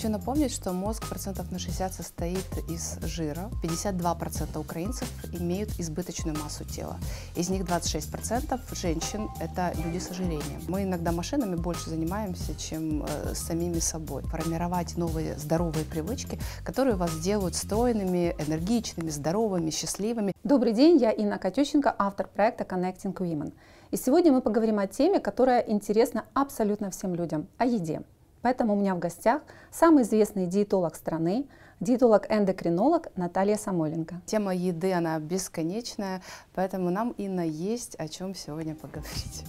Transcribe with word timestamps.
Хочу 0.00 0.12
напомнить, 0.12 0.50
что 0.50 0.72
мозг 0.72 1.06
процентов 1.06 1.52
на 1.52 1.58
60 1.58 1.92
состоит 1.92 2.46
из 2.70 2.98
жира. 3.02 3.50
52% 3.62 4.58
украинцев 4.58 5.06
имеют 5.30 5.78
избыточную 5.78 6.34
массу 6.38 6.64
тела. 6.64 6.96
Из 7.36 7.50
них 7.50 7.64
26% 7.64 8.58
женщин– 8.80 9.28
это 9.40 9.74
люди 9.84 9.98
с 9.98 10.10
ожирением. 10.10 10.62
Мы 10.68 10.84
иногда 10.84 11.12
машинами 11.12 11.54
больше 11.54 11.90
занимаемся, 11.90 12.54
чем 12.54 13.04
э, 13.04 13.34
самими 13.34 13.78
собой. 13.78 14.22
Формировать 14.22 14.96
новые 14.96 15.36
здоровые 15.36 15.84
привычки, 15.84 16.38
которые 16.64 16.96
вас 16.96 17.14
делают 17.18 17.54
стройными, 17.54 18.34
энергичными, 18.38 19.10
здоровыми, 19.10 19.68
счастливыми. 19.68 20.32
Добрый 20.44 20.72
день, 20.72 20.96
я 20.96 21.10
Инна 21.10 21.36
Катющенко, 21.36 21.94
автор 21.98 22.26
проекта 22.26 22.64
Connecting 22.64 23.12
Women. 23.12 23.52
И 23.90 23.98
сегодня 23.98 24.32
мы 24.32 24.40
поговорим 24.40 24.78
о 24.78 24.86
теме, 24.86 25.20
которая 25.20 25.60
интересна 25.60 26.24
абсолютно 26.32 26.90
всем 26.90 27.14
людям– 27.14 27.48
о 27.58 27.66
еде. 27.66 28.00
Поэтому 28.42 28.72
у 28.72 28.76
меня 28.76 28.94
в 28.94 28.98
гостях 28.98 29.42
самый 29.70 30.02
известный 30.02 30.46
диетолог 30.46 30.94
страны, 30.94 31.46
диетолог-эндокринолог 31.80 33.08
Наталья 33.16 33.56
Самойленко. 33.56 34.22
Тема 34.24 34.54
еды, 34.54 34.92
она 34.92 35.18
бесконечная, 35.18 36.22
поэтому 36.54 36.90
нам, 36.90 37.10
Инна, 37.18 37.46
есть 37.46 37.96
о 37.96 38.08
чем 38.08 38.34
сегодня 38.34 38.74
поговорить. 38.74 39.44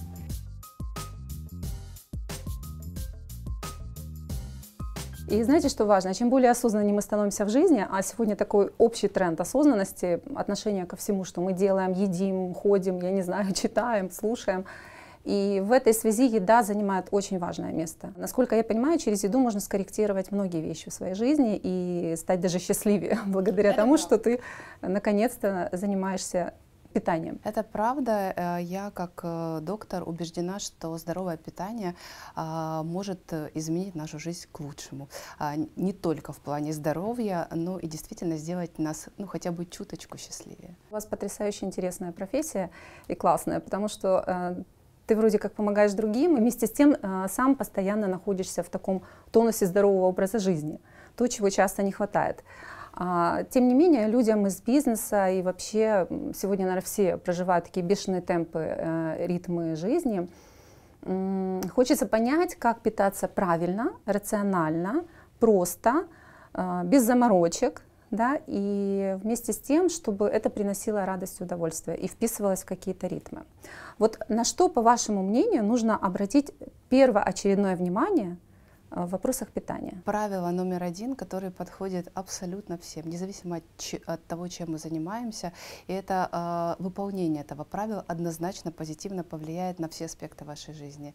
И 5.30 5.44
знаете, 5.44 5.70
что 5.70 5.86
важно? 5.86 6.14
Чем 6.14 6.30
более 6.30 6.52
осознаннее 6.52 6.94
мы 6.94 7.02
становимся 7.02 7.46
в 7.46 7.50
жизни, 7.50 7.86
а 7.90 8.02
сегодня 8.02 8.36
такой 8.36 8.74
общий 8.78 9.08
тренд 9.08 9.40
осознанности, 9.40 10.22
отношения 10.36 10.86
ко 10.86 10.98
всему, 10.98 11.24
что 11.24 11.40
мы 11.40 11.54
делаем, 11.54 11.94
едим, 11.94 12.54
ходим, 12.54 13.00
я 13.00 13.12
не 13.12 13.22
знаю, 13.22 13.54
читаем, 13.54 14.12
слушаем– 14.12 14.66
и 15.24 15.62
в 15.64 15.72
этой 15.72 15.94
связи 15.94 16.28
еда 16.28 16.64
занимает 16.64 17.08
очень 17.12 17.40
важное 17.40 17.72
место. 17.72 18.14
Насколько 18.18 18.56
я 18.56 18.64
понимаю, 18.64 19.00
через 19.00 19.24
еду 19.24 19.40
можно 19.40 19.60
скорректировать 19.60 20.32
многие 20.32 20.62
вещи 20.62 20.90
в 20.90 20.94
своей 20.94 21.14
жизни 21.14 21.60
и 21.62 22.16
стать 22.18 22.40
даже 22.40 22.60
счастливее 22.60 23.20
благодаря 23.28 23.74
тому, 23.74 23.98
что 23.98 24.18
ты 24.18 24.42
наконец-то 24.82 25.70
занимаешься 25.72 26.54
питанием. 26.92 27.40
Это 27.44 27.64
правда. 27.64 28.34
Э, 28.36 28.62
я 28.62 28.92
как 28.92 29.22
э, 29.24 29.60
доктор 29.62 30.04
убеждена, 30.08 30.60
что 30.60 30.98
здоровое 30.98 31.38
питание 31.38 31.96
а, 32.36 32.84
может 32.84 33.34
изменить 33.54 33.96
нашу 33.96 34.20
жизнь 34.20 34.48
к 34.52 34.60
лучшему. 34.60 35.08
А, 35.40 35.56
не 35.76 35.94
только 35.94 36.34
в 36.34 36.40
плане 36.40 36.74
здоровья, 36.74 37.48
но 37.52 37.80
и 37.80 37.88
действительно 37.88 38.38
сделать 38.38 38.78
нас 38.78 39.08
ну, 39.18 39.28
хотя 39.28 39.52
бы 39.52 39.66
чуточку 39.66 40.18
счастливее. 40.18 40.76
У 40.90 40.94
вас 40.94 41.06
потрясающе 41.06 41.66
интересная 41.66 42.12
профессия 42.12 42.70
и 43.08 43.16
классная, 43.16 43.60
потому 43.60 43.88
что 43.88 44.24
э, 44.28 44.64
ты 45.12 45.18
вроде 45.18 45.40
как 45.40 45.52
помогаешь 45.52 45.92
другим, 45.92 46.38
и 46.38 46.40
вместе 46.40 46.68
с 46.68 46.72
тем 46.72 46.94
э, 46.94 47.28
сам 47.30 47.56
постоянно 47.56 48.08
находишься 48.08 48.64
в 48.64 48.70
таком 48.70 49.02
тонусе 49.32 49.66
здорового 49.66 50.06
образа 50.06 50.40
жизни, 50.40 50.80
то, 51.18 51.28
чего 51.28 51.50
часто 51.50 51.84
не 51.84 51.92
хватает. 51.92 52.46
А, 52.94 53.44
тем 53.50 53.68
не 53.68 53.74
менее, 53.74 54.08
людям 54.08 54.48
из 54.48 54.62
бизнеса 54.62 55.28
и 55.28 55.42
вообще 55.42 56.08
сегодня, 56.34 56.66
наверное, 56.66 56.86
все 56.86 57.18
проживают 57.18 57.66
такие 57.66 57.86
бешеные 57.86 58.22
темпы, 58.22 58.60
э, 58.60 59.28
ритмы 59.28 59.76
жизни. 59.76 60.30
Хочется 61.76 62.06
понять, 62.06 62.56
как 62.56 62.80
питаться 62.80 63.28
правильно, 63.28 63.92
рационально, 64.06 65.04
просто, 65.42 66.06
э, 66.54 66.84
без 66.86 67.04
заморочек, 67.04 67.82
да, 68.12 68.40
и 68.46 69.18
вместе 69.22 69.54
с 69.54 69.58
тем, 69.58 69.90
чтобы 69.90 70.28
это 70.28 70.50
приносило 70.50 71.06
радость 71.06 71.40
и 71.40 71.44
удовольствие 71.44 71.98
и 71.98 72.08
вписывалось 72.08 72.64
в 72.64 72.66
какие-то 72.66 73.08
ритмы. 73.08 73.44
Вот 73.98 74.20
на 74.28 74.44
что, 74.44 74.68
по 74.68 74.82
вашему 74.82 75.24
мнению, 75.24 75.64
нужно 75.64 75.96
обратить 75.96 76.52
первоочередное 76.90 77.76
внимание 77.78 78.38
э, 78.92 79.06
в 79.06 79.12
вопросах 79.12 79.50
питания? 79.50 80.02
Правило 80.04 80.50
номер 80.52 80.84
один, 80.84 81.16
которое 81.16 81.52
подходит 81.52 82.12
абсолютно 82.14 82.78
всем, 82.78 83.10
независимо 83.10 83.58
от, 83.58 83.64
от 84.06 84.26
того, 84.26 84.50
чем 84.50 84.74
мы 84.74 84.78
занимаемся, 84.78 85.54
и 85.88 85.94
это 85.94 86.78
э, 86.80 86.84
выполнение 86.84 87.44
этого 87.44 87.64
правила 87.64 88.04
однозначно 88.08 88.72
позитивно 88.72 89.24
повлияет 89.24 89.80
на 89.80 89.88
все 89.88 90.06
аспекты 90.06 90.44
вашей 90.44 90.74
жизни. 90.74 91.14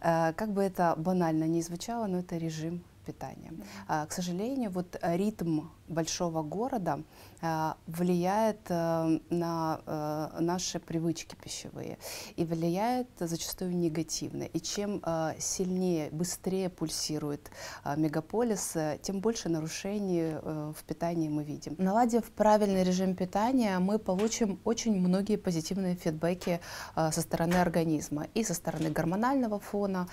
Э, 0.00 0.32
как 0.32 0.50
бы 0.50 0.64
это 0.64 0.94
банально 0.96 1.44
не 1.44 1.62
звучало, 1.62 2.06
но 2.08 2.18
это 2.18 2.36
режим 2.36 2.82
питания. 3.06 3.52
А, 3.86 4.04
к 4.04 4.12
сожалению, 4.12 4.70
вот 4.70 4.98
ритм 5.00 5.68
большого 5.88 6.42
города 6.42 7.02
а, 7.40 7.76
влияет 7.86 8.60
а, 8.68 9.08
на 9.30 9.80
а, 9.86 10.36
наши 10.40 10.80
привычки 10.80 11.36
пищевые 11.40 11.98
и 12.36 12.44
влияет 12.44 13.08
зачастую 13.18 13.76
негативно. 13.76 14.42
И 14.42 14.60
чем 14.60 15.02
сильнее, 15.38 16.10
быстрее 16.10 16.68
пульсирует 16.68 17.50
мегаполис, 17.96 18.76
тем 19.02 19.20
больше 19.20 19.48
нарушений 19.48 20.34
в 20.42 20.84
питании 20.86 21.28
мы 21.28 21.44
видим. 21.44 21.74
Наладив 21.78 22.24
правильный 22.32 22.82
режим 22.82 23.14
питания, 23.14 23.78
мы 23.78 23.98
получим 23.98 24.60
очень 24.64 24.98
многие 24.98 25.36
позитивные 25.36 25.94
фидбэки 25.94 26.60
со 26.94 27.20
стороны 27.20 27.54
организма 27.54 28.26
и 28.34 28.44
со 28.44 28.54
стороны 28.54 28.90
гормонального 28.90 29.58
фона, 29.58 30.08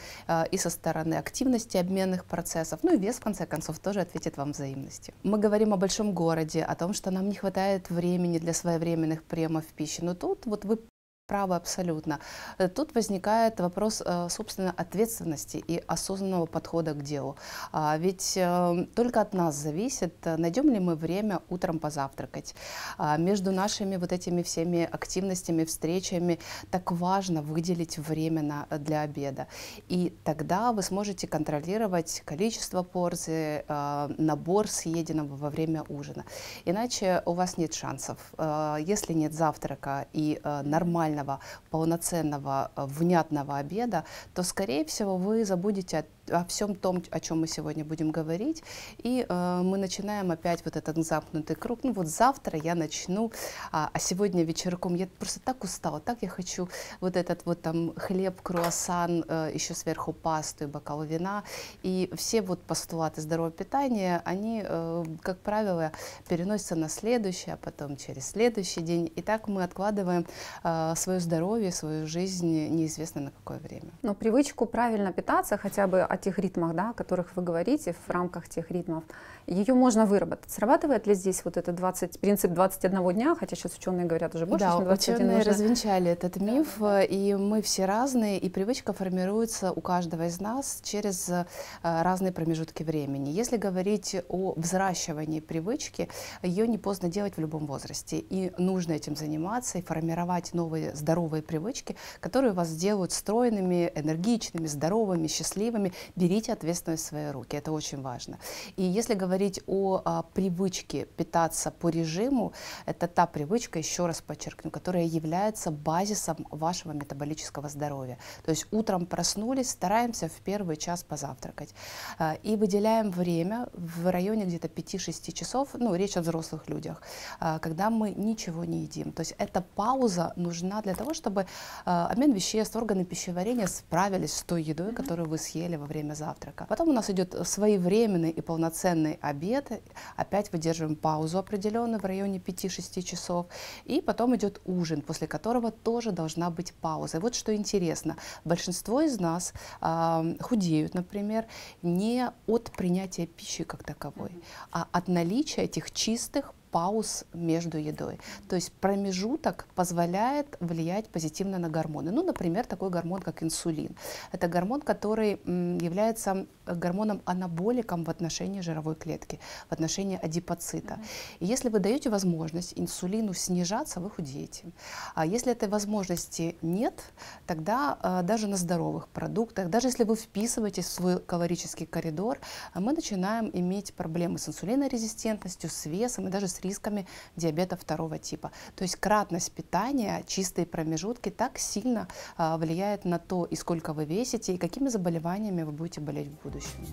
и 0.51 0.57
со 0.57 0.69
стороны 0.69 1.15
активности 1.15 1.77
обменных 1.77 2.25
процессов, 2.25 2.79
ну 2.83 2.93
и 2.93 2.97
вес, 2.97 3.15
в 3.15 3.21
конце 3.21 3.45
концов, 3.45 3.79
тоже 3.79 4.01
ответит 4.01 4.37
вам 4.37 4.51
взаимностью. 4.51 5.13
Мы 5.23 5.37
говорим 5.37 5.64
о 5.73 5.77
большом 5.77 6.13
городе, 6.13 6.63
о 6.63 6.75
том, 6.75 6.93
что 6.93 7.11
нам 7.11 7.29
не 7.29 7.35
хватает 7.35 7.89
времени 7.89 8.37
для 8.37 8.53
своевременных 8.53 9.23
приемов 9.23 9.65
пищи. 9.67 10.01
Но 10.01 10.15
тут 10.15 10.45
вот 10.45 10.65
вы 10.65 10.79
Право 11.27 11.55
абсолютно. 11.55 12.19
Э, 12.59 12.67
тут 12.67 12.93
возникает 12.93 13.59
вопрос, 13.59 14.03
э, 14.05 14.27
собственно, 14.29 14.71
ответственности 14.77 15.57
и 15.57 15.83
осознанного 15.87 16.45
подхода 16.45 16.93
к 16.93 17.01
делу. 17.01 17.35
А, 17.71 17.97
ведь 17.97 18.33
э, 18.37 18.85
только 18.93 19.21
от 19.21 19.33
нас 19.33 19.55
зависит, 19.55 20.13
найдем 20.23 20.69
ли 20.69 20.79
мы 20.79 20.95
время 20.95 21.39
утром 21.49 21.79
позавтракать. 21.79 22.53
А, 22.99 23.17
между 23.17 23.51
нашими 23.51 23.95
вот 23.95 24.11
этими 24.11 24.43
всеми 24.43 24.83
активностями, 24.83 25.65
встречами 25.65 26.37
так 26.69 26.91
важно 26.91 27.41
выделить 27.41 27.97
время 27.97 28.43
на, 28.43 28.67
для 28.77 29.01
обеда. 29.01 29.47
И 29.87 30.15
тогда 30.23 30.73
вы 30.73 30.83
сможете 30.83 31.27
контролировать 31.27 32.21
количество 32.23 32.83
порций, 32.83 33.63
набор 33.67 34.67
съеденного 34.67 35.35
во 35.35 35.49
время 35.49 35.83
ужина. 35.89 36.23
Иначе 36.65 37.23
у 37.25 37.33
вас 37.33 37.57
нет 37.57 37.73
шансов. 37.73 38.33
Если 38.79 39.13
нет 39.13 39.33
завтрака 39.33 40.07
и 40.13 40.39
нормально 40.43 41.14
нормального, 41.15 41.39
полноценного, 41.69 42.71
э, 42.75 42.85
внятного 42.85 43.57
обеда, 43.57 44.03
то, 44.33 44.43
скорее 44.43 44.83
всего, 44.85 45.17
вы 45.17 45.45
забудете 45.45 45.99
о 45.99 46.05
о 46.31 46.45
всем 46.45 46.75
том, 46.75 47.03
о 47.11 47.19
чем 47.19 47.41
мы 47.41 47.47
сегодня 47.47 47.83
будем 47.83 48.11
говорить. 48.11 48.63
И 48.97 49.25
э, 49.27 49.61
мы 49.63 49.77
начинаем 49.77 50.31
опять 50.31 50.63
вот 50.65 50.75
этот 50.75 50.97
замкнутый 51.05 51.55
круг. 51.55 51.79
Ну 51.83 51.93
вот 51.93 52.07
завтра 52.07 52.59
я 52.59 52.75
начну, 52.75 53.31
а, 53.71 53.89
а 53.93 53.99
сегодня 53.99 54.43
вечерком 54.43 54.95
я 54.95 55.07
просто 55.19 55.39
так 55.39 55.63
устала, 55.63 55.99
так 55.99 56.19
я 56.21 56.29
хочу 56.29 56.69
вот 57.01 57.15
этот 57.15 57.45
вот 57.45 57.61
там 57.61 57.93
хлеб, 57.95 58.41
круассан, 58.41 59.23
э, 59.27 59.51
еще 59.53 59.73
сверху 59.73 60.13
пасту 60.13 60.65
и 60.65 60.67
бокал 60.67 61.03
вина. 61.03 61.43
И 61.83 62.11
все 62.15 62.41
вот 62.41 62.61
постулаты 62.61 63.21
здорового 63.21 63.51
питания, 63.51 64.21
они, 64.25 64.63
э, 64.65 65.03
как 65.21 65.39
правило, 65.39 65.91
переносятся 66.27 66.75
на 66.75 66.89
следующий, 66.89 67.51
а 67.51 67.57
потом 67.57 67.97
через 67.97 68.29
следующий 68.29 68.81
день. 68.81 69.11
И 69.15 69.21
так 69.21 69.47
мы 69.47 69.63
откладываем 69.63 70.25
э, 70.63 70.93
свое 70.95 71.19
здоровье, 71.19 71.71
свою 71.71 72.07
жизнь 72.07 72.69
неизвестно 72.69 73.21
на 73.21 73.31
какое 73.31 73.59
время. 73.59 73.91
Но 74.01 74.13
привычку 74.13 74.65
правильно 74.65 75.13
питаться 75.13 75.57
хотя 75.57 75.87
бы 75.87 76.01
о 76.15 76.17
тех 76.17 76.39
ритмах, 76.39 76.73
да, 76.73 76.89
о 76.89 76.93
которых 76.93 77.35
вы 77.35 77.43
говорите, 77.43 77.93
в 77.93 78.09
рамках 78.09 78.49
тех 78.49 78.71
ритмов, 78.71 79.03
ее 79.47 79.73
можно 79.73 80.05
выработать. 80.05 80.49
Срабатывает 80.51 81.07
ли 81.07 81.13
здесь 81.13 81.43
вот 81.45 81.57
этот 81.57 81.75
20, 81.75 82.19
принцип 82.19 82.51
21 82.51 83.13
дня, 83.13 83.35
хотя 83.35 83.55
сейчас 83.55 83.75
ученые 83.75 84.05
говорят 84.05 84.35
уже 84.35 84.45
больше, 84.45 84.65
да, 84.65 84.71
чем 84.77 84.85
21 84.85 85.15
ученые 85.15 85.37
нужно... 85.37 85.51
развенчали 85.51 86.11
этот 86.11 86.37
миф, 86.37 86.75
да. 86.79 87.03
и 87.03 87.35
мы 87.35 87.61
все 87.61 87.85
разные, 87.85 88.39
и 88.39 88.49
привычка 88.49 88.93
формируется 88.93 89.71
у 89.71 89.81
каждого 89.81 90.27
из 90.27 90.39
нас 90.39 90.79
через 90.83 91.29
э, 91.29 91.45
разные 91.83 92.31
промежутки 92.31 92.83
времени. 92.83 93.29
Если 93.29 93.57
говорить 93.57 94.15
о 94.29 94.53
взращивании 94.57 95.39
привычки, 95.39 96.09
ее 96.41 96.67
не 96.67 96.77
поздно 96.77 97.09
делать 97.09 97.37
в 97.37 97.39
любом 97.39 97.67
возрасте, 97.67 98.17
и 98.17 98.51
нужно 98.57 98.93
этим 98.93 99.15
заниматься 99.15 99.77
и 99.77 99.81
формировать 99.81 100.53
новые 100.53 100.95
здоровые 100.95 101.43
привычки, 101.43 101.95
которые 102.19 102.53
вас 102.53 102.69
сделают 102.69 103.11
стройными, 103.11 103.91
энергичными, 103.95 104.65
здоровыми, 104.65 105.27
счастливыми 105.27 105.93
берите 106.15 106.53
ответственность 106.53 107.03
в 107.03 107.07
свои 107.07 107.29
руки, 107.31 107.55
это 107.55 107.71
очень 107.71 108.01
важно. 108.01 108.39
И 108.75 108.83
если 108.83 109.13
говорить 109.13 109.34
о, 109.35 109.61
о 109.67 110.01
а, 110.05 110.23
привычке 110.23 111.05
питаться 111.05 111.71
по 111.71 111.89
режиму, 111.89 112.53
это 112.85 113.07
та 113.07 113.25
привычка, 113.25 113.79
еще 113.79 114.05
раз 114.05 114.21
подчеркну, 114.21 114.71
которая 114.71 115.03
является 115.03 115.71
базисом 115.71 116.47
вашего 116.49 116.93
метаболического 116.93 117.69
здоровья. 117.69 118.17
То 118.43 118.51
есть 118.51 118.67
утром 118.71 119.05
проснулись, 119.05 119.69
стараемся 119.69 120.27
в 120.27 120.41
первый 120.41 120.77
час 120.77 121.03
позавтракать 121.03 121.73
а, 122.17 122.37
и 122.43 122.55
выделяем 122.55 123.11
время 123.11 123.67
в 123.73 124.09
районе 124.09 124.45
где-то 124.45 124.67
5-6 124.67 125.31
часов, 125.33 125.69
ну, 125.73 125.95
речь 125.95 126.17
о 126.17 126.21
взрослых 126.21 126.69
людях, 126.69 127.01
а, 127.39 127.59
когда 127.59 127.89
мы 127.89 128.11
ничего 128.11 128.65
не 128.65 128.83
едим. 128.83 129.11
То 129.11 129.21
есть 129.21 129.35
эта 129.37 129.61
пауза 129.61 130.33
нужна 130.35 130.81
для 130.81 130.95
того, 130.95 131.13
чтобы 131.13 131.45
обмен 131.85 132.31
веществ, 132.31 132.75
органы 132.75 133.05
пищеварения 133.05 133.67
справились 133.67 134.33
с 134.33 134.43
той 134.43 134.63
едой, 134.63 134.93
которую 134.93 135.29
вы 135.29 135.37
съели 135.37 135.75
во 135.75 135.85
время 135.85 136.13
завтрака. 136.13 136.65
Потом 136.69 136.89
у 136.89 136.93
нас 136.93 137.09
идет 137.09 137.35
своевременный 137.47 138.29
и 138.29 138.41
полноценный 138.41 139.19
обед. 139.29 139.71
Опять 140.15 140.51
выдерживаем 140.51 140.95
паузу 140.95 141.37
определенную 141.37 141.99
в 141.99 142.05
районе 142.05 142.39
5-6 142.39 143.01
часов. 143.01 143.47
И 143.85 144.01
потом 144.01 144.35
идет 144.35 144.61
ужин, 144.65 145.01
после 145.01 145.27
которого 145.27 145.71
тоже 145.71 146.11
должна 146.11 146.49
быть 146.49 146.73
пауза. 146.73 147.17
И 147.17 147.19
вот 147.19 147.35
что 147.35 147.55
интересно, 147.55 148.17
большинство 148.43 149.01
из 149.01 149.19
нас 149.19 149.53
э, 149.81 150.35
худеют, 150.41 150.93
например, 150.93 151.45
не 151.81 152.31
от 152.47 152.71
принятия 152.71 153.25
пищи 153.25 153.63
как 153.63 153.83
таковой, 153.83 154.31
а 154.71 154.87
от 154.91 155.07
наличия 155.07 155.63
этих 155.63 155.91
чистых 155.91 156.53
пауз 156.75 157.23
между 157.33 157.77
едой. 157.77 158.19
То 158.49 158.57
есть 158.57 158.73
промежуток 158.73 159.65
позволяет 159.75 160.57
влиять 160.59 161.07
позитивно 161.07 161.57
на 161.57 161.69
гормоны. 161.69 162.11
Ну, 162.11 162.21
например, 162.21 162.65
такой 162.65 162.89
гормон, 162.89 163.21
как 163.21 163.43
инсулин. 163.43 163.95
Это 164.33 164.49
гормон, 164.49 164.81
который 164.81 165.39
является 165.85 166.47
гормоном-анаболиком 166.65 168.03
в 168.03 168.09
отношении 168.09 168.59
жировой 168.59 168.95
клетки, 168.95 169.39
в 169.69 169.71
отношении 169.71 170.19
адипоцита. 170.21 170.99
И 171.39 171.45
если 171.45 171.69
вы 171.69 171.79
даете 171.79 172.09
возможность 172.09 172.73
инсулину 172.75 173.33
снижаться, 173.33 174.01
вы 174.01 174.09
худеете. 174.09 174.65
А 175.13 175.25
если 175.25 175.53
этой 175.53 175.69
возможности 175.69 176.57
нет, 176.61 177.01
тогда 177.45 177.97
э, 178.01 178.23
даже 178.23 178.47
на 178.47 178.57
здоровых 178.57 179.07
продуктах, 179.07 179.69
даже 179.69 179.87
если 179.87 180.03
вы 180.03 180.17
вписываетесь 180.17 180.85
в 180.85 180.91
свой 180.91 181.19
калорический 181.19 181.85
коридор, 181.85 182.39
мы 182.73 182.91
начинаем 182.91 183.49
иметь 183.53 183.93
проблемы 183.93 184.39
с 184.39 184.49
инсулинорезистентностью, 184.49 185.69
с 185.69 185.85
весом 185.85 186.27
и 186.27 186.31
даже 186.31 186.49
с 186.49 186.64
рисками 186.65 187.05
диабета 187.35 187.75
второго 187.77 188.17
типа. 188.17 188.51
То 188.75 188.83
есть 188.83 188.95
кратность 188.95 189.51
питания, 189.51 190.23
чистые 190.27 190.65
промежутки 190.65 191.29
так 191.29 191.57
сильно 191.57 192.07
а, 192.37 192.57
влияет 192.57 193.05
на 193.05 193.19
то, 193.19 193.45
и 193.45 193.55
сколько 193.55 193.93
вы 193.93 194.05
весите, 194.05 194.53
и 194.53 194.57
какими 194.57 194.89
заболеваниями 194.89 195.63
вы 195.63 195.71
будете 195.71 196.01
болеть 196.01 196.27
в 196.27 196.43
будущем. 196.43 196.85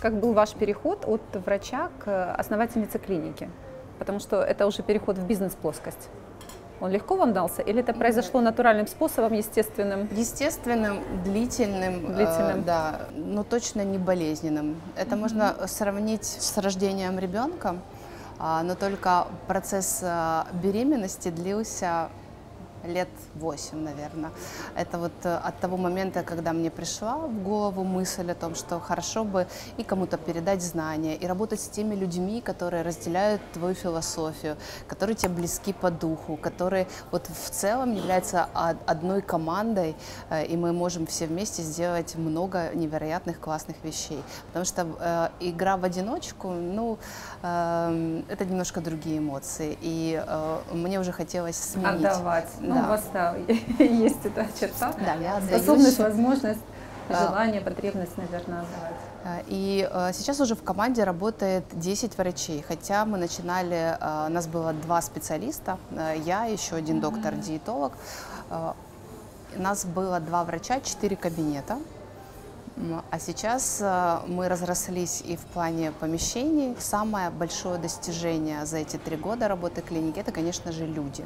Как 0.00 0.18
был 0.18 0.32
ваш 0.32 0.54
переход 0.54 1.04
от 1.06 1.20
врача 1.44 1.90
к 1.98 2.34
основательнице 2.34 2.98
клиники? 2.98 3.50
Потому 3.98 4.18
что 4.18 4.42
это 4.42 4.66
уже 4.66 4.82
переход 4.82 5.18
в 5.18 5.26
бизнес-плоскость. 5.26 6.08
Он 6.80 6.90
легко 6.90 7.16
вам 7.16 7.32
дался 7.32 7.62
или 7.62 7.80
это 7.80 7.92
произошло 7.92 8.40
натуральным 8.40 8.86
способом, 8.86 9.34
естественным? 9.34 10.08
Естественным, 10.12 11.00
длительным, 11.24 12.14
длительным. 12.14 12.60
Э, 12.60 12.64
да, 12.64 13.00
но 13.14 13.44
точно 13.44 13.82
не 13.84 13.98
болезненным. 13.98 14.80
Это 14.96 15.14
mm-hmm. 15.14 15.18
можно 15.18 15.66
сравнить 15.66 16.24
с 16.24 16.56
рождением 16.56 17.18
ребенка, 17.18 17.76
э, 18.38 18.60
но 18.62 18.74
только 18.74 19.26
процесс 19.46 20.00
э, 20.02 20.44
беременности 20.54 21.28
длился 21.28 22.08
лет 22.84 23.08
8, 23.34 23.78
наверное. 23.78 24.30
Это 24.74 24.98
вот 24.98 25.12
э, 25.24 25.34
от 25.34 25.58
того 25.60 25.76
момента, 25.76 26.22
когда 26.22 26.52
мне 26.52 26.70
пришла 26.70 27.16
в 27.16 27.42
голову 27.42 27.84
мысль 27.84 28.30
о 28.30 28.34
том, 28.34 28.54
что 28.54 28.80
хорошо 28.80 29.24
бы 29.24 29.46
и 29.76 29.84
кому-то 29.84 30.16
передать 30.16 30.62
знания, 30.62 31.16
и 31.16 31.26
работать 31.26 31.60
с 31.60 31.68
теми 31.68 31.94
людьми, 31.94 32.40
которые 32.40 32.82
разделяют 32.82 33.42
твою 33.52 33.74
философию, 33.74 34.56
которые 34.88 35.16
тебе 35.16 35.34
близки 35.34 35.72
по 35.72 35.90
духу, 35.90 36.36
которые 36.36 36.86
вот 37.10 37.26
в 37.26 37.50
целом 37.50 37.94
являются 37.94 38.48
одной 38.86 39.22
командой, 39.22 39.94
э, 40.30 40.46
и 40.46 40.56
мы 40.56 40.72
можем 40.72 41.06
все 41.06 41.26
вместе 41.26 41.62
сделать 41.62 42.16
много 42.16 42.70
невероятных 42.74 43.40
классных 43.40 43.76
вещей. 43.84 44.22
Потому 44.48 44.64
что 44.64 44.86
э, 45.00 45.28
игра 45.40 45.76
в 45.76 45.84
одиночку, 45.84 46.48
ну, 46.48 46.98
э, 47.42 48.22
это 48.28 48.44
немножко 48.44 48.80
другие 48.80 49.18
эмоции. 49.18 49.76
И 49.80 50.22
э, 50.24 50.58
мне 50.72 51.00
уже 51.00 51.12
хотелось 51.12 51.56
сменить. 51.56 52.04
Отдавать. 52.04 52.48
Ну, 52.70 52.76
да. 52.76 52.84
у 52.84 52.88
вас 52.88 53.02
да, 53.12 53.34
есть 53.78 54.24
эта 54.24 54.46
черта. 54.58 54.92
Да, 55.04 55.14
я 55.14 55.40
Способность, 55.40 55.98
возможность, 55.98 56.60
желание, 57.08 57.60
потребность, 57.60 58.16
наверное, 58.16 58.60
отдавать. 58.60 58.94
Э, 59.24 59.42
и 59.48 59.88
э, 59.90 60.12
сейчас 60.14 60.40
уже 60.40 60.54
в 60.54 60.62
команде 60.62 61.02
работает 61.02 61.64
10 61.72 62.16
врачей, 62.16 62.64
хотя 62.66 63.04
мы 63.04 63.18
начинали, 63.18 63.98
у 64.28 64.30
нас 64.30 64.46
было 64.46 64.72
два 64.72 65.02
специалиста, 65.02 65.78
я, 66.24 66.44
еще 66.44 66.76
один 66.76 67.00
доктор-диетолог. 67.00 67.92
У 69.56 69.60
нас 69.60 69.84
было 69.84 70.20
два 70.20 70.44
врача, 70.44 70.80
четыре 70.80 71.16
кабинета. 71.16 71.78
А 73.10 73.18
сейчас 73.18 73.82
мы 74.28 74.48
разрослись 74.48 75.22
и 75.26 75.36
в 75.36 75.40
плане 75.40 75.90
помещений. 75.90 76.76
Самое 76.78 77.30
большое 77.30 77.78
достижение 77.78 78.64
за 78.64 78.78
эти 78.78 78.96
три 78.96 79.16
года 79.16 79.48
работы 79.48 79.82
клиники– 79.82 80.18
это, 80.20 80.30
конечно 80.30 80.70
же, 80.70 80.86
люди. 80.86 81.24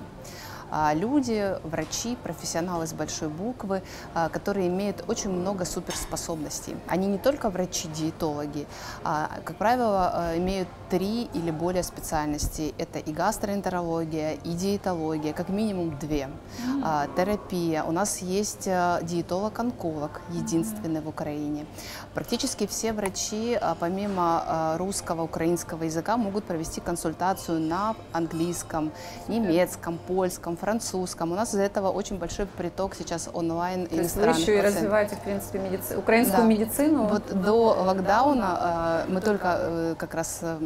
А, 0.71 0.95
люди, 0.95 1.57
врачи, 1.63 2.17
профессионалы 2.23 2.87
с 2.87 2.93
большой 2.93 3.29
буквы, 3.29 3.83
а, 4.15 4.29
которые 4.29 4.69
имеют 4.69 5.05
очень 5.09 5.31
много 5.31 5.65
суперспособностей. 5.65 6.77
Они 6.89 7.07
не 7.07 7.19
только 7.19 7.51
врачи-диетологи, 7.51 8.67
а, 9.05 9.31
как 9.45 9.57
правило, 9.57 10.33
имеют 10.37 10.69
три 10.91 11.25
или 11.35 11.51
более 11.51 11.83
специальностей. 11.83 12.75
Это 12.79 12.99
и 12.99 13.13
гастроэнтерология, 13.13 14.33
и 14.33 14.53
диетология, 14.53 15.33
как 15.33 15.49
минимум 15.49 15.99
две. 15.99 16.29
Mm-hmm. 16.29 17.17
Терапия. 17.17 17.85
У 17.85 17.93
нас 17.93 18.19
есть 18.19 18.65
диетолог-онколог, 18.65 20.21
единственный 20.31 21.01
mm-hmm. 21.01 21.05
в 21.05 21.09
Украине. 21.09 21.67
Практически 22.15 22.67
все 22.67 22.93
врачи, 22.93 23.59
помимо 23.81 24.77
русского, 24.79 25.23
украинского 25.23 25.85
языка, 25.85 26.17
могут 26.17 26.45
провести 26.45 26.81
консультацию 26.81 27.61
на 27.61 27.97
английском, 28.13 28.93
немецком, 29.29 29.99
польском, 29.99 30.54
французском. 30.57 31.33
У 31.33 31.35
нас 31.35 31.51
из-за 31.51 31.63
этого 31.63 31.91
очень 31.91 32.19
большой 32.19 32.47
приток 32.47 32.95
сейчас 32.95 33.29
онлайн 33.33 33.87
То 33.87 33.97
есть 33.97 34.17
вы 34.17 34.27
еще 34.27 34.59
и 34.59 34.61
развиваете, 34.61 35.17
в 35.17 35.21
принципе, 35.21 35.59
медици... 35.59 35.97
украинскую 35.97 36.43
да. 36.43 36.49
медицину? 36.49 37.07
Вот 37.07 37.43
до 37.43 37.55
локдауна 37.83 39.05
э, 39.09 39.13
мы 39.13 39.21
только 39.21 39.59
э, 39.61 39.95
как 39.99 40.15
раз 40.15 40.39
э, 40.43 40.59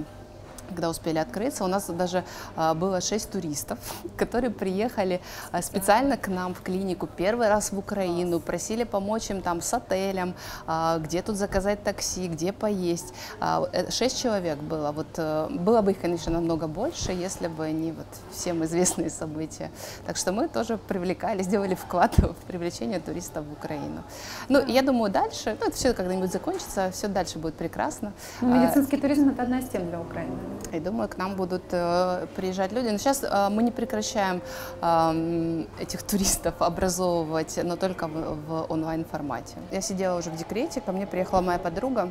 когда 0.68 0.90
успели 0.90 1.18
открыться, 1.18 1.64
у 1.64 1.66
нас 1.66 1.86
даже 1.86 2.24
а, 2.56 2.74
было 2.74 3.00
шесть 3.00 3.30
туристов, 3.30 3.78
которые 4.16 4.50
приехали 4.50 5.20
а, 5.52 5.62
специально 5.62 6.16
к 6.16 6.28
нам 6.28 6.54
в 6.54 6.62
клинику 6.62 7.06
первый 7.06 7.48
раз 7.48 7.72
в 7.72 7.78
Украину, 7.78 8.40
просили 8.40 8.84
помочь 8.84 9.30
им 9.30 9.42
там 9.42 9.60
с 9.60 9.74
отелем, 9.74 10.34
а, 10.66 10.98
где 10.98 11.22
тут 11.22 11.36
заказать 11.36 11.82
такси, 11.82 12.28
где 12.28 12.52
поесть. 12.52 13.14
Э, 13.40 13.90
шесть 13.90 14.20
человек 14.20 14.58
было. 14.58 14.92
Вот 14.92 15.06
а, 15.16 15.48
было 15.48 15.82
бы 15.82 15.92
их, 15.92 16.00
конечно, 16.00 16.32
намного 16.32 16.66
больше, 16.66 17.12
если 17.12 17.48
бы 17.48 17.70
не 17.70 17.92
вот 17.92 18.06
всем 18.32 18.64
известные 18.64 19.10
события. 19.10 19.70
Так 20.06 20.16
что 20.16 20.32
мы 20.32 20.48
тоже 20.48 20.76
привлекали, 20.76 21.42
сделали 21.42 21.74
вклад 21.74 22.18
в 22.18 22.34
привлечение 22.46 23.00
туристов 23.00 23.44
в 23.46 23.52
Украину. 23.52 24.02
Ну, 24.48 24.64
я 24.66 24.82
думаю, 24.82 25.10
дальше, 25.12 25.56
ну, 25.60 25.66
это 25.66 25.76
все 25.76 25.92
когда-нибудь 25.94 26.32
закончится, 26.32 26.90
все 26.90 27.08
дальше 27.08 27.38
будет 27.38 27.54
прекрасно. 27.54 28.12
Ну, 28.40 28.54
медицинский 28.54 28.96
туризм 28.96 29.28
это 29.30 29.42
одна 29.42 29.58
из 29.58 29.68
тем 29.68 29.88
для 29.88 30.00
Украины. 30.00 30.36
И 30.72 30.80
думаю, 30.80 31.08
к 31.08 31.16
нам 31.16 31.36
будут 31.36 31.62
э, 31.72 32.26
приезжать 32.36 32.72
люди. 32.72 32.88
Но 32.88 32.98
сейчас 32.98 33.22
э, 33.22 33.48
мы 33.50 33.62
не 33.62 33.70
прекращаем 33.70 34.42
э, 34.80 35.64
этих 35.80 36.02
туристов 36.02 36.54
образовывать, 36.60 37.58
но 37.62 37.76
только 37.76 38.06
в, 38.08 38.46
в 38.46 38.66
онлайн-формате. 38.68 39.56
Я 39.70 39.80
сидела 39.80 40.18
уже 40.18 40.30
в 40.30 40.36
декрете, 40.36 40.80
ко 40.80 40.92
мне 40.92 41.06
приехала 41.06 41.40
моя 41.40 41.58
подруга, 41.58 42.08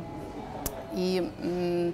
и 0.92 1.92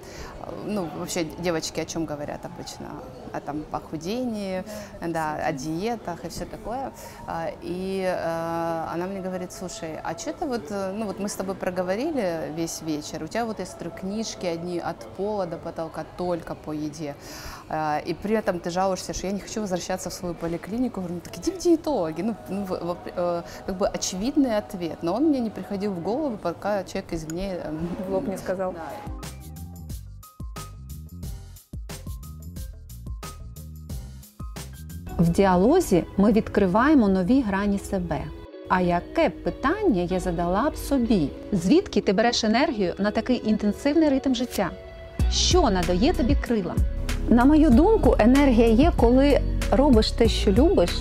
ну, 0.65 0.89
вообще 0.97 1.23
девочки 1.23 1.79
о 1.79 1.85
чем 1.85 2.05
говорят 2.05 2.45
обычно? 2.45 2.87
О 3.33 3.39
там 3.39 3.63
похудении, 3.63 4.63
да, 5.01 5.35
о 5.35 5.51
диетах 5.51 6.25
и 6.25 6.29
все 6.29 6.45
такое. 6.45 6.91
А, 7.27 7.49
и 7.61 8.01
э, 8.01 8.93
она 8.93 9.05
мне 9.07 9.21
говорит, 9.21 9.51
слушай, 9.51 9.99
а 10.03 10.17
что 10.17 10.33
то 10.33 10.45
вот, 10.45 10.67
э, 10.69 10.91
ну 10.93 11.05
вот 11.05 11.19
мы 11.19 11.29
с 11.29 11.33
тобой 11.33 11.55
проговорили 11.55 12.51
весь 12.55 12.81
вечер, 12.81 13.23
у 13.23 13.27
тебя 13.27 13.45
вот, 13.45 13.59
смотрю, 13.65 13.91
книжки 13.91 14.45
одни 14.45 14.79
от 14.79 14.97
пола 15.17 15.45
до 15.45 15.57
потолка 15.57 16.05
только 16.17 16.55
по 16.55 16.71
еде. 16.71 17.15
А, 17.67 17.99
и 17.99 18.13
при 18.13 18.35
этом 18.35 18.59
ты 18.59 18.69
жалуешься, 18.69 19.13
что 19.13 19.27
я 19.27 19.33
не 19.33 19.39
хочу 19.39 19.61
возвращаться 19.61 20.09
в 20.09 20.13
свою 20.13 20.35
поликлинику. 20.35 21.01
Говорю, 21.01 21.15
ну 21.15 21.21
так 21.21 21.37
иди 21.37 21.51
в 21.51 21.57
диетологи. 21.57 22.21
Ну, 22.21 22.35
ну 22.49 22.97
э, 23.05 23.43
как 23.65 23.77
бы 23.77 23.87
очевидный 23.87 24.57
ответ. 24.57 24.99
Но 25.01 25.13
он 25.13 25.25
мне 25.25 25.39
не 25.39 25.49
приходил 25.49 25.91
в 25.91 26.01
голову, 26.01 26.37
пока 26.37 26.83
человек 26.83 27.13
извне... 27.13 27.55
Эм, 27.55 27.89
в 28.07 28.13
лоб 28.13 28.27
не 28.27 28.37
сказал. 28.37 28.73
Да. 28.73 28.79
В 35.19 35.29
діалозі 35.29 36.03
ми 36.17 36.31
відкриваємо 36.31 37.07
нові 37.07 37.41
грані 37.41 37.79
себе. 37.79 38.21
А 38.69 38.81
яке 38.81 39.29
питання 39.29 40.01
я 40.01 40.19
задала 40.19 40.69
б 40.69 40.77
собі? 40.77 41.29
Звідки 41.51 42.01
ти 42.01 42.13
береш 42.13 42.43
енергію 42.43 42.93
на 42.97 43.11
такий 43.11 43.41
інтенсивний 43.45 44.09
ритм 44.09 44.33
життя? 44.33 44.69
Що 45.31 45.69
надає 45.69 46.13
тобі 46.13 46.35
крила? 46.47 46.75
На 47.29 47.45
мою 47.45 47.69
думку, 47.69 48.15
енергія 48.19 48.67
є, 48.67 48.91
коли 48.97 49.39
робиш 49.71 50.11
те, 50.11 50.27
що 50.27 50.51
любиш, 50.51 50.91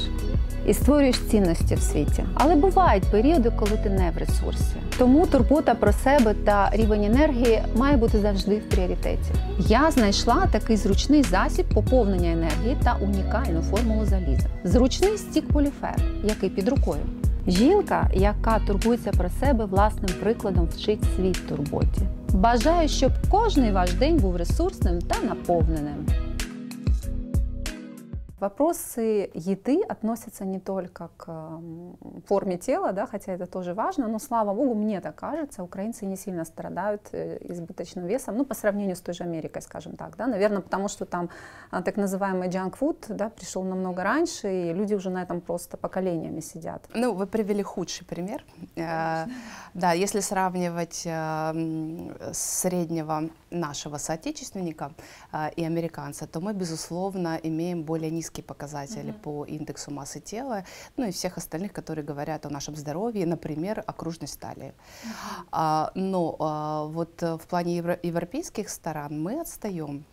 і 0.66 0.74
створюєш 0.74 1.18
цінності 1.18 1.74
в 1.74 1.80
світі. 1.80 2.24
Але 2.34 2.54
бувають 2.54 3.04
періоди, 3.04 3.52
коли 3.56 3.70
ти 3.82 3.90
не 3.90 4.10
в 4.10 4.18
ресурсі. 4.18 4.76
Тому 4.98 5.26
турбота 5.26 5.74
про 5.74 5.92
себе 5.92 6.34
та 6.44 6.70
рівень 6.72 7.04
енергії 7.04 7.62
має 7.76 7.96
бути 7.96 8.18
завжди 8.18 8.56
в 8.56 8.68
пріоритеті. 8.68 9.30
Я 9.58 9.90
знайшла 9.90 10.46
такий 10.52 10.76
зручний 10.76 11.22
засіб 11.22 11.66
поповнення 11.74 12.32
енергії 12.32 12.76
та 12.84 12.96
унікальну 13.02 13.62
формулу 13.62 14.04
заліза. 14.04 14.46
Зручний 14.64 15.18
стік 15.18 15.48
поліфер, 15.48 15.96
який 16.24 16.50
під 16.50 16.68
рукою. 16.68 17.00
Жінка, 17.46 18.10
яка 18.14 18.58
турбується 18.58 19.10
про 19.10 19.28
себе 19.28 19.64
власним 19.64 20.10
прикладом, 20.20 20.68
вчить 20.76 21.04
світ 21.16 21.48
турботі. 21.48 22.00
Бажаю, 22.28 22.88
щоб 22.88 23.12
кожний 23.30 23.72
ваш 23.72 23.92
день 23.92 24.16
був 24.16 24.36
ресурсним 24.36 24.98
та 25.00 25.26
наповненим. 25.26 26.06
Вопросы 28.44 29.30
еды 29.32 29.80
относятся 29.88 30.44
не 30.44 30.60
только 30.60 31.08
к 31.16 31.60
форме 32.26 32.58
тела, 32.58 32.92
да, 32.92 33.06
хотя 33.06 33.32
это 33.32 33.46
тоже 33.46 33.72
важно, 33.72 34.06
но 34.06 34.18
слава 34.18 34.52
богу, 34.52 34.74
мне 34.74 35.00
так 35.00 35.14
кажется, 35.14 35.62
украинцы 35.62 36.04
не 36.04 36.16
сильно 36.16 36.44
страдают 36.44 37.08
э, 37.12 37.38
избыточным 37.40 38.06
весом, 38.06 38.36
ну, 38.36 38.44
по 38.44 38.54
сравнению 38.54 38.96
с 38.96 39.00
той 39.00 39.14
же 39.14 39.24
Америкой, 39.24 39.62
скажем 39.62 39.96
так, 39.96 40.16
да, 40.18 40.26
наверное, 40.26 40.60
потому 40.60 40.88
что 40.88 41.06
там 41.06 41.30
а, 41.70 41.80
так 41.80 41.96
называемый 41.96 42.50
junk 42.50 42.74
food, 42.78 43.06
да, 43.08 43.30
пришел 43.30 43.62
намного 43.62 44.02
раньше, 44.02 44.48
и 44.52 44.74
люди 44.74 44.92
уже 44.94 45.08
на 45.08 45.22
этом 45.22 45.40
просто 45.40 45.78
поколениями 45.78 46.40
сидят. 46.40 46.86
Ну, 46.94 47.14
вы 47.14 47.26
привели 47.26 47.62
худший 47.62 48.06
пример. 48.06 48.44
Э, 48.76 49.24
да, 49.72 49.92
если 49.92 50.20
сравнивать 50.20 51.02
э, 51.06 52.30
среднего 52.34 53.30
нашего 53.50 53.96
соотечественника 53.96 54.92
и 55.56 55.64
американца, 55.64 56.26
то 56.26 56.40
мы, 56.40 56.52
безусловно, 56.52 57.38
имеем 57.42 57.84
более 57.84 58.10
низкий 58.10 58.33
низкие 58.34 58.44
показатели 58.44 59.12
mm-hmm. 59.12 59.20
по 59.20 59.44
индексу 59.44 59.90
массы 59.90 60.20
тела, 60.20 60.64
ну 60.96 61.06
и 61.06 61.10
всех 61.10 61.38
остальных, 61.38 61.72
которые 61.72 62.04
говорят 62.04 62.46
о 62.46 62.50
нашем 62.50 62.76
здоровье, 62.76 63.26
например, 63.26 63.82
окружность 63.86 64.40
талии. 64.40 64.72
Mm-hmm. 64.72 65.48
А, 65.52 65.90
но 65.94 66.36
а, 66.38 66.84
вот 66.86 67.22
в 67.22 67.46
плане 67.48 67.76
евро- 67.76 68.00
европейских 68.02 68.68
стран 68.68 69.22
мы 69.22 69.40
отстаем. 69.40 70.04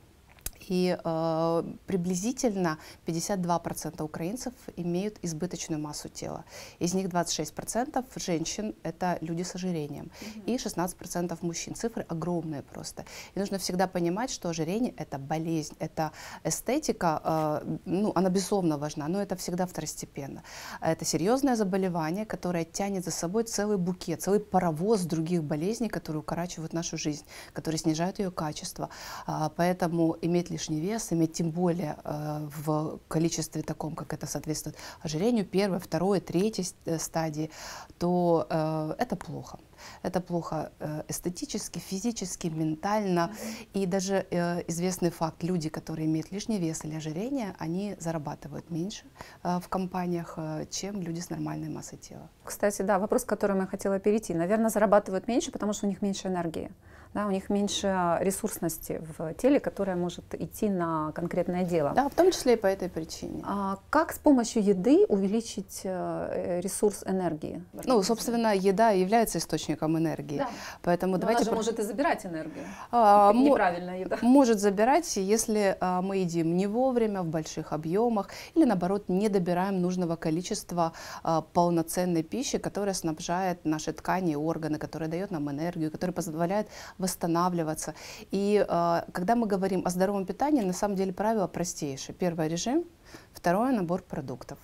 И 0.69 0.97
э, 1.03 1.63
приблизительно 1.85 2.77
52% 3.05 4.03
украинцев 4.03 4.53
имеют 4.75 5.17
избыточную 5.21 5.81
массу 5.81 6.09
тела. 6.09 6.45
Из 6.79 6.93
них 6.93 7.07
26% 7.07 8.05
женщин— 8.15 8.75
это 8.83 9.17
люди 9.21 9.43
с 9.43 9.55
ожирением. 9.55 10.11
Mm-hmm. 10.21 10.45
И 10.45 10.55
16% 10.57 11.37
мужчин. 11.41 11.75
Цифры 11.75 12.05
огромные 12.07 12.61
просто. 12.61 13.05
И 13.35 13.39
нужно 13.39 13.57
всегда 13.57 13.87
понимать, 13.87 14.29
что 14.31 14.49
ожирение— 14.49 14.93
это 14.97 15.17
болезнь, 15.17 15.75
это 15.79 16.11
эстетика, 16.43 17.21
э, 17.23 17.77
ну, 17.85 18.11
она 18.15 18.29
безусловно 18.29 18.77
важна, 18.77 19.07
но 19.07 19.21
это 19.21 19.35
всегда 19.35 19.65
второстепенно. 19.65 20.43
Это 20.81 21.05
серьезное 21.05 21.55
заболевание, 21.55 22.25
которое 22.25 22.65
тянет 22.65 23.05
за 23.05 23.11
собой 23.11 23.43
целый 23.43 23.77
букет, 23.77 24.21
целый 24.21 24.39
паровоз 24.39 25.01
других 25.01 25.43
болезней, 25.43 25.89
которые 25.89 26.21
укорачивают 26.21 26.73
нашу 26.73 26.97
жизнь, 26.97 27.25
которые 27.53 27.79
снижают 27.79 28.19
ее 28.19 28.31
качество. 28.31 28.89
Э, 29.27 29.49
поэтому 29.55 30.17
иметь 30.21 30.50
лишний 30.51 30.79
вес, 30.79 31.13
иметь 31.13 31.33
тем 31.33 31.51
более 31.51 31.95
э, 32.03 32.47
в 32.63 32.99
количестве 33.07 33.61
таком, 33.61 33.95
как 33.95 34.13
это 34.13 34.27
соответствует 34.27 34.77
ожирению, 35.01 35.45
первой, 35.45 35.79
второй, 35.79 36.19
третьей 36.19 36.67
э, 36.85 36.99
стадии, 36.99 37.49
то 37.97 38.47
э, 38.49 38.95
это 38.99 39.15
плохо. 39.15 39.59
Это 40.03 40.21
плохо 40.21 40.71
э, 40.79 41.03
эстетически, 41.07 41.79
физически, 41.79 42.47
ментально. 42.47 43.31
Mm-hmm. 43.31 43.81
И 43.81 43.85
даже 43.85 44.25
э, 44.29 44.63
известный 44.67 45.09
факт, 45.09 45.43
люди, 45.43 45.69
которые 45.69 46.05
имеют 46.05 46.31
лишний 46.31 46.59
вес 46.59 46.85
или 46.85 46.95
ожирение, 46.95 47.55
они 47.59 47.95
зарабатывают 47.99 48.69
меньше 48.69 49.05
э, 49.43 49.59
в 49.59 49.67
компаниях, 49.69 50.33
э, 50.37 50.65
чем 50.69 51.01
люди 51.01 51.19
с 51.19 51.29
нормальной 51.29 51.69
массой 51.69 51.97
тела. 51.97 52.29
Кстати, 52.43 52.81
да, 52.83 52.99
вопрос, 52.99 53.23
к 53.23 53.29
которому 53.29 53.61
я 53.61 53.67
хотела 53.67 53.99
перейти. 53.99 54.33
Наверное, 54.33 54.69
зарабатывают 54.69 55.27
меньше, 55.27 55.51
потому 55.51 55.73
что 55.73 55.87
у 55.87 55.89
них 55.89 56.01
меньше 56.01 56.27
энергии 56.27 56.71
да, 57.13 57.27
у 57.27 57.31
них 57.31 57.49
меньше 57.49 58.17
ресурсности 58.21 59.01
в 59.17 59.33
теле, 59.33 59.59
которая 59.59 59.97
может 59.97 60.33
идти 60.33 60.69
на 60.69 61.11
конкретное 61.11 61.65
дело. 61.65 61.91
Да, 61.93 62.07
в 62.07 62.15
том 62.15 62.31
числе 62.31 62.53
и 62.53 62.55
по 62.55 62.67
этой 62.67 62.89
причине. 62.89 63.43
А 63.45 63.79
как 63.89 64.13
с 64.13 64.19
помощью 64.19 64.63
еды 64.63 65.05
увеличить 65.09 65.81
э, 65.83 66.61
ресурс 66.63 67.03
энергии? 67.05 67.63
Ну, 67.85 68.01
собственно, 68.01 68.55
еда 68.55 68.91
является 68.91 69.39
источником 69.39 69.97
энергии. 69.97 70.37
Да. 70.37 70.49
Поэтому 70.83 71.13
Но 71.13 71.17
давайте... 71.19 71.41
Она 71.41 71.51
же 71.51 71.55
может 71.55 71.79
и 71.79 71.83
забирать 71.83 72.25
энергию. 72.25 72.63
А, 72.91 73.33
Неправильная 73.33 73.99
еда. 73.99 74.17
Может 74.21 74.59
забирать, 74.59 75.17
если 75.17 75.75
а, 75.81 76.01
мы 76.01 76.17
едим 76.17 76.55
не 76.55 76.67
вовремя, 76.67 77.23
в 77.23 77.27
больших 77.27 77.73
объемах, 77.73 78.29
или 78.55 78.63
наоборот, 78.63 79.09
не 79.09 79.27
добираем 79.27 79.81
нужного 79.81 80.15
количества 80.15 80.93
а, 81.23 81.41
полноценной 81.41 82.23
пищи, 82.23 82.57
которая 82.57 82.93
снабжает 82.93 83.65
наши 83.65 83.91
ткани 83.91 84.33
и 84.33 84.35
органы, 84.35 84.77
которая 84.77 85.09
дает 85.09 85.31
нам 85.31 85.51
энергию, 85.51 85.91
которая 85.91 86.13
позволяет 86.13 86.67
восстанавливаться. 87.01 87.93
И 88.31 88.65
э, 88.67 89.01
когда 89.11 89.35
мы 89.35 89.47
говорим 89.47 89.81
о 89.85 89.89
здоровом 89.89 90.25
питании, 90.25 90.61
на 90.61 90.73
самом 90.73 90.95
деле 90.95 91.11
правило 91.11 91.47
простейшее. 91.47 92.15
Первое– 92.15 92.47
режим, 92.49 92.85
второе– 93.33 93.71
набор 93.73 94.01
продуктов 94.01 94.57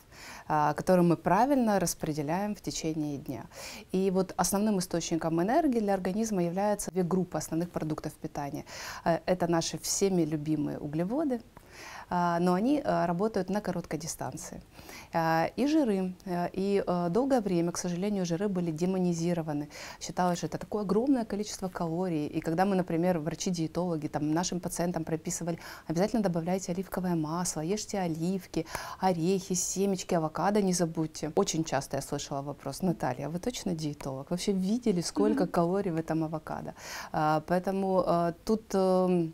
э, 0.47 0.73
которые 0.75 1.03
мы 1.03 1.17
правильно 1.17 1.79
распределяем 1.79 2.55
в 2.55 2.61
течение 2.61 3.17
дня. 3.17 3.45
И 3.91 4.11
вот 4.11 4.33
основным 4.37 4.79
источником 4.79 5.41
энергии 5.41 5.79
для 5.79 5.93
организма 5.93 6.43
являются 6.43 6.91
две 6.91 7.03
группы 7.03 7.37
основных 7.37 7.69
продуктов 7.69 8.13
питания. 8.13 8.65
Э, 9.03 9.19
это 9.25 9.47
наши 9.47 9.77
всеми 9.77 10.21
любимые 10.21 10.79
углеводы, 10.79 11.41
но 12.09 12.53
они 12.53 12.81
а, 12.83 13.05
работают 13.05 13.49
на 13.49 13.61
короткой 13.61 13.99
дистанции. 13.99 14.61
А, 15.13 15.49
и 15.55 15.67
жиры. 15.67 16.13
И 16.53 16.83
долгое 17.09 17.41
время, 17.41 17.71
к 17.71 17.77
сожалению, 17.77 18.25
жиры 18.25 18.47
были 18.47 18.71
демонизированы. 18.71 19.69
Считалось, 19.99 20.37
что 20.37 20.47
это 20.47 20.57
такое 20.57 20.83
огромное 20.83 21.25
количество 21.25 21.69
калорий. 21.69 22.27
И 22.27 22.39
когда 22.39 22.65
мы, 22.65 22.75
например, 22.75 23.19
врачи-диетологи 23.19 24.07
там, 24.07 24.31
нашим 24.31 24.59
пациентам 24.59 25.03
прописывали, 25.03 25.59
обязательно 25.87 26.21
добавляйте 26.21 26.71
оливковое 26.71 27.15
масло, 27.15 27.61
ешьте 27.61 27.99
оливки, 27.99 28.65
орехи, 28.99 29.53
семечки, 29.53 30.13
авокадо 30.15 30.61
не 30.61 30.73
забудьте. 30.73 31.31
Очень 31.35 31.63
часто 31.63 31.97
я 31.97 32.01
слышала 32.01 32.41
вопрос, 32.41 32.81
Наталья, 32.81 33.29
вы 33.29 33.39
точно 33.39 33.73
диетолог? 33.73 34.31
Вообще 34.31 34.51
видели, 34.51 35.01
сколько 35.01 35.47
калорий 35.47 35.91
в 35.91 35.97
этом 35.97 36.23
авокадо? 36.23 36.73
Поэтому 37.11 38.33
тут 38.45 38.63
эм, 38.73 39.33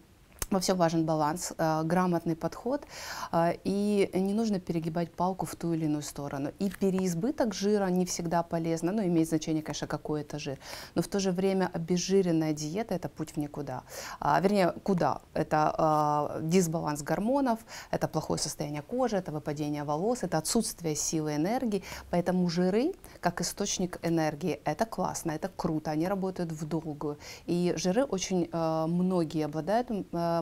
во 0.54 0.60
всем 0.60 0.78
важен 0.78 1.06
баланс, 1.06 1.54
э, 1.58 1.84
грамотный 1.84 2.36
подход, 2.36 2.86
э, 3.32 3.54
и 3.64 4.10
не 4.14 4.34
нужно 4.34 4.60
перегибать 4.60 5.12
палку 5.12 5.46
в 5.46 5.56
ту 5.56 5.74
или 5.74 5.86
иную 5.86 6.04
сторону. 6.04 6.52
И 6.60 6.70
переизбыток 6.70 7.54
жира 7.54 7.88
не 7.90 8.06
всегда 8.06 8.44
полезно, 8.44 8.92
ну, 8.92 9.02
имеет 9.04 9.30
значение, 9.30 9.64
конечно, 9.64 9.88
какой 9.88 10.22
это 10.22 10.40
жир, 10.40 10.58
но 10.96 11.02
в 11.02 11.08
то 11.08 11.20
же 11.20 11.32
время 11.32 11.70
обезжиренная 11.74 12.54
диета– 12.54 12.96
это 12.96 13.10
путь 13.10 13.32
в 13.36 13.38
никуда. 13.38 13.84
А, 14.20 14.40
вернее, 14.40 14.74
куда? 14.84 15.22
Это 15.34 15.74
а, 15.78 16.40
дисбаланс 16.42 17.02
гормонов, 17.02 17.60
это 17.92 18.08
плохое 18.08 18.40
состояние 18.40 18.82
кожи, 18.82 19.18
это 19.18 19.32
выпадение 19.32 19.84
волос, 19.84 20.24
это 20.24 20.38
отсутствие 20.38 20.96
силы 20.96 21.36
энергии, 21.36 21.84
поэтому 22.12 22.50
жиры, 22.50 22.94
как 23.20 23.42
источник 23.42 24.00
энергии, 24.04 24.62
это 24.66 24.86
классно, 24.86 25.32
это 25.32 25.50
круто, 25.56 25.92
они 25.92 26.08
работают 26.08 26.52
в 26.52 26.66
долгую. 26.66 27.18
И 27.46 27.74
жиры 27.78 28.04
очень 28.04 28.50
э, 28.52 28.86
многие 28.88 29.46
обладают 29.46 29.90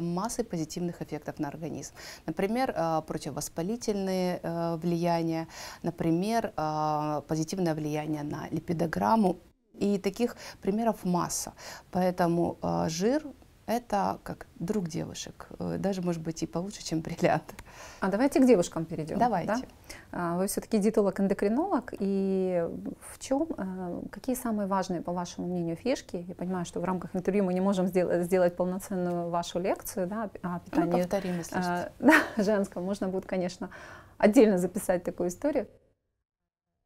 массой 0.02 0.44
позитивных 0.44 1.02
эффектов 1.02 1.40
на 1.40 1.48
организм. 1.48 1.94
Например, 2.26 2.74
э, 2.76 3.02
противовоспалительные 3.08 4.40
э, 4.42 4.76
влияния, 4.78 5.48
например, 5.84 6.54
э, 6.56 7.22
позитивное 7.28 7.76
влияние 7.76 8.24
на 8.24 8.48
липидограмму. 8.50 9.38
И 9.80 9.98
таких 9.98 10.36
примеров 10.62 11.06
масса. 11.06 11.54
Поэтому 11.92 12.60
жир 12.88 13.24
это 13.66 14.20
как 14.24 14.48
друг 14.60 14.88
девушек, 14.88 15.48
э, 15.60 15.78
даже 15.78 16.02
может 16.02 16.22
быть 16.22 16.44
и 16.44 16.48
получше, 16.48 16.84
чем 16.84 17.02
бриллиант. 17.02 17.54
А 18.00 18.10
давайте 18.10 18.40
к 18.40 18.46
девушкам 18.46 18.86
перейдем. 18.86 19.18
Давайте. 19.18 19.68
Да? 20.12 20.36
Вы 20.36 20.48
все-таки 20.48 20.78
диетолог-эндокринолог, 20.78 21.94
и 22.00 22.68
в 23.10 23.20
чем, 23.20 23.48
э, 23.58 24.02
какие 24.12 24.36
самые 24.36 24.68
важные, 24.68 25.02
по 25.02 25.14
вашему 25.14 25.48
мнению, 25.48 25.76
фишки? 25.76 26.26
Я 26.28 26.36
понимаю, 26.36 26.66
что 26.66 26.80
в 26.80 26.84
рамках 26.84 27.16
интервью 27.16 27.44
мы 27.44 27.54
не 27.54 27.62
можем 27.62 27.88
сделать, 27.88 28.26
сделать 28.26 28.56
полноценную 28.56 29.30
вашу 29.30 29.60
лекцию 29.60 30.08
да, 30.08 30.30
о 30.42 30.60
питании. 30.60 30.92
Ну, 30.92 30.98
повторим, 30.98 31.38
если 31.38 31.56
а, 31.58 31.92
да, 32.00 32.22
женском. 32.38 32.84
Можно 32.84 33.08
будет, 33.08 33.26
конечно, 33.26 33.70
отдельно 34.18 34.58
записать 34.58 35.04
такую 35.04 35.30
историю. 35.30 35.68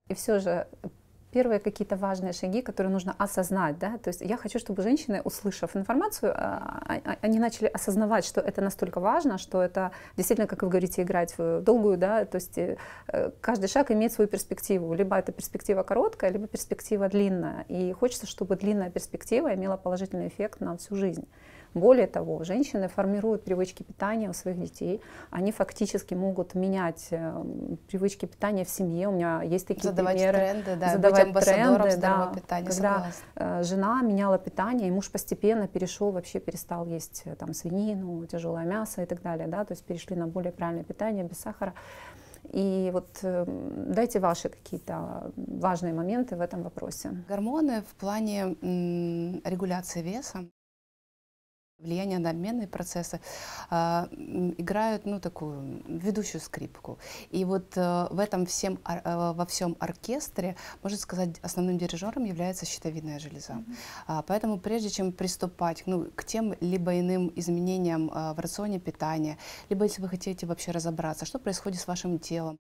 И 0.08 0.13
все 0.13 0.39
же 0.39 0.67
первые 1.36 1.60
какие-то 1.60 1.98
важные 1.98 2.32
шаги, 2.32 2.62
которые 2.62 2.94
нужно 2.94 3.13
осознать, 3.18 3.77
да, 3.77 3.98
то 3.98 4.08
есть 4.08 4.22
я 4.22 4.38
хочу, 4.38 4.58
чтобы 4.58 4.82
женщины, 4.82 5.22
услышав 5.25 5.75
информацию, 5.75 6.32
а, 6.34 6.82
а, 6.88 7.01
а, 7.04 7.18
они 7.22 7.39
начали 7.39 7.68
осознавать, 7.68 8.24
что 8.25 8.39
это 8.39 8.62
настолько 8.62 9.01
важно, 9.01 9.38
что 9.38 9.62
это 9.62 9.92
действительно, 10.15 10.48
как 10.48 10.63
вы 10.63 10.70
говорите, 10.70 11.01
играть 11.01 11.38
в 11.38 11.60
долгую, 11.60 11.98
да, 11.98 12.24
то 12.24 12.36
есть 12.38 12.58
э, 12.58 12.77
каждый 13.42 13.68
шаг 13.68 13.92
имеет 13.92 14.13
свою 14.13 14.30
перспективу, 14.30 14.94
либо 14.94 15.18
это 15.18 15.34
перспектива 15.34 15.84
короткая, 15.84 16.32
либо 16.32 16.48
перспектива 16.48 17.10
длинная, 17.10 17.65
и 17.68 17.92
хочется, 17.92 18.27
чтобы 18.27 18.56
длинная 18.56 18.89
перспектива 18.89 19.54
имела 19.54 19.75
положительный 19.75 20.30
эффект 20.30 20.62
на 20.62 20.77
всю 20.77 20.96
жизнь. 20.96 21.27
Более 21.75 22.08
того, 22.08 22.46
женщины 22.46 22.88
формируют 22.88 23.44
привычки 23.44 23.84
питания 23.84 24.29
у 24.29 24.34
своих 24.34 24.58
детей. 24.62 25.01
Они 25.29 25.51
фактически 25.51 26.13
могут 26.13 26.55
менять 26.55 27.08
э, 27.12 27.44
привычки 27.89 28.25
питания 28.25 28.63
в 28.63 28.70
семье. 28.70 29.10
У 29.10 29.12
меня 29.12 29.41
есть 29.41 29.67
такие 29.67 29.89
задавать 29.89 30.15
примеры. 30.15 30.38
Тренды, 30.38 30.75
да, 30.77 30.94
задавать 30.94 31.34
быть 31.34 31.44
тренды, 31.44 31.98
да, 31.98 32.32
питания. 32.34 32.70
Когда 32.70 32.94
согласна. 32.94 33.25
Э, 33.36 33.63
жена 33.63 34.01
меняла 34.03 34.38
питание, 34.38 34.88
и 34.88 34.91
муж 34.91 35.12
постепенно 35.12 35.67
перешел, 35.67 36.12
вообще 36.12 36.39
перестал 36.39 36.86
есть 36.86 37.24
э, 37.25 37.36
там 37.36 37.53
свинину, 37.53 38.25
тяжелое 38.25 38.63
мясо 38.63 39.01
и 39.03 39.05
так 39.05 39.22
далее. 39.22 39.50
Да, 39.50 39.65
то 39.65 39.74
есть 39.74 39.84
перешли 39.84 40.15
на 40.15 40.27
более 40.27 40.53
правильное 40.53 40.86
питание 40.86 41.25
без 41.25 41.39
сахара. 41.39 41.74
И 42.53 42.89
вот 42.94 43.20
э, 43.24 43.44
дайте 43.46 44.22
ваши 44.22 44.48
какие-то 44.48 45.34
важные 45.36 45.94
моменты 45.94 46.38
в 46.38 46.41
этом 46.41 46.63
вопросе. 46.63 47.25
Гормоны 47.27 47.82
в 47.82 47.96
плане 47.96 48.55
регуляции 49.44 50.01
веса 50.01 50.46
влияние 51.79 52.20
на 52.20 52.29
обменные 52.29 52.67
процессы 52.67 53.20
э, 53.70 53.75
играют 54.58 55.05
ну 55.05 55.20
такую 55.20 55.84
ведущую 55.88 56.41
скрипку 56.41 56.98
и 57.32 57.44
вот 57.46 57.75
э, 57.75 58.08
в 58.12 58.20
этом 58.20 58.46
всем 58.46 58.79
э, 58.88 59.34
во 59.34 59.46
всем 59.46 59.75
оркестре 59.79 60.55
можно 60.84 60.98
сказать 60.98 61.39
основным 61.41 61.77
дирижером 61.77 62.24
является 62.24 62.65
щитовидная 62.65 63.20
железа 63.20 63.53
mm-hmm. 63.53 63.75
а, 64.08 64.22
поэтому 64.22 64.60
прежде 64.60 64.89
чем 64.89 65.12
приступать 65.12 65.84
ну 65.86 66.05
к 66.15 66.24
тем 66.24 66.55
либо 66.62 66.98
иным 67.00 67.32
изменениям 67.36 68.10
э, 68.10 68.34
в 68.34 68.39
рационе 68.39 68.79
питания 68.79 69.38
либо 69.70 69.84
если 69.84 70.01
вы 70.01 70.10
хотите 70.10 70.46
вообще 70.46 70.72
разобраться 70.72 71.25
что 71.25 71.39
происходит 71.39 71.82
с 71.82 71.88
вашим 71.88 72.20
телом 72.20 72.58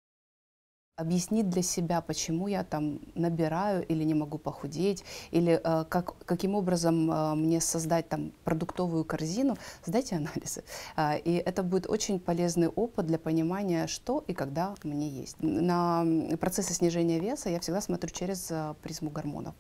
объяснить 0.99 1.49
для 1.49 1.63
себя, 1.63 2.01
почему 2.01 2.49
я 2.49 2.65
там 2.65 3.01
набираю 3.15 3.87
или 3.87 4.03
не 4.03 4.15
могу 4.15 4.37
похудеть, 4.37 5.05
или 5.31 5.61
э, 5.63 5.85
как, 5.89 6.17
каким 6.27 6.57
образом 6.57 7.11
э, 7.11 7.35
мне 7.37 7.61
создать 7.61 8.09
там 8.09 8.33
продуктовую 8.45 9.05
корзину, 9.05 9.57
сдайте 9.85 10.17
анализы. 10.17 10.65
Э, 10.97 11.19
и 11.19 11.37
это 11.37 11.63
будет 11.63 11.87
очень 11.87 12.19
полезный 12.19 12.67
опыт 12.67 13.07
для 13.07 13.19
понимания, 13.19 13.87
что 13.87 14.25
и 14.27 14.35
когда 14.35 14.75
мне 14.83 15.09
есть. 15.09 15.37
На 15.41 16.05
процессы 16.41 16.75
снижения 16.75 17.21
веса 17.21 17.49
я 17.49 17.61
всегда 17.61 17.81
смотрю 17.81 18.11
через 18.11 18.51
э, 18.51 18.75
призму 18.83 19.11
гормонов. 19.11 19.55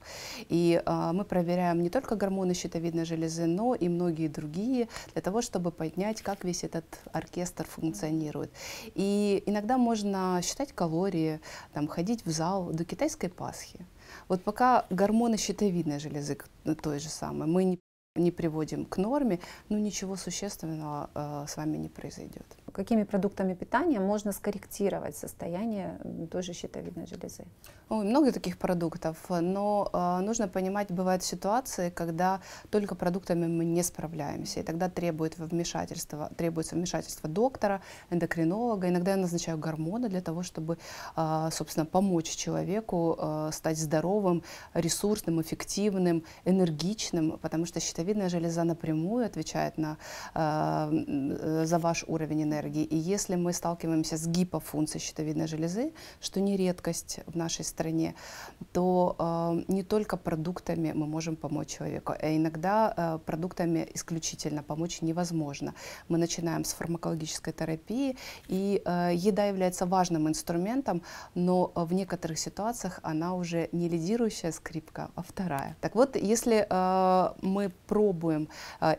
И 0.48 0.82
э, 0.84 1.10
мы 1.12 1.24
проверяем 1.24 1.82
не 1.82 1.88
только 1.88 2.16
гормоны 2.16 2.54
щитовидной 2.54 3.04
железы, 3.04 3.46
но 3.46 3.76
и 3.76 3.88
многие 3.88 4.26
другие, 4.26 4.88
для 5.12 5.22
того, 5.22 5.40
чтобы 5.40 5.70
поднять, 5.70 6.20
как 6.20 6.42
весь 6.42 6.64
этот 6.64 6.84
оркестр 7.12 7.64
функционирует. 7.64 8.50
И 8.96 9.44
иногда 9.46 9.78
можно 9.78 10.40
считать 10.42 10.72
калории, 10.72 11.27
там, 11.72 11.88
ходить 11.88 12.24
в 12.26 12.30
зал 12.30 12.70
до 12.72 12.84
китайской 12.84 13.28
Пасхи. 13.28 13.86
Вот 14.28 14.42
пока 14.42 14.84
гормоны 14.90 15.36
щитовидной 15.36 15.98
железы 15.98 16.38
той 16.82 16.98
же 16.98 17.08
самой 17.08 17.46
мы 17.46 17.64
не, 17.64 17.78
не 18.16 18.30
приводим 18.30 18.84
к 18.84 18.96
норме, 18.96 19.38
ну 19.68 19.78
ничего 19.78 20.16
существенного 20.16 21.10
э, 21.14 21.44
с 21.48 21.56
вами 21.56 21.76
не 21.76 21.88
произойдет. 21.88 22.46
Какими 22.72 23.04
продуктами 23.04 23.54
питания 23.54 24.00
можно 24.00 24.32
скорректировать 24.32 25.16
состояние 25.16 25.98
той 26.30 26.42
же 26.42 26.52
щитовидной 26.52 27.06
железы? 27.06 27.44
Ой, 27.90 28.04
много 28.04 28.32
таких 28.32 28.58
продуктов, 28.58 29.16
но 29.30 29.88
э, 29.90 30.20
нужно 30.22 30.46
понимать, 30.46 30.90
бывают 30.90 31.22
ситуации, 31.22 31.88
когда 31.88 32.42
только 32.68 32.94
продуктами 32.94 33.46
мы 33.46 33.64
не 33.64 33.82
справляемся, 33.82 34.60
и 34.60 34.62
тогда 34.62 34.90
требует 34.90 35.38
вмешательства, 35.38 36.30
требуется 36.36 36.74
вмешательство 36.74 37.30
доктора, 37.30 37.80
эндокринолога. 38.10 38.90
Иногда 38.90 39.12
я 39.12 39.16
назначаю 39.16 39.56
гормоны 39.56 40.10
для 40.10 40.20
того, 40.20 40.42
чтобы, 40.42 40.76
э, 41.16 41.48
собственно, 41.50 41.86
помочь 41.86 42.28
человеку 42.28 43.16
э, 43.18 43.50
стать 43.54 43.78
здоровым, 43.78 44.42
ресурсным, 44.74 45.40
эффективным, 45.40 46.24
энергичным, 46.44 47.38
потому 47.38 47.64
что 47.64 47.80
щитовидная 47.80 48.28
железа 48.28 48.64
напрямую 48.64 49.24
отвечает 49.24 49.78
на, 49.78 49.96
э, 50.34 51.64
за 51.64 51.78
ваш 51.78 52.04
уровень 52.06 52.42
энергии. 52.42 52.84
И 52.84 52.96
если 52.96 53.36
мы 53.36 53.54
сталкиваемся 53.54 54.18
с 54.18 54.26
гипофункцией 54.26 55.00
щитовидной 55.02 55.46
железы, 55.46 55.94
что 56.20 56.40
не 56.40 56.54
редкость 56.58 57.20
в 57.26 57.34
нашей 57.34 57.64
стране, 57.64 57.77
стране, 57.78 58.14
то 58.72 59.14
э, 59.18 59.72
не 59.72 59.82
только 59.82 60.16
продуктами 60.16 60.92
мы 60.92 61.06
можем 61.06 61.36
помочь 61.36 61.76
человеку, 61.78 62.12
а 62.20 62.36
иногда 62.36 62.92
э, 62.96 63.18
продуктами 63.24 63.86
исключительно 63.94 64.62
помочь 64.62 65.02
невозможно. 65.02 65.74
Мы 66.08 66.18
начинаем 66.18 66.64
с 66.64 66.72
фармакологической 66.72 67.52
терапии, 67.52 68.16
и 68.48 68.82
э, 68.84 69.12
еда 69.14 69.44
является 69.44 69.86
важным 69.86 70.26
инструментом, 70.26 71.02
но 71.34 71.70
в 71.74 71.92
некоторых 71.92 72.38
ситуациях 72.38 72.98
она 73.02 73.34
уже 73.34 73.68
не 73.72 73.88
лидирующая 73.88 74.52
скрипка, 74.52 75.10
а 75.14 75.22
вторая. 75.22 75.76
Так 75.80 75.94
вот, 75.94 76.16
если 76.16 76.66
мы 77.42 77.70
пробуем 77.86 78.48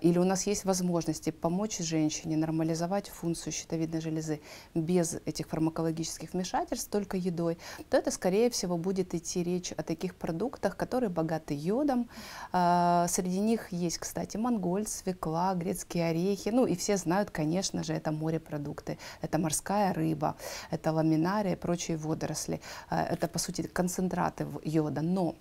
или 0.01 0.19
у 0.19 0.24
нас 0.24 0.48
есть 0.48 0.65
возможности 0.65 1.31
помочь 1.31 1.79
женщине 1.79 2.37
нормализовать 2.37 3.09
функцию 3.09 3.53
щитовидной 3.53 4.01
железы 4.01 4.39
без 4.75 5.18
этих 5.25 5.48
фармакологических 5.48 6.33
вмешательств, 6.33 6.89
только 6.89 7.18
едой, 7.18 7.57
то 7.89 7.98
это, 7.98 8.11
скорее 8.11 8.50
всего, 8.50 8.69
всего, 8.70 8.77
будет 8.77 9.16
идти 9.16 9.44
речь 9.44 9.72
о 9.72 9.84
таких 9.84 10.16
продуктах, 10.16 10.77
которые 10.77 11.10
богаты 11.10 11.55
йодом. 11.55 12.08
А, 12.51 13.08
среди 13.08 13.40
них 13.40 13.72
есть, 13.72 13.98
кстати, 13.98 14.38
мангольд, 14.38 14.88
свекла, 14.88 15.55
грецкие 15.55 16.10
орехи. 16.10 16.50
Ну 16.50 16.68
и 16.68 16.75
все 16.75 16.98
знают, 16.98 17.32
конечно 17.32 17.84
же, 17.84 17.94
это 17.94 18.12
морепродукты. 18.12 18.98
Это 19.22 19.40
морская 19.40 19.94
рыба, 19.94 20.36
это 20.72 20.92
ламинария 20.92 21.53
и 21.53 21.55
прочие 21.55 21.98
водоросли. 21.98 22.62
А, 22.90 23.03
это, 23.03 23.27
по 23.27 23.40
сути, 23.40 23.64
концентраты 23.64 24.46
йода. 24.64 25.01
Но 25.01 25.36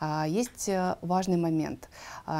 а, 0.00 0.26
есть 0.26 0.68
э, 0.68 0.96
важный 1.02 1.36
момент. 1.36 1.90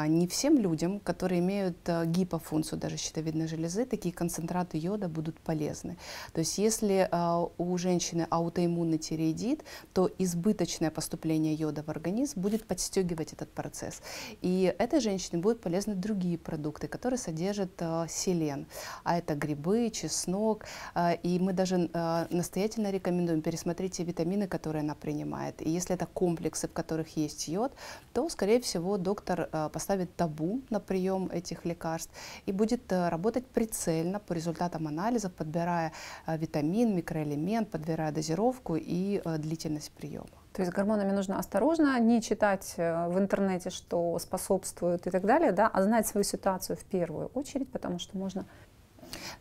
Не 0.07 0.27
всем 0.27 0.57
людям, 0.57 0.99
которые 0.99 1.39
имеют 1.39 1.77
э, 1.85 2.05
гипофункцию 2.05 2.79
даже 2.79 2.97
щитовидной 2.97 3.47
железы, 3.47 3.85
такие 3.85 4.13
концентраты 4.13 4.77
йода 4.79 5.07
будут 5.07 5.39
полезны. 5.39 5.97
То 6.33 6.39
есть 6.39 6.57
если 6.57 7.09
у 7.57 7.77
женщины 7.77 8.27
аутоиммунный 8.29 8.97
тиреидит, 8.97 9.63
то 9.93 10.09
избыточное 10.31 10.91
поступление 10.91 11.53
йода 11.53 11.83
в 11.83 11.89
организм 11.89 12.39
будет 12.41 12.65
подстегивать 12.65 13.33
этот 13.33 13.51
процесс. 13.51 14.01
И 14.41 14.73
этой 14.79 14.99
женщине 14.99 15.41
будут 15.41 15.61
полезны 15.61 15.95
другие 15.95 16.37
продукты, 16.37 16.87
которые 16.87 17.17
содержат 17.17 17.71
э, 17.79 18.05
селен. 18.09 18.65
А 19.03 19.17
это 19.17 19.35
грибы, 19.35 19.89
чеснок. 19.89 20.65
Э, 20.95 21.15
и 21.23 21.39
мы 21.39 21.53
даже 21.53 21.89
э, 21.93 22.25
настоятельно 22.29 22.91
рекомендуем 22.91 23.41
пересмотреть 23.41 23.97
те 23.97 24.03
витамины, 24.03 24.47
которые 24.47 24.81
она 24.81 24.95
принимает. 24.95 25.61
И 25.61 25.69
если 25.69 25.95
это 25.95 26.05
комплексы, 26.05 26.67
в 26.67 26.73
которых 26.73 27.17
есть 27.17 27.47
йод, 27.47 27.73
то, 28.13 28.29
скорее 28.29 28.59
всего, 28.61 28.97
доктор 28.97 29.49
э, 29.51 29.69
поставит 29.73 30.15
табу 30.15 30.61
на 30.69 30.79
прием 30.79 31.29
этих 31.31 31.65
лекарств 31.65 32.11
и 32.45 32.51
будет 32.51 32.91
э, 32.91 33.09
работать 33.09 33.45
прицельно 33.47 34.19
по 34.19 34.33
результатам 34.33 34.87
анализов, 34.87 35.33
подбирая 35.33 35.91
э, 36.27 36.37
витамин, 36.37 36.95
микроэлемент, 36.95 37.69
подбирая 37.69 38.11
дозировку 38.11 38.75
и 38.75 39.21
э, 39.23 39.37
длительность 39.37 39.91
приема. 39.91 40.20
То 40.53 40.61
есть 40.61 40.73
гормонами 40.73 41.11
нужно 41.11 41.39
осторожно, 41.39 41.97
не 41.99 42.21
читать 42.21 42.73
э, 42.75 43.07
в 43.07 43.17
интернете, 43.17 43.69
что 43.69 44.19
способствует 44.19 45.07
и 45.07 45.09
так 45.09 45.25
далее, 45.25 45.53
да, 45.53 45.67
а 45.67 45.81
знать 45.81 46.07
свою 46.07 46.25
ситуацию 46.25 46.75
в 46.75 46.83
первую 46.83 47.27
очередь, 47.33 47.71
потому 47.71 47.99
что 47.99 48.17
можно... 48.17 48.45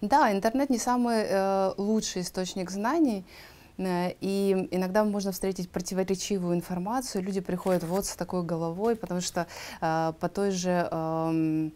Да, 0.00 0.32
интернет 0.32 0.70
не 0.70 0.78
самый 0.78 1.24
э, 1.28 1.72
лучший 1.76 2.22
источник 2.22 2.70
знаний, 2.70 3.24
э, 3.76 4.12
и 4.20 4.68
иногда 4.70 5.02
можно 5.02 5.32
встретить 5.32 5.68
противоречивую 5.70 6.54
информацию. 6.54 7.24
Люди 7.24 7.40
приходят 7.40 7.82
вот 7.82 8.06
с 8.06 8.14
такой 8.14 8.44
головой, 8.44 8.94
потому 8.94 9.20
что 9.20 9.48
э, 9.80 10.12
по 10.20 10.28
той 10.28 10.52
же... 10.52 10.88
Э, 10.90 11.70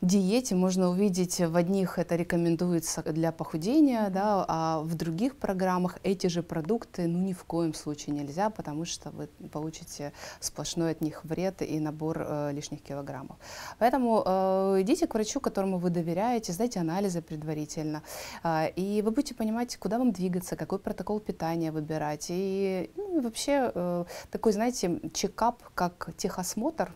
диете 0.00 0.54
можно 0.54 0.88
увидеть, 0.90 1.40
в 1.40 1.56
одних 1.56 1.98
это 1.98 2.14
рекомендуется 2.14 3.02
для 3.02 3.32
похудения, 3.32 4.08
да, 4.10 4.44
а 4.46 4.80
в 4.82 4.94
других 4.94 5.36
программах 5.36 5.98
эти 6.02 6.28
же 6.28 6.42
продукты 6.42 7.06
ну 7.08 7.18
ни 7.18 7.32
в 7.32 7.44
коем 7.44 7.74
случае 7.74 8.14
нельзя, 8.14 8.50
потому 8.50 8.84
что 8.84 9.10
вы 9.10 9.28
получите 9.50 10.12
сплошной 10.40 10.92
от 10.92 11.00
них 11.00 11.24
вред 11.24 11.62
и 11.62 11.80
набор 11.80 12.24
э, 12.26 12.52
лишних 12.52 12.82
килограммов. 12.82 13.36
Поэтому 13.78 14.22
э, 14.24 14.82
идите 14.82 15.06
к 15.06 15.14
врачу, 15.14 15.40
которому 15.40 15.78
вы 15.78 15.90
доверяете, 15.90 16.52
сдайте 16.52 16.78
анализы 16.78 17.20
предварительно, 17.20 18.02
э, 18.44 18.70
и 18.76 19.02
вы 19.02 19.10
будете 19.10 19.34
понимать, 19.34 19.76
куда 19.78 19.98
вам 19.98 20.12
двигаться, 20.12 20.54
какой 20.54 20.78
протокол 20.78 21.18
питания 21.18 21.72
выбирать. 21.72 22.26
И 22.28 22.90
ну, 22.96 23.20
вообще 23.20 23.72
э, 23.74 24.04
такой, 24.30 24.52
знаете, 24.52 25.00
чекап, 25.12 25.62
как 25.74 26.10
техосмотр, 26.16 26.92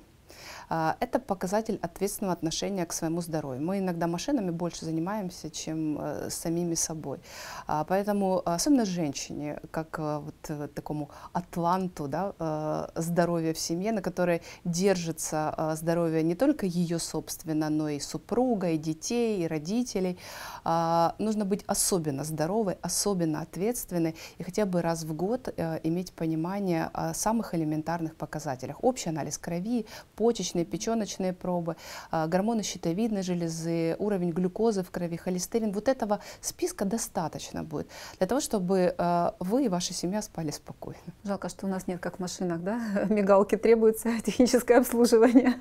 это 0.73 1.19
показатель 1.19 1.79
ответственного 1.83 2.33
отношения 2.33 2.87
к 2.87 2.93
своему 2.93 3.21
здоровью. 3.21 3.63
Мы 3.63 3.79
иногда 3.79 4.07
машинами 4.07 4.51
больше 4.51 4.85
занимаемся, 4.85 5.51
чем 5.51 5.99
э, 6.01 6.31
самими 6.31 6.75
собой. 6.75 7.19
А, 7.67 7.85
поэтому, 7.85 8.43
особенно 8.45 8.85
женщине, 8.85 9.61
как 9.71 9.99
э, 9.99 10.19
вот 10.19 10.35
э, 10.49 10.69
такому 10.69 11.11
атланту 11.33 12.09
да, 12.09 12.89
здоровья 12.95 13.53
в 13.53 13.59
семье, 13.59 13.93
на 13.93 14.03
которой 14.03 14.43
держится 14.65 15.75
здоровье 15.77 16.23
не 16.23 16.35
только 16.35 16.67
ее 16.67 16.99
собственно, 16.99 17.69
но 17.71 17.89
и 17.89 18.01
супруга, 18.01 18.71
и 18.71 18.79
детей, 18.79 19.45
и 19.45 19.47
родителей, 19.47 20.19
а, 20.65 21.15
нужно 21.19 21.45
быть 21.45 21.65
особенно 21.67 22.25
здоровой, 22.25 22.79
особенно 22.83 23.43
ответственной 23.43 24.15
и 24.39 24.43
хотя 24.43 24.65
бы 24.67 24.83
раз 24.83 25.05
в 25.05 25.15
год 25.15 25.49
иметь 25.83 26.13
понимание 26.13 26.91
о 26.93 27.15
самых 27.15 27.55
элементарных 27.55 28.17
показателях. 28.17 28.83
Общий 28.83 29.11
анализ 29.11 29.39
крови, 29.39 29.87
почечный 30.17 30.62
почечные, 30.65 30.83
печеночные 30.83 31.33
пробы, 31.33 31.77
а, 32.11 32.27
гормоны 32.27 32.63
щитовидной 32.63 33.23
железы, 33.23 33.97
уровень 33.99 34.31
глюкозы 34.31 34.83
в 34.83 34.91
крови, 34.91 35.17
холестерин. 35.17 35.73
Вот 35.73 35.89
этого 35.89 36.21
списка 36.41 36.85
достаточно 36.85 37.63
будет 37.63 37.89
для 38.19 38.27
того, 38.27 38.41
чтобы 38.41 38.95
а, 38.99 39.35
вы 39.39 39.65
и 39.65 39.69
ваша 39.69 39.95
семья 39.95 40.23
спали 40.23 40.51
спокойно. 40.51 40.99
Жалко, 41.25 41.49
что 41.49 41.67
у 41.67 41.69
нас 41.69 41.87
нет 41.87 42.01
как 42.01 42.17
в 42.17 42.21
машинах, 42.21 42.61
да? 42.63 42.81
Мигалки 43.09 43.57
требуется, 43.57 44.11
техническое 44.25 44.79
обслуживание. 44.79 45.55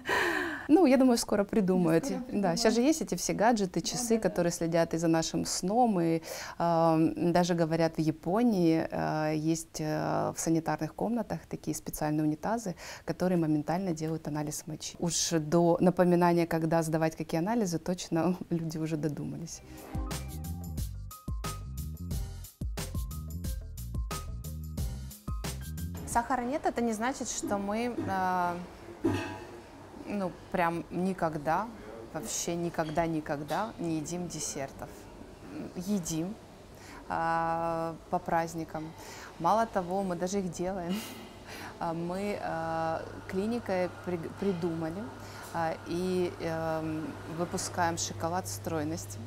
Ну, 0.68 0.86
я 0.86 0.98
думаю, 0.98 1.18
скоро 1.18 1.44
придумают. 1.44 2.06
Скоро 2.06 2.20
Да, 2.20 2.26
придумают. 2.26 2.60
сейчас 2.60 2.76
же 2.76 2.82
есть 2.82 3.02
эти 3.02 3.16
все 3.16 3.34
гаджеты, 3.34 3.82
часы, 3.82 4.16
да, 4.16 4.16
да. 4.16 4.30
которые 4.30 4.52
следят 4.52 4.94
и 4.94 4.98
за 4.98 5.08
нашим 5.08 5.46
сном, 5.46 6.00
и 6.00 6.22
э, 6.60 7.14
даже 7.16 7.56
говорят, 7.56 7.98
в 7.98 8.00
Японии 8.00 8.88
э, 8.90 9.34
есть 9.36 9.82
э, 9.82 10.34
в 10.36 10.40
санитарных 10.40 10.94
комнатах 10.96 11.40
такие 11.50 11.76
специальные 11.76 12.24
унитазы, 12.24 12.76
которые 13.06 13.38
моментально 13.38 13.92
делают 13.94 14.28
анализ 14.28 14.64
мочи. 14.68 14.91
Уж 15.00 15.32
до 15.32 15.78
напоминания, 15.80 16.46
когда 16.48 16.82
сдавать 16.84 17.16
какие 17.16 17.40
анализы, 17.40 17.80
точно 17.80 18.38
люди 18.50 18.78
уже 18.78 18.98
додумались. 18.98 19.62
Сахара 26.08 26.42
нет, 26.42 26.66
это 26.66 26.82
не 26.82 26.92
значит, 26.92 27.30
что 27.30 27.58
мы, 27.58 27.96
э, 27.96 28.56
ну, 30.08 30.32
прям 30.52 30.84
никогда, 30.92 31.68
вообще 32.12 32.56
никогда-никогда 32.56 33.72
не 33.80 33.96
едим 33.96 34.28
десертов. 34.28 34.90
Едим 35.76 36.36
э, 37.08 37.96
по 38.10 38.20
праздникам. 38.20 38.92
Мало 39.40 39.66
того, 39.66 40.04
мы 40.04 40.18
даже 40.18 40.40
их 40.40 40.52
делаем. 40.52 40.94
А 41.84 41.94
Мы 41.94 42.38
э, 42.40 43.00
клиникой 43.28 43.90
при- 44.06 44.30
придумали 44.40 45.04
а, 45.52 45.74
и 45.88 46.32
эм, 46.40 47.12
выпускаем 47.40 47.98
шоколад 47.98 48.48
стройности, 48.48 49.18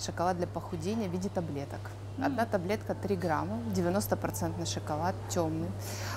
шоколад 0.00 0.36
для 0.36 0.48
похудения 0.48 1.08
в 1.08 1.12
виде 1.12 1.28
таблеток. 1.28 1.78
Одна 2.23 2.45
таблетка 2.45 2.93
3 2.93 3.15
грамма, 3.17 3.59
90% 3.75 4.65
шоколад 4.65 5.15
темный. 5.27 5.67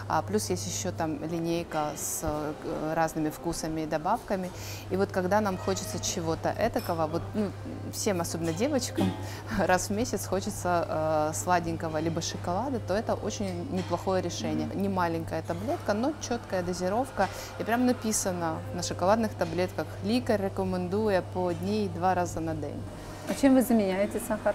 А, 0.07 0.23
плюс 0.23 0.49
есть 0.49 0.66
еще 0.66 0.92
там 0.92 1.25
линейка 1.25 1.90
с 1.97 2.21
э, 2.23 2.94
разными 2.94 3.31
вкусами 3.31 3.81
и 3.81 3.87
добавками. 3.87 4.51
И 4.90 4.97
вот 4.97 5.11
когда 5.11 5.40
нам 5.40 5.59
хочется 5.59 5.99
чего-то 5.99 6.55
этакого, 6.57 7.09
вот 7.09 7.23
ну, 7.35 7.51
всем, 7.92 8.21
особенно 8.21 8.53
девочкам, 8.53 9.12
раз 9.59 9.88
в 9.88 9.92
месяц 9.92 10.27
хочется 10.27 10.87
э, 10.88 11.33
сладенького 11.35 11.99
либо 11.99 12.23
шоколада, 12.23 12.79
то 12.79 12.94
это 12.94 13.14
очень 13.14 13.66
неплохое 13.73 14.23
решение. 14.23 14.68
Не 14.75 14.88
маленькая 14.88 15.42
таблетка, 15.42 15.94
но 15.94 16.12
четкая 16.21 16.62
дозировка. 16.62 17.29
И 17.59 17.64
прям 17.64 17.87
написано 17.87 18.59
на 18.73 18.83
шоколадных 18.83 19.31
таблетках 19.37 19.87
«Лікар 20.07 20.40
рекомендує 20.40 21.23
по 21.33 21.42
одній 21.42 21.90
два 21.97 22.14
раза 22.14 22.40
на 22.40 22.55
день». 22.55 22.81
А 23.29 23.35
чем 23.35 23.57
вы 23.57 23.62
заменяете 23.62 24.21
сахар? 24.21 24.55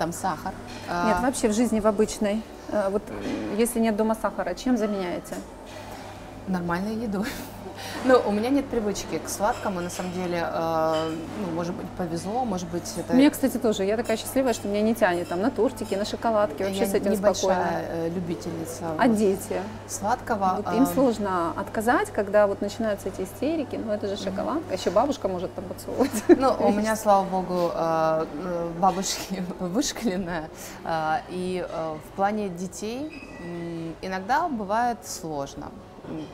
Там 0.00 0.14
сахар. 0.14 0.54
А, 0.88 1.08
Нет, 1.08 1.20
вообще 1.20 1.48
в 1.48 1.52
жизни 1.52 1.78
в 1.78 1.86
обычной. 1.86 2.42
Э, 2.68 2.88
Вот 2.88 3.02
м, 3.10 3.58
если 3.58 3.80
нет 3.80 3.96
дома 3.96 4.14
сахара, 4.14 4.54
чем 4.54 4.78
заменяете? 4.78 5.34
Нормальной 6.48 6.94
едой. 6.94 7.26
Ну, 8.04 8.20
у 8.26 8.32
меня 8.32 8.48
нет 8.50 8.66
привычки 8.68 9.18
к 9.18 9.28
сладкому, 9.28 9.80
на 9.80 9.90
самом 9.90 10.12
деле, 10.12 10.42
э, 10.42 11.14
ну, 11.44 11.54
может 11.54 11.74
быть, 11.74 11.86
повезло, 11.98 12.44
может 12.44 12.68
быть, 12.68 12.90
это... 12.96 13.14
Меня, 13.14 13.30
кстати, 13.30 13.58
тоже. 13.58 13.84
Я 13.84 13.96
такая 13.96 14.16
счастливая, 14.16 14.52
что 14.54 14.68
меня 14.68 14.82
не 14.82 14.94
тянет 14.94 15.28
там 15.28 15.40
на 15.40 15.50
тортики, 15.50 15.94
на 15.94 16.04
шоколадки. 16.04 16.62
Вообще 16.62 16.80
я 16.80 16.86
с 16.86 16.94
этим 16.94 17.12
небольшая 17.12 17.34
спокойно. 17.34 17.82
э, 17.88 18.08
любительница 18.10 18.84
А 18.98 19.06
вот 19.06 19.16
дети? 19.16 19.60
сладкого. 19.86 20.62
Вот 20.64 20.74
им 20.74 20.84
э, 20.84 20.86
сложно 20.86 21.52
отказать, 21.56 22.10
когда 22.10 22.46
вот 22.46 22.60
начинаются 22.60 23.08
эти 23.08 23.22
истерики. 23.22 23.76
Ну, 23.76 23.92
это 23.92 24.08
же 24.08 24.16
шоколадка. 24.16 24.74
Еще 24.74 24.90
бабушка 24.90 25.28
может 25.28 25.54
там 25.54 25.64
поцеловать. 25.64 26.10
Ну, 26.28 26.54
у 26.58 26.72
меня, 26.72 26.96
слава 27.00 27.24
богу, 27.26 27.70
э, 27.74 28.24
э, 28.44 28.70
бабушки 28.80 29.42
вышкаленная. 29.60 30.48
И 31.28 31.66
в 31.70 32.16
плане 32.16 32.48
детей 32.48 33.10
иногда 34.02 34.48
бывает 34.48 34.98
сложно. 35.04 35.70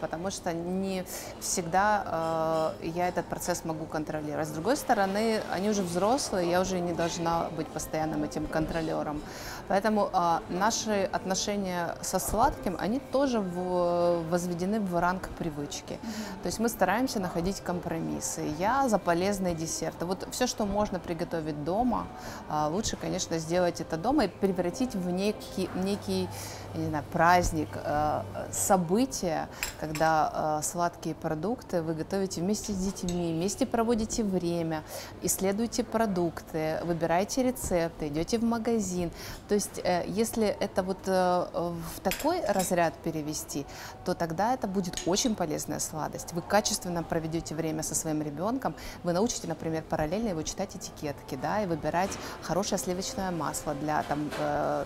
Потому 0.00 0.31
что 0.31 0.52
не 0.52 1.05
всегда 1.40 2.72
э, 2.81 2.88
я 2.88 3.09
этот 3.09 3.26
процесс 3.26 3.64
могу 3.64 3.85
контролировать. 3.85 4.48
С 4.48 4.52
другой 4.52 4.76
стороны, 4.76 5.40
они 5.52 5.70
уже 5.70 5.83
взрослые, 5.83 6.50
я 6.50 6.61
уже 6.61 6.81
не 6.81 6.92
должна 6.92 7.48
быть 7.57 7.66
постоянным 7.68 8.24
этим 8.24 8.46
контролером. 8.46 9.20
Поэтому 9.68 10.11
э, 10.12 10.38
наши 10.48 11.09
отношения 11.12 11.96
со 12.00 12.18
сладким, 12.18 12.76
они 12.79 13.00
тоже 13.00 13.40
в- 13.40 14.22
возведены 14.31 14.81
в 14.81 14.98
ранг 14.98 15.29
привычки. 15.38 15.98
То 16.42 16.46
есть 16.46 16.59
мы 16.59 16.68
стараемся 16.68 17.20
находить 17.20 17.61
компромиссы. 17.61 18.42
Я 18.59 18.88
за 18.88 18.98
полезные 18.98 19.55
десерты. 19.55 20.05
Вот 20.05 20.26
все, 20.31 20.46
что 20.46 20.66
можно 20.66 20.98
приготовить 20.98 21.64
дома, 21.64 22.07
а, 22.48 22.68
лучше, 22.68 22.96
конечно, 22.96 23.38
сделать 23.38 23.81
это 23.81 23.96
дома 23.96 24.24
и 24.24 24.29
превратить 24.29 24.94
в 24.94 25.11
некий, 25.11 25.68
некий 25.74 26.29
я 26.77 26.83
не 26.83 26.89
знаю, 26.89 27.05
праздник, 27.11 27.69
э, 27.75 28.23
событие, 28.53 29.49
когда 29.81 30.59
э, 30.61 30.62
сладкие 30.62 31.15
продукты 31.15 31.83
вы 31.83 31.95
готовите 31.95 32.41
вместе 32.41 32.73
с 32.73 32.77
детьми, 32.77 33.33
вместе 33.33 33.67
проводите 33.67 34.23
время, 34.23 34.83
исследуете 35.23 35.85
продукты, 35.85 36.79
выбираете 36.85 37.43
рецепты, 37.43 38.09
идете 38.09 38.39
в 38.39 38.45
магазин. 38.45 39.11
То 39.49 39.55
есть, 39.55 39.81
э, 39.83 40.05
если 40.07 40.47
это 40.47 40.83
вот 40.83 40.99
в 41.07 42.01
такой 42.03 42.45
разряд 42.47 42.95
перевести, 42.95 43.67
то 44.05 44.15
тогда 44.15 44.55
это 44.55 44.67
будет 44.67 45.01
очень 45.07 45.35
полезная 45.35 45.79
сладость. 45.79 46.33
Вы 46.33 46.43
качественно 46.43 47.03
проведете 47.03 47.55
время 47.55 47.83
со 47.83 47.95
своим 47.95 48.23
ребенком, 48.23 48.75
вы 49.03 49.12
научите, 49.12 49.49
например, 49.49 49.83
параллельно 49.83 50.29
его 50.29 50.43
читать 50.43 50.77
этикетки, 50.77 51.39
да, 51.41 51.62
и 51.62 51.67
выбирать 51.67 52.11
хорошее 52.43 52.79
сливочное 52.79 53.31
масло 53.31 53.75
для 53.75 54.03
там, 54.03 54.31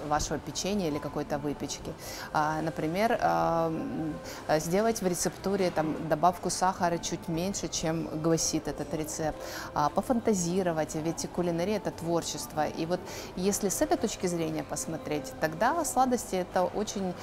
вашего 0.09 0.38
печенья 0.38 0.88
или 0.88 0.98
какой-то 0.98 1.38
выпечки. 1.38 1.79
А, 2.32 2.60
Например, 2.62 3.18
э, 3.20 4.58
сделать 4.58 5.02
в 5.02 5.06
рецептуре 5.06 5.70
там, 5.70 5.96
добавку 6.08 6.50
сахара 6.50 6.98
чуть 6.98 7.28
меньше, 7.28 7.68
чем 7.68 8.08
гласит 8.22 8.68
этот 8.68 8.92
рецепт. 8.94 9.38
А, 9.74 9.88
Пофантазировать, 9.88 10.94
ведь 10.94 11.28
кулинария– 11.34 11.76
это 11.78 11.90
творчество. 11.90 12.66
И 12.66 12.86
вот 12.86 13.00
если 13.36 13.68
с 13.68 13.82
этой 13.82 13.96
точки 13.96 14.26
зрения 14.26 14.64
посмотреть, 14.64 15.32
тогда 15.40 15.84
сладости– 15.84 16.34
это 16.36 16.64
очень 16.64 17.14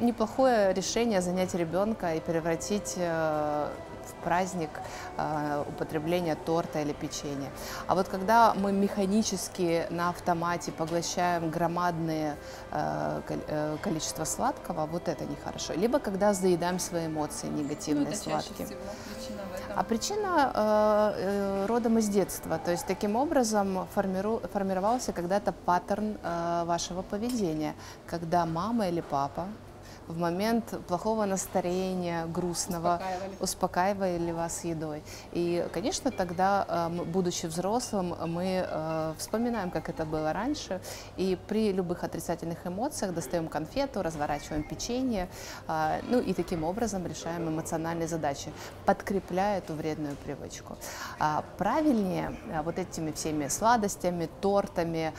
неплохое 0.00 0.72
решение 0.74 1.20
занять 1.20 1.54
ребенка 1.54 2.14
и 2.14 2.20
превратить 2.20 2.94
э, 2.96 3.68
в 4.06 4.24
праздник 4.24 4.70
э, 5.16 5.64
употребления 5.68 6.34
торта 6.34 6.80
или 6.80 6.92
печенья. 6.92 7.50
А 7.86 7.94
вот 7.94 8.08
когда 8.08 8.54
мы 8.54 8.72
механически 8.72 9.86
на 9.90 10.10
автомате 10.10 10.72
поглощаем 10.72 11.50
громадные 11.50 12.36
э, 12.70 13.20
э, 13.28 13.76
количество 13.82 14.24
сладкого, 14.24 14.86
вот 14.86 15.08
это 15.08 15.24
нехорошо. 15.24 15.74
Либо 15.74 15.98
когда 15.98 16.32
заедаем 16.34 16.78
свои 16.78 17.06
эмоции 17.06 17.48
негативные 17.48 18.14
сладким. 18.16 18.68
А 19.74 19.84
причина 19.84 20.52
э, 20.54 21.66
родом 21.66 21.98
из 21.98 22.08
детства. 22.08 22.58
То 22.58 22.70
есть 22.70 22.86
таким 22.86 23.16
образом 23.16 23.86
формиру- 23.94 24.46
формировался 24.52 25.12
когда-то 25.12 25.52
паттерн 25.52 26.18
э, 26.22 26.64
вашего 26.66 27.02
поведения, 27.02 27.74
когда 28.06 28.44
мама 28.46 28.88
или 28.88 29.00
папа 29.00 29.46
в 30.08 30.18
момент 30.18 30.74
плохого 30.88 31.24
настроения, 31.24 32.26
грустного, 32.26 32.94
Успокаивали. 32.94 33.36
успокаивали 33.40 34.32
вас 34.32 34.64
едой. 34.64 35.02
И, 35.32 35.66
конечно, 35.72 36.10
тогда, 36.10 36.64
э, 36.68 36.74
м- 36.86 37.04
будучи 37.10 37.46
взрослым, 37.46 38.14
мы 38.26 38.66
э, 38.68 39.14
вспоминаем, 39.18 39.70
как 39.70 39.88
это 39.88 40.04
было 40.04 40.32
раньше, 40.32 40.80
и 41.16 41.38
при 41.48 41.72
любых 41.72 42.04
отрицательных 42.04 42.66
эмоциях 42.66 43.14
достаем 43.14 43.48
конфету, 43.48 44.02
разворачиваем 44.02 44.62
печенье, 44.62 45.28
а, 45.68 46.00
ну 46.08 46.20
и 46.20 46.32
таким 46.34 46.64
образом 46.64 47.06
решаем 47.06 47.48
эмоциональные 47.48 48.08
задачи, 48.08 48.52
подкрепляя 48.86 49.58
эту 49.58 49.74
вредную 49.74 50.16
привычку. 50.16 50.76
А, 51.18 51.44
Правильнее 51.58 52.36
а, 52.52 52.62
вот 52.62 52.78
этими 52.78 53.12
всеми 53.12 53.48
сладостями, 53.48 54.28
тортами 54.40 55.12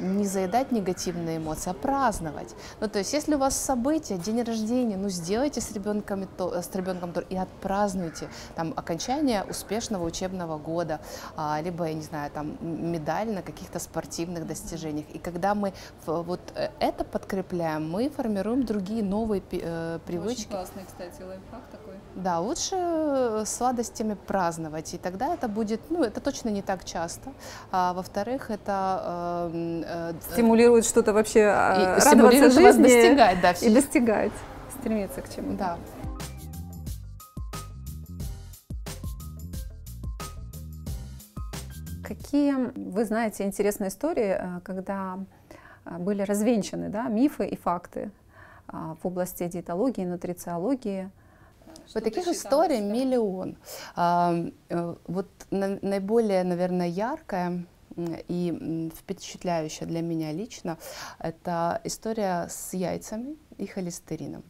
не 0.00 0.24
заедать 0.26 0.72
негативные 0.72 1.38
эмоции, 1.38 1.70
а 1.70 1.74
праздновать. 1.74 2.54
Ну, 2.80 2.88
то 2.88 2.98
есть, 2.98 3.12
если 3.12 3.34
у 3.34 3.38
вас 3.38 3.56
событие, 3.98 4.18
день 4.18 4.42
рождения, 4.42 4.96
ну, 4.96 5.08
сделайте 5.08 5.60
с 5.60 5.72
ребенком, 5.72 6.26
то, 6.36 6.62
с 6.62 6.74
ребенком 6.74 7.12
торт 7.12 7.26
и 7.30 7.36
отпразднуйте 7.36 8.28
там 8.54 8.72
окончание 8.76 9.44
успешного 9.44 10.04
учебного 10.04 10.58
года, 10.58 11.00
а, 11.36 11.60
либо, 11.60 11.84
я 11.84 11.94
не 11.94 12.02
знаю, 12.02 12.30
там 12.30 12.56
медаль 12.60 13.28
на 13.28 13.42
каких-то 13.42 13.78
спортивных 13.78 14.46
достижениях. 14.46 15.06
И 15.12 15.18
когда 15.18 15.54
мы 15.54 15.72
вот 16.06 16.40
э, 16.54 16.68
это 16.80 17.04
подкрепляем, 17.04 17.90
мы 17.90 18.08
формируем 18.08 18.64
другие 18.64 19.02
новые 19.02 19.42
э, 19.50 19.98
привычки. 20.06 20.48
классный, 20.50 20.84
кстати, 20.86 21.22
лайфхак 21.22 21.62
такой. 21.72 21.94
Да, 22.14 22.40
лучше 22.40 22.76
э, 22.76 23.44
сладостями 23.46 24.14
праздновать, 24.14 24.94
и 24.94 24.98
тогда 24.98 25.34
это 25.34 25.48
будет, 25.48 25.80
ну, 25.90 26.02
это 26.02 26.20
точно 26.20 26.50
не 26.50 26.62
так 26.62 26.84
часто. 26.84 27.30
А 27.70 27.92
во-вторых, 27.92 28.50
это 28.50 29.50
э, 29.52 30.12
э, 30.12 30.32
Стимулирует 30.32 30.84
что-то 30.84 31.12
вообще, 31.12 31.40
и 31.40 31.44
а, 31.44 32.00
стимулирует 32.00 32.54
радоваться 32.54 32.60
вас 32.60 32.74
жизни 32.74 32.82
достигать, 32.82 33.40
да, 33.40 33.52
и 33.52 33.70
достигать, 33.88 34.32
стремиться 34.78 35.22
к 35.22 35.34
чему-то. 35.34 35.56
да. 35.56 35.78
Какие, 42.04 42.54
вы 42.74 43.04
знаете, 43.04 43.44
интересные 43.44 43.88
истории, 43.88 44.36
э, 44.38 44.60
когда 44.62 45.18
э, 45.84 45.98
были 45.98 46.22
развенчаны 46.22 46.88
да, 46.90 47.08
мифы 47.08 47.46
и 47.46 47.56
факты 47.56 48.10
а, 48.66 48.96
в 49.02 49.06
области 49.06 49.46
диетологии, 49.46 50.04
нутрициологии? 50.04 51.10
Вот 51.94 52.04
таких 52.04 52.28
историй 52.28 52.80
миллион. 52.80 53.56
А, 53.94 54.34
э, 54.68 54.94
вот 55.06 55.28
наиболее, 55.50 56.44
наверное, 56.44 56.88
яркая 56.88 57.66
и 58.28 58.90
впечатляющая 58.96 59.86
для 59.86 60.02
меня 60.02 60.32
лично 60.32 60.78
это 61.18 61.80
история 61.84 62.46
с 62.48 62.72
яйцами 62.72 63.36
и 63.58 63.66
холестерином, 63.66 64.42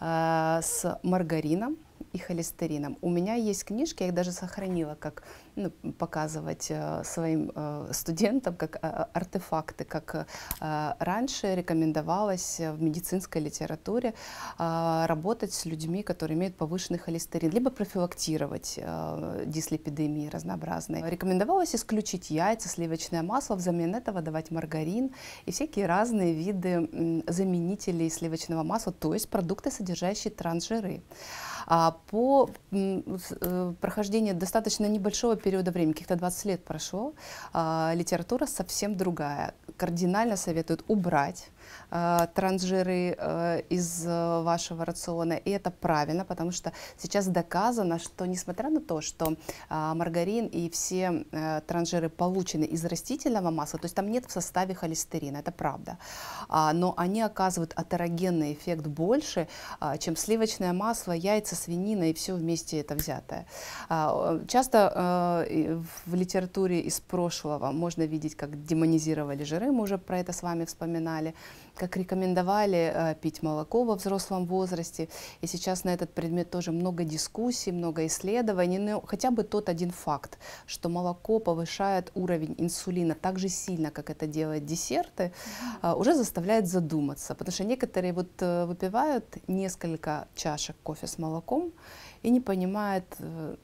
ага. 0.00 0.62
с 0.62 0.98
маргарином 1.02 1.76
и 2.12 2.18
холестерином. 2.18 2.98
У 3.00 3.10
меня 3.10 3.34
есть 3.34 3.64
книжки, 3.64 4.02
я 4.02 4.08
их 4.08 4.14
даже 4.14 4.32
сохранила, 4.32 4.96
как 4.98 5.22
ну, 5.58 5.70
показывать 5.98 6.68
э, 6.70 7.02
своим 7.04 7.50
э, 7.52 7.90
студентам 7.92 8.54
как 8.54 8.76
э, 8.76 9.06
артефакты, 9.12 9.84
как 9.84 10.26
раньше 10.60 11.54
рекомендовалось 11.54 12.60
в 12.60 12.80
медицинской 12.80 13.42
литературе 13.42 14.14
работать 14.58 15.52
с 15.52 15.64
людьми, 15.64 16.02
которые 16.02 16.36
имеют 16.36 16.56
повышенный 16.56 16.98
холестерин, 16.98 17.50
либо 17.50 17.70
профилактировать 17.70 18.78
дислепидемии 19.46 20.28
разнообразные. 20.28 21.08
Рекомендовалось 21.08 21.74
исключить 21.74 22.30
яйца, 22.30 22.68
сливочное 22.68 23.22
масло, 23.22 23.54
взамен 23.56 23.94
этого 23.94 24.20
давать 24.22 24.50
маргарин 24.50 25.10
и 25.46 25.52
всякие 25.52 25.86
разные 25.86 26.34
виды 26.34 27.22
заменителей 27.26 28.10
сливочного 28.10 28.62
масла, 28.62 28.92
то 28.92 29.14
есть 29.14 29.28
продукты, 29.28 29.70
содержащие 29.70 30.32
трансжиры. 30.32 31.02
А 31.70 31.98
по 32.10 32.48
э, 32.72 33.72
прохождении 33.78 34.32
достаточно 34.32 34.86
небольшого 34.86 35.36
периода 35.36 35.70
времени, 35.70 35.92
каких-то 35.92 36.16
20 36.16 36.44
лет 36.46 36.64
прошло, 36.64 37.12
а, 37.52 37.92
литература 37.94 38.46
совсем 38.46 38.96
другая. 38.96 39.52
Кардинально 39.76 40.38
советуют 40.38 40.82
убрать 40.88 41.50
трансжиры 42.34 43.16
э, 43.18 43.62
из 43.70 44.06
э, 44.06 44.42
вашего 44.42 44.84
рациона. 44.84 45.34
И 45.34 45.50
это 45.50 45.70
правильно, 45.70 46.24
потому 46.24 46.52
что 46.52 46.72
сейчас 46.96 47.26
доказано, 47.26 47.98
что 47.98 48.26
несмотря 48.26 48.70
на 48.70 48.80
то, 48.80 49.00
что 49.00 49.36
маргарин 49.70 50.46
и 50.46 50.68
все 50.70 51.24
трансжиры 51.66 52.08
получены 52.08 52.64
из 52.64 52.84
растительного 52.84 53.50
масла, 53.50 53.78
то 53.78 53.86
есть 53.86 53.94
там 53.94 54.10
нет 54.10 54.26
в 54.26 54.32
составе 54.32 54.74
холестерина, 54.74 55.38
это 55.38 55.52
правда, 55.52 55.98
а, 56.48 56.72
но 56.72 56.94
они 56.96 57.22
оказывают 57.22 57.72
атерогенный 57.76 58.52
эффект 58.52 58.86
больше, 58.86 59.48
чем 59.98 60.16
сливочное 60.16 60.72
масло, 60.72 61.12
яйца, 61.12 61.54
свинина 61.56 62.10
и 62.10 62.14
все 62.14 62.34
вместе 62.34 62.80
это 62.80 62.94
взятое. 62.94 63.46
А, 63.88 64.40
часто 64.46 65.44
в 66.06 66.14
литературе 66.14 66.80
из 66.80 67.00
прошлого 67.00 67.72
можно 67.72 68.02
видеть, 68.02 68.36
как 68.36 68.62
демонизировали 68.64 69.44
жиры, 69.44 69.72
мы 69.72 69.82
уже 69.82 69.98
про 69.98 70.18
это 70.18 70.32
с 70.32 70.42
вами 70.42 70.64
вспоминали, 70.64 71.34
как 71.78 71.96
рекомендовали 71.96 72.92
э, 72.94 73.14
пить 73.14 73.42
молоко 73.42 73.84
во 73.84 73.94
взрослом 73.94 74.46
возрасте. 74.46 75.08
И 75.40 75.46
сейчас 75.46 75.84
на 75.84 75.90
этот 75.90 76.12
предмет 76.12 76.50
тоже 76.50 76.72
много 76.72 77.04
дискуссий, 77.04 77.72
много 77.72 78.06
исследований. 78.06 78.78
Но 78.78 79.00
хотя 79.00 79.30
бы 79.30 79.44
тот 79.44 79.68
один 79.68 79.90
факт, 79.90 80.38
что 80.66 80.88
молоко 80.88 81.38
повышает 81.38 82.10
уровень 82.14 82.54
инсулина 82.58 83.14
так 83.14 83.38
же 83.38 83.48
сильно, 83.48 83.90
как 83.90 84.10
это 84.10 84.26
делают 84.26 84.66
десерты, 84.66 85.32
э, 85.82 85.92
уже 85.92 86.14
заставляет 86.14 86.66
задуматься. 86.66 87.34
Потому 87.34 87.52
что 87.52 87.64
некоторые 87.64 88.12
вот 88.12 88.30
э, 88.40 88.66
выпивают 88.66 89.24
несколько 89.48 90.26
чашек 90.34 90.76
кофе 90.82 91.06
с 91.06 91.18
молоком 91.18 91.72
и 92.22 92.30
не 92.30 92.40
понимают, 92.40 93.04
а 93.20 93.56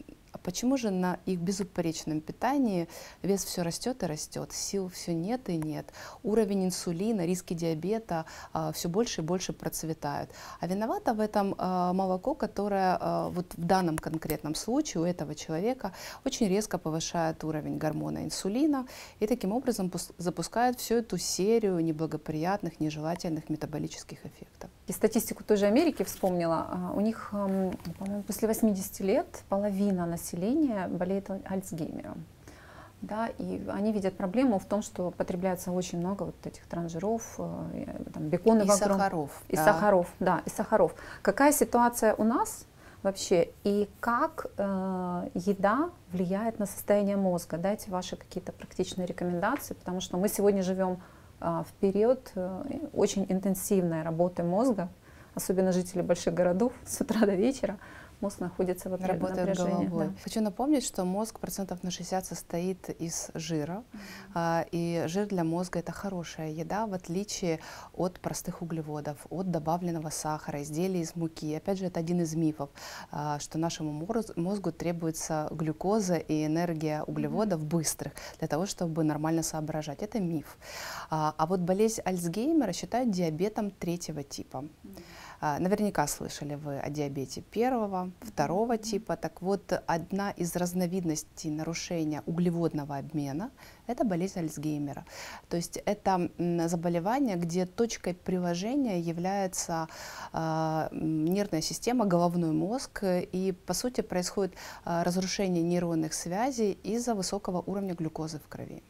почему 0.44 0.76
же 0.76 0.90
на 0.90 1.18
их 1.26 1.40
безупречном 1.40 2.20
питании 2.20 2.86
вес 3.22 3.44
все 3.44 3.62
растет 3.62 4.02
и 4.02 4.06
растет, 4.06 4.52
сил 4.52 4.88
все 4.88 5.14
нет 5.14 5.48
и 5.48 5.56
нет, 5.56 5.92
уровень 6.22 6.66
инсулина, 6.66 7.24
риски 7.24 7.54
диабета 7.54 8.26
а, 8.52 8.70
все 8.72 8.88
больше 8.88 9.22
и 9.22 9.24
больше 9.24 9.52
процветают. 9.52 10.30
А 10.60 10.66
виновата 10.66 11.14
в 11.14 11.20
этом 11.20 11.54
а, 11.58 11.92
молоко, 11.92 12.34
которое 12.34 12.98
а, 13.00 13.30
вот 13.30 13.54
в 13.56 13.64
данном 13.64 13.96
конкретном 13.98 14.54
случае 14.54 15.02
у 15.02 15.06
этого 15.06 15.34
человека 15.34 15.92
очень 16.24 16.46
резко 16.46 16.78
повышает 16.78 17.42
уровень 17.42 17.78
гормона 17.78 18.24
инсулина 18.24 18.86
и 19.20 19.26
таким 19.26 19.52
образом 19.52 19.90
запускает 20.18 20.78
всю 20.78 20.96
эту 20.96 21.16
серию 21.16 21.78
неблагоприятных, 21.78 22.80
нежелательных 22.80 23.48
метаболических 23.48 24.18
эффектов. 24.26 24.70
И 24.86 24.92
статистику 24.92 25.42
той 25.42 25.56
же 25.56 25.64
Америки 25.64 26.02
вспомнила. 26.02 26.92
У 26.94 27.00
них, 27.00 27.28
по-моему, 27.30 28.22
после 28.26 28.48
80 28.48 29.00
лет 29.00 29.26
половина 29.48 30.04
населения 30.04 30.33
болеет 30.88 31.30
Альцгеймером. 31.30 32.24
Да, 33.02 33.28
и 33.38 33.62
они 33.68 33.92
видят 33.92 34.16
проблему 34.16 34.58
в 34.58 34.64
том, 34.64 34.80
что 34.80 35.10
потребляется 35.10 35.70
очень 35.72 35.98
много 35.98 36.22
вот 36.24 36.46
этих 36.46 36.64
транжиров, 36.64 37.34
э, 37.38 37.86
там, 38.14 38.28
бекона 38.28 38.62
и 38.62 38.68
сахаров. 38.68 39.42
И 39.48 39.56
да. 39.56 39.64
сахаров, 39.64 40.08
да, 40.20 40.42
и 40.46 40.50
сахаров. 40.50 40.94
Какая 41.20 41.52
ситуация 41.52 42.14
у 42.14 42.24
нас 42.24 42.64
вообще 43.02 43.50
и 43.62 43.90
как 44.00 44.46
э, 44.56 45.28
еда 45.34 45.90
влияет 46.12 46.58
на 46.58 46.64
состояние 46.64 47.18
мозга? 47.18 47.58
Дайте 47.58 47.90
ваши 47.90 48.16
какие-то 48.16 48.52
практичные 48.52 49.06
рекомендации, 49.06 49.74
потому 49.74 50.00
что 50.00 50.16
мы 50.16 50.28
сегодня 50.28 50.62
живем 50.62 50.98
а, 51.40 51.62
в 51.64 51.72
период 51.74 52.32
э, 52.36 52.62
очень 52.94 53.26
интенсивной 53.28 54.02
работы 54.02 54.42
мозга, 54.42 54.88
особенно 55.34 55.72
жители 55.72 56.00
больших 56.00 56.32
городов 56.32 56.72
с 56.86 57.00
утра 57.02 57.26
до 57.26 57.34
вечера, 57.34 57.76
мозг 58.24 58.40
находится 58.40 58.88
в 58.88 58.94
Работает 58.94 59.56
головой. 59.56 60.08
Да. 60.08 60.14
Хочу 60.22 60.40
напомнить, 60.40 60.84
что 60.84 61.04
мозг 61.04 61.40
процентов 61.40 61.82
на 61.82 61.90
60 61.90 62.24
состоит 62.24 62.88
из 62.88 63.30
жира, 63.34 63.84
mm-hmm. 64.34 64.68
и 64.72 65.04
жир 65.08 65.26
для 65.26 65.44
мозга 65.44 65.80
это 65.80 65.92
хорошая 65.92 66.50
еда, 66.50 66.86
в 66.86 66.94
отличие 66.94 67.60
от 67.92 68.20
простых 68.20 68.62
углеводов, 68.62 69.26
от 69.30 69.50
добавленного 69.50 70.10
сахара, 70.10 70.62
изделий 70.62 71.00
из 71.00 71.16
муки. 71.16 71.54
Опять 71.54 71.78
же, 71.78 71.86
это 71.86 72.00
один 72.00 72.22
из 72.22 72.34
мифов, 72.34 72.70
а, 73.10 73.38
что 73.38 73.58
нашему 73.58 73.92
мозгу 74.36 74.72
требуется 74.72 75.48
глюкоза 75.50 76.16
и 76.16 76.46
энергия 76.46 77.02
углеводов 77.02 77.60
mm-hmm. 77.60 77.76
быстрых 77.76 78.12
для 78.38 78.48
того, 78.48 78.64
чтобы 78.64 79.04
нормально 79.04 79.42
соображать. 79.42 80.02
Это 80.02 80.18
миф. 80.18 80.56
А, 81.10 81.34
а 81.36 81.46
вот 81.46 81.60
болезнь 81.60 82.00
Альцгеймера 82.04 82.72
считают 82.72 83.10
диабетом 83.10 83.70
третьего 83.70 84.22
типа. 84.22 84.64
Mm-hmm. 84.64 85.02
А, 85.46 85.58
наверняка 85.58 86.06
слышали 86.06 86.54
вы 86.54 86.78
о 86.78 86.88
диабете 86.88 87.42
первого, 87.42 88.10
второго 88.20 88.78
типа. 88.78 89.14
Так 89.14 89.42
вот, 89.42 89.78
одна 89.86 90.30
из 90.30 90.56
разновидностей 90.56 91.50
нарушения 91.50 92.22
углеводного 92.24 92.96
обмена– 92.96 93.50
это 93.86 94.04
болезнь 94.04 94.38
Альцгеймера. 94.38 95.04
То 95.50 95.58
есть 95.58 95.76
это 95.84 96.30
заболевание, 96.66 97.36
где 97.36 97.66
точкой 97.66 98.14
приложения 98.14 98.98
является 98.98 99.86
э, 100.32 100.88
нервная 100.92 101.60
система, 101.60 102.06
головной 102.06 102.52
мозг, 102.52 103.04
и 103.04 103.54
по 103.66 103.74
сути 103.74 104.00
происходит 104.00 104.54
э, 104.86 105.02
разрушение 105.02 105.62
нейронных 105.62 106.14
связей 106.14 106.78
из-за 106.82 107.14
высокого 107.14 107.60
уровня 107.66 107.92
глюкозы 107.92 108.38
в 108.38 108.48
крови. 108.48 108.82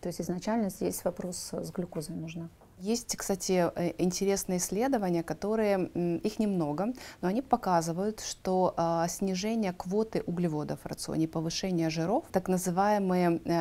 То 0.00 0.06
есть 0.06 0.20
изначально 0.20 0.70
здесь 0.70 1.02
вопрос 1.02 1.52
с 1.52 1.72
глюкозой 1.72 2.14
нужно. 2.14 2.48
Есть, 2.82 3.14
кстати, 3.16 3.70
э, 3.74 3.92
интересные 3.98 4.58
исследования, 4.58 5.22
которые, 5.22 5.90
их 6.24 6.38
немного, 6.38 6.86
но 7.20 7.28
они 7.28 7.42
показывают, 7.42 8.20
что 8.20 8.74
э, 8.76 9.06
снижение 9.08 9.74
квоты 9.74 10.22
углеводов 10.26 10.80
в 10.82 10.86
рационе, 10.86 11.28
повышение 11.28 11.90
жиров, 11.90 12.24
так 12.32 12.48
называемые 12.48 13.32
э, 13.32 13.38
э, 13.44 13.52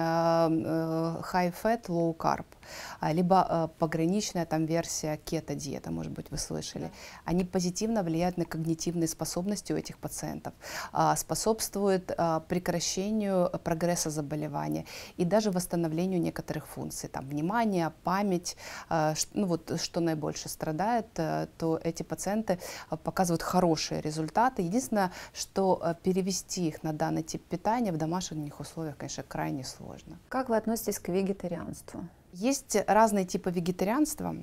high 1.34 1.53
fat, 1.63 1.88
low 1.88 2.15
carb, 2.15 2.45
а, 2.45 2.58
либо 3.01 3.45
э, 3.49 3.67
пограничная 3.79 4.45
там 4.45 4.65
версия 4.65 5.17
кето-диета, 5.17 5.91
может 5.91 6.12
быть, 6.12 6.32
вы 6.32 6.38
слышали, 6.38 6.91
они 7.25 7.43
позитивно 7.43 8.03
влияют 8.03 8.38
на 8.38 8.45
когнитивные 8.45 9.08
способности 9.08 9.73
у 9.73 9.77
этих 9.77 9.97
пациентов, 9.97 10.53
э, 10.93 11.13
способствуют 11.17 12.12
прекращению 12.47 13.49
прогресса 13.63 14.10
заболевания 14.10 14.86
и 15.17 15.25
даже 15.25 15.51
восстановлению 15.51 16.21
некоторых 16.21 16.67
функций, 16.67 17.10
там, 17.10 17.27
внимание, 17.27 17.91
память, 18.03 18.58
ну 19.34 19.45
вот 19.45 19.79
что 19.79 19.99
наибольше 19.99 20.49
страдает, 20.49 21.08
э, 21.17 21.47
то 21.58 21.79
эти 21.84 22.03
пациенты 22.03 22.60
показывают 23.03 23.41
хорошие 23.41 24.01
результаты. 24.01 24.62
Единственное, 24.62 25.12
что 25.34 25.82
э, 25.82 25.95
перевести 26.03 26.67
их 26.67 26.84
на 26.84 26.93
данный 26.93 27.23
тип 27.23 27.43
питания 27.45 27.91
в 27.91 27.97
домашних 27.97 28.60
условиях, 28.60 28.97
конечно, 28.97 29.23
крайне 29.23 29.63
сложно. 29.63 30.19
Как 30.29 30.49
вы 30.49 30.58
относитесь 30.58 30.99
к 30.99 31.10
вегетарианству? 31.10 32.08
Есть 32.31 32.77
разные 32.87 33.25
типы 33.25 33.49
вегетарианства, 33.49 34.35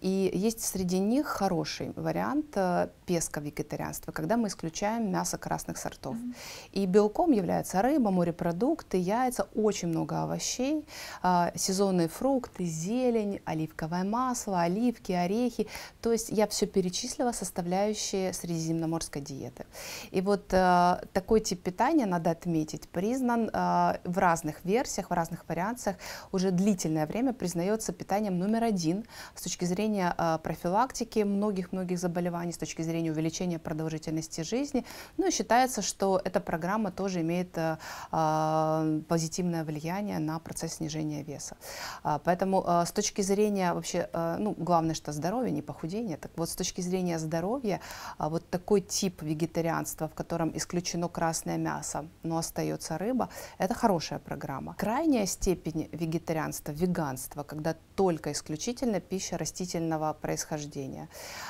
и 0.00 0.30
есть 0.32 0.62
среди 0.62 1.00
них 1.00 1.26
хороший 1.26 1.92
вариант 1.96 2.46
э, 2.54 2.88
песко-вегетарианства, 3.06 4.12
когда 4.12 4.36
мы 4.36 4.46
исключаем 4.46 5.10
мясо 5.10 5.38
красных 5.38 5.76
сортов. 5.76 6.14
Mm-hmm. 6.14 6.34
И 6.72 6.86
белком 6.86 7.32
является 7.32 7.82
рыба, 7.82 8.10
морепродукты, 8.10 8.96
яйца, 8.96 9.48
очень 9.54 9.88
много 9.88 10.22
овощей, 10.22 10.86
э, 11.22 11.50
сезонные 11.56 12.08
фрукты, 12.08 12.64
зелень, 12.64 13.40
оливковое 13.44 14.04
масло, 14.04 14.60
оливки, 14.60 15.10
орехи. 15.10 15.66
То 16.00 16.12
есть 16.12 16.30
я 16.30 16.46
все 16.46 16.66
перечислила, 16.66 17.32
составляющие 17.32 18.32
средиземноморской 18.32 19.20
диеты. 19.20 19.66
И 20.12 20.20
вот 20.20 20.52
э, 20.52 21.04
такой 21.12 21.40
тип 21.40 21.62
питания, 21.62 22.06
надо 22.06 22.30
отметить, 22.30 22.88
признан 22.88 23.50
в 23.52 24.18
разных 24.18 24.64
версиях, 24.64 25.10
в 25.10 25.12
разных 25.12 25.48
вариациях 25.48 25.96
уже 26.30 26.50
длительное 26.50 27.06
время 27.06 27.31
время 27.32 27.34
признается 27.34 27.92
питанием 27.92 28.38
номер 28.38 28.64
один 28.64 29.04
с 29.34 29.42
точки 29.42 29.66
зрения 29.66 30.14
э, 30.18 30.38
профилактики 30.42 31.24
многих-многих 31.24 31.98
заболеваний, 31.98 32.52
с 32.52 32.58
точки 32.58 32.82
зрения 32.82 33.12
увеличения 33.12 33.58
продолжительности 33.58 34.44
жизни. 34.44 34.84
Ну 35.18 35.28
и 35.28 35.30
считается, 35.30 35.82
что 35.82 36.20
эта 36.24 36.40
программа 36.40 36.90
тоже 36.90 37.20
имеет 37.20 37.58
э, 37.58 37.76
э, 38.12 39.00
позитивное 39.08 39.64
влияние 39.64 40.18
на 40.18 40.38
процесс 40.38 40.74
снижения 40.74 41.22
веса. 41.22 41.56
Поэтому 42.02 42.64
с 42.86 42.92
точки 42.92 43.22
зрения 43.22 43.72
вообще, 43.74 44.08
ну 44.38 44.54
главное, 44.58 44.94
что 44.94 45.12
здоровье, 45.12 45.52
не 45.52 45.62
похудение. 45.62 46.16
Так 46.16 46.30
вот, 46.36 46.48
с 46.48 46.56
точки 46.56 46.82
зрения 46.82 47.18
здоровья, 47.18 47.80
вот 48.18 48.50
такой 48.50 48.80
тип 48.80 49.22
вегетарианства, 49.22 50.06
в 50.06 50.14
котором 50.14 50.52
исключено 50.56 51.08
красное 51.08 51.58
мясо, 51.58 52.04
но 52.22 52.36
остается 52.36 52.98
рыба, 52.98 53.28
это 53.58 53.74
хорошая 53.74 54.18
программа. 54.18 54.74
Крайняя 54.78 55.26
степень 55.26 55.88
вегетарианства, 55.92 56.72
веганства, 56.72 57.21
когда 57.44 57.74
только 57.94 58.32
исключительно 58.32 59.00
пища 59.00 59.38
растительного 59.38 60.12
происхождения, 60.12 61.08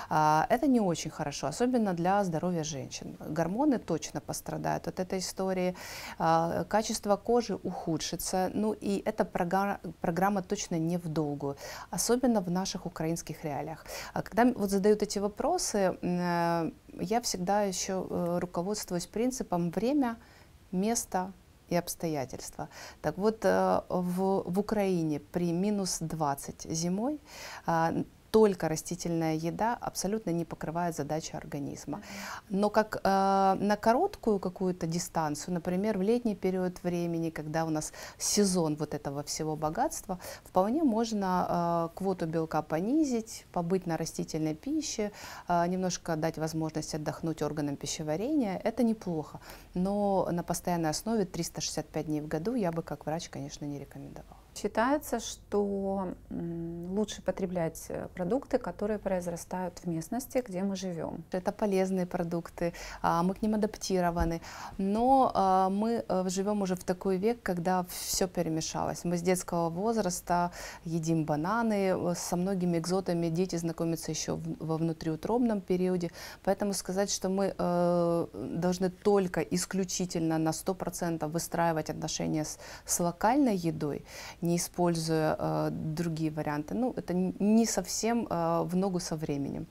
а, 0.08 0.46
это 0.50 0.66
не 0.66 0.80
очень 0.80 1.10
хорошо, 1.10 1.46
особенно 1.46 1.94
для 1.94 2.24
здоровья 2.24 2.64
женщин. 2.64 3.16
Гормоны 3.20 3.78
точно 3.78 4.20
пострадают 4.20 4.88
от 4.88 5.00
этой 5.00 5.18
истории, 5.18 5.74
а, 6.18 6.64
качество 6.64 7.16
кожи 7.16 7.54
ухудшится, 7.54 8.50
ну 8.54 8.72
и 8.72 9.02
эта 9.04 9.24
программа, 9.24 10.42
точно 10.42 10.78
не 10.78 10.98
в 10.98 11.08
долгую, 11.08 11.56
особенно 11.90 12.40
в 12.40 12.50
наших 12.50 12.86
украинских 12.86 13.44
реалиях. 13.44 13.84
А 14.12 14.22
когда 14.22 14.44
вот 14.44 14.70
задают 14.70 15.02
эти 15.02 15.18
вопросы, 15.18 15.98
э, 16.00 16.70
я 17.00 17.20
всегда 17.20 17.62
еще 17.62 18.06
э, 18.08 18.38
руководствуюсь 18.38 19.06
принципом 19.06 19.70
время, 19.70 20.16
место, 20.72 21.32
и 21.72 21.76
обстоятельства. 21.76 22.68
Так 23.00 23.18
вот, 23.18 23.44
э, 23.44 23.80
в, 23.88 24.42
в 24.46 24.58
Украине 24.58 25.20
при 25.20 25.52
минус 25.52 25.98
20 26.00 26.66
зимой 26.70 27.20
а, 27.66 27.94
только 28.32 28.68
растительная 28.68 29.34
еда 29.34 29.76
абсолютно 29.78 30.30
не 30.30 30.46
покрывает 30.46 30.96
задачи 30.96 31.36
организма. 31.36 32.00
Но 32.48 32.70
как 32.70 32.96
э, 32.96 32.98
на 33.04 33.76
короткую 33.76 34.38
какую-то 34.38 34.86
дистанцию, 34.86 35.54
например, 35.54 35.98
в 35.98 36.02
летний 36.02 36.34
период 36.34 36.82
времени, 36.82 37.28
когда 37.28 37.66
у 37.66 37.70
нас 37.70 37.92
сезон 38.16 38.76
вот 38.76 38.94
этого 38.94 39.22
всего 39.22 39.54
богатства, 39.54 40.18
вполне 40.44 40.82
можно 40.82 41.90
э, 41.92 41.98
квоту 41.98 42.26
белка 42.26 42.62
понизить, 42.62 43.44
побыть 43.52 43.86
на 43.86 43.98
растительной 43.98 44.54
пище, 44.54 45.12
э, 45.48 45.66
немножко 45.66 46.16
дать 46.16 46.38
возможность 46.38 46.94
отдохнуть 46.94 47.42
органам 47.42 47.76
пищеварения. 47.76 48.58
Это 48.64 48.82
неплохо. 48.82 49.40
Но 49.74 50.26
на 50.32 50.42
постоянной 50.42 50.88
основе 50.88 51.26
365 51.26 52.06
дней 52.06 52.22
в 52.22 52.28
году 52.28 52.54
я 52.54 52.72
бы 52.72 52.82
как 52.82 53.04
врач, 53.04 53.28
конечно, 53.28 53.66
не 53.66 53.78
рекомендовала. 53.78 54.41
Считается, 54.54 55.18
что 55.18 56.14
лучше 56.30 57.22
потреблять 57.22 57.86
э, 57.88 58.08
продукты, 58.14 58.58
которые 58.58 58.98
произрастают 58.98 59.78
в 59.78 59.86
местности, 59.86 60.44
где 60.46 60.62
мы 60.62 60.76
живем. 60.76 61.24
Это 61.32 61.52
полезные 61.52 62.04
продукты, 62.04 62.74
а, 63.00 63.22
мы 63.22 63.34
к 63.34 63.42
ним 63.42 63.54
адаптированы, 63.54 64.42
но 64.76 65.32
а, 65.34 65.70
мы 65.70 66.04
э, 66.06 66.24
живем 66.28 66.60
уже 66.62 66.74
в 66.74 66.84
такой 66.84 67.16
век, 67.16 67.42
когда 67.42 67.86
все 67.88 68.28
перемешалось. 68.28 69.04
Мы 69.04 69.16
с 69.16 69.22
детского 69.22 69.70
возраста 69.70 70.52
едим 70.84 71.24
бананы, 71.24 71.94
э, 71.94 72.14
со 72.14 72.36
многими 72.36 72.76
экзотами 72.76 73.30
дети 73.30 73.56
знакомятся 73.56 74.10
еще 74.10 74.38
во 74.60 74.76
внутриутробном 74.76 75.62
периоде, 75.62 76.10
поэтому 76.44 76.74
сказать, 76.74 77.10
что 77.10 77.28
мы 77.28 77.54
должны 78.32 78.90
только 78.90 79.40
исключительно 79.40 80.38
на 80.38 80.50
100% 80.50 81.26
выстраивать 81.28 81.90
отношения 81.90 82.44
с, 82.44 82.58
с 82.84 83.00
локальной 83.00 83.56
едой, 83.56 84.04
не 84.42 84.56
используя 84.56 85.36
э, 85.38 85.68
другие 85.70 86.30
варианты. 86.30 86.74
Ну, 86.74 86.92
это 86.96 87.14
не 87.14 87.66
совсем 87.66 88.26
э, 88.28 88.62
в 88.64 88.76
ногу 88.76 89.00
со 89.00 89.16
временем. 89.16 89.66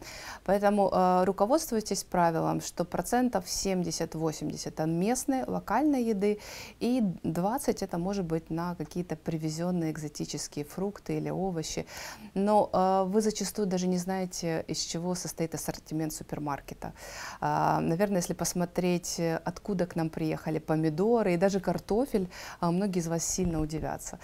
Поэтому 0.46 0.90
э, 0.92 1.24
руководствуйтесь 1.26 2.04
правилом, 2.04 2.62
что 2.62 2.86
процентов 2.86 3.46
70-80 3.46 4.72
это 4.72 4.86
местной, 4.86 5.44
локальной 5.46 6.04
еды, 6.04 6.40
и 6.80 7.04
20 7.24 7.84
это 7.84 7.98
может 7.98 8.26
быть 8.26 8.50
на 8.50 8.76
какие-то 8.76 9.16
привезенные 9.16 9.92
экзотические 9.92 10.66
фрукты 10.66 11.18
или 11.18 11.30
овощи. 11.30 11.86
Но 12.34 12.70
э, 12.72 13.04
вы 13.08 13.22
зачастую 13.22 13.68
даже 13.68 13.88
не 13.88 13.98
знаете, 13.98 14.64
из 14.68 14.80
чего 14.80 15.16
состоит 15.16 15.54
ассортимент 15.54 16.14
супермаркета. 16.14 16.94
Э, 17.42 17.80
наверное, 17.82 18.18
если 18.18 18.34
посмотреть, 18.34 19.20
откуда 19.20 19.86
к 19.86 19.96
нам 19.96 20.10
приехали 20.10 20.60
помидоры 20.60 21.34
и 21.34 21.38
даже 21.38 21.60
картофель, 21.60 22.30
э, 22.62 22.70
многие 22.70 23.00
из 23.00 23.08
вас 23.08 23.26
сильно 23.26 23.60
удивятся. 23.60 24.20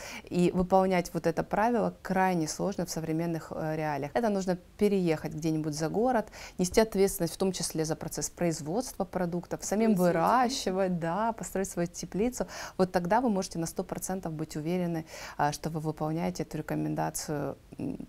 Выполнять 0.53 1.13
вот 1.13 1.27
это 1.27 1.43
правило 1.43 1.93
крайне 2.01 2.47
сложно 2.47 2.85
в 2.85 2.89
современных 2.89 3.51
э, 3.55 3.75
реалиях. 3.75 4.11
Это 4.13 4.29
нужно 4.29 4.57
переехать 4.77 5.33
где-нибудь 5.33 5.73
за 5.73 5.89
город, 5.89 6.27
нести 6.57 6.81
ответственность 6.81 7.33
в 7.33 7.37
том 7.37 7.51
числе 7.51 7.85
за 7.85 7.95
процесс 7.95 8.29
производства 8.29 9.05
продуктов, 9.05 9.63
самим 9.63 9.95
выращивать, 9.95 10.99
да, 10.99 11.31
построить 11.33 11.69
свою 11.69 11.87
теплицу. 11.87 12.47
Вот 12.77 12.91
тогда 12.91 13.21
вы 13.21 13.29
можете 13.29 13.59
на 13.59 13.65
100% 13.65 14.29
быть 14.29 14.55
уверены, 14.55 15.05
а, 15.37 15.51
что 15.51 15.69
вы 15.69 15.79
выполняете 15.79 16.43
эту 16.43 16.57
рекомендацию 16.57 17.57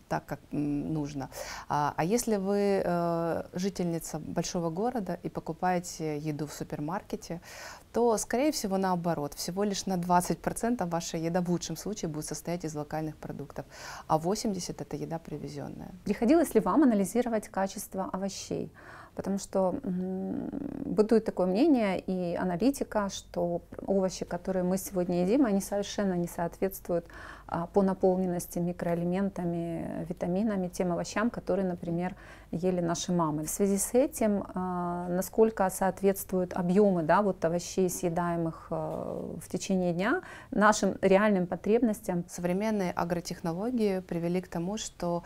так, 0.09 0.27
как 0.27 0.41
нужно. 0.51 1.31
А, 1.69 1.95
а 1.97 2.05
если 2.05 2.37
вы 2.37 2.83
э, 2.85 3.43
жительница 3.53 4.19
большого 4.19 4.71
города 4.71 5.19
и 5.23 5.29
покупаете 5.29 6.19
еду 6.19 6.47
в 6.47 6.53
супермаркете, 6.53 7.41
то, 7.93 8.17
скорее 8.19 8.53
всего, 8.53 8.77
наоборот, 8.79 9.35
всего 9.35 9.65
лишь 9.65 9.87
на 9.87 9.97
20% 9.97 10.87
ваша 10.89 11.17
еда 11.17 11.41
в 11.41 11.49
лучшем 11.51 11.77
случае 11.77 12.09
будет 12.09 12.27
состоять 12.27 12.65
из 12.65 12.75
локальных 12.75 13.17
продуктов, 13.17 13.67
а 14.07 14.19
80% 14.19 14.77
это 14.79 14.97
еда 14.97 15.19
привезенная. 15.19 15.91
Приходилось 16.05 16.55
ли 16.55 16.61
вам 16.61 16.83
анализировать 16.83 17.49
качество 17.49 18.09
овощей? 18.13 18.71
Потому 19.15 19.39
что 19.39 19.75
бытует 20.85 21.25
такое 21.25 21.49
мнение 21.49 21.99
и 21.99 22.37
аналитика, 22.37 23.09
что 23.09 23.63
овощи, 23.85 24.25
которые 24.25 24.63
мы 24.63 24.79
сегодня 24.79 25.23
едим, 25.23 25.45
они 25.45 25.61
совершенно 25.61 26.15
не 26.15 26.29
соответствуют 26.29 27.05
по 27.73 27.83
наполненности 27.83 28.59
микроэлементами, 28.59 30.07
витаминами 30.09 30.69
тем 30.69 30.93
овощам, 30.93 31.31
которые, 31.31 31.67
например, 31.67 32.15
ели 32.51 32.81
наши 32.81 33.13
мамы. 33.13 33.45
В 33.45 33.51
связи 33.51 33.79
с 33.79 33.95
этим, 33.95 34.45
а, 34.55 35.07
насколько 35.09 35.69
соответствуют 35.71 36.55
объемы 36.55 37.03
да, 37.03 37.23
вот 37.23 37.45
овощей, 37.45 37.91
съедаемых 37.91 38.69
а, 38.71 39.37
в 39.41 39.49
течение 39.49 39.93
дня, 39.93 40.23
нашим 40.51 40.97
реальным 41.03 41.47
потребностям. 41.47 42.25
Современные 42.29 42.93
агротехнологии 42.93 44.01
привели 44.01 44.41
к 44.41 44.49
тому, 44.49 44.79
что 44.79 45.25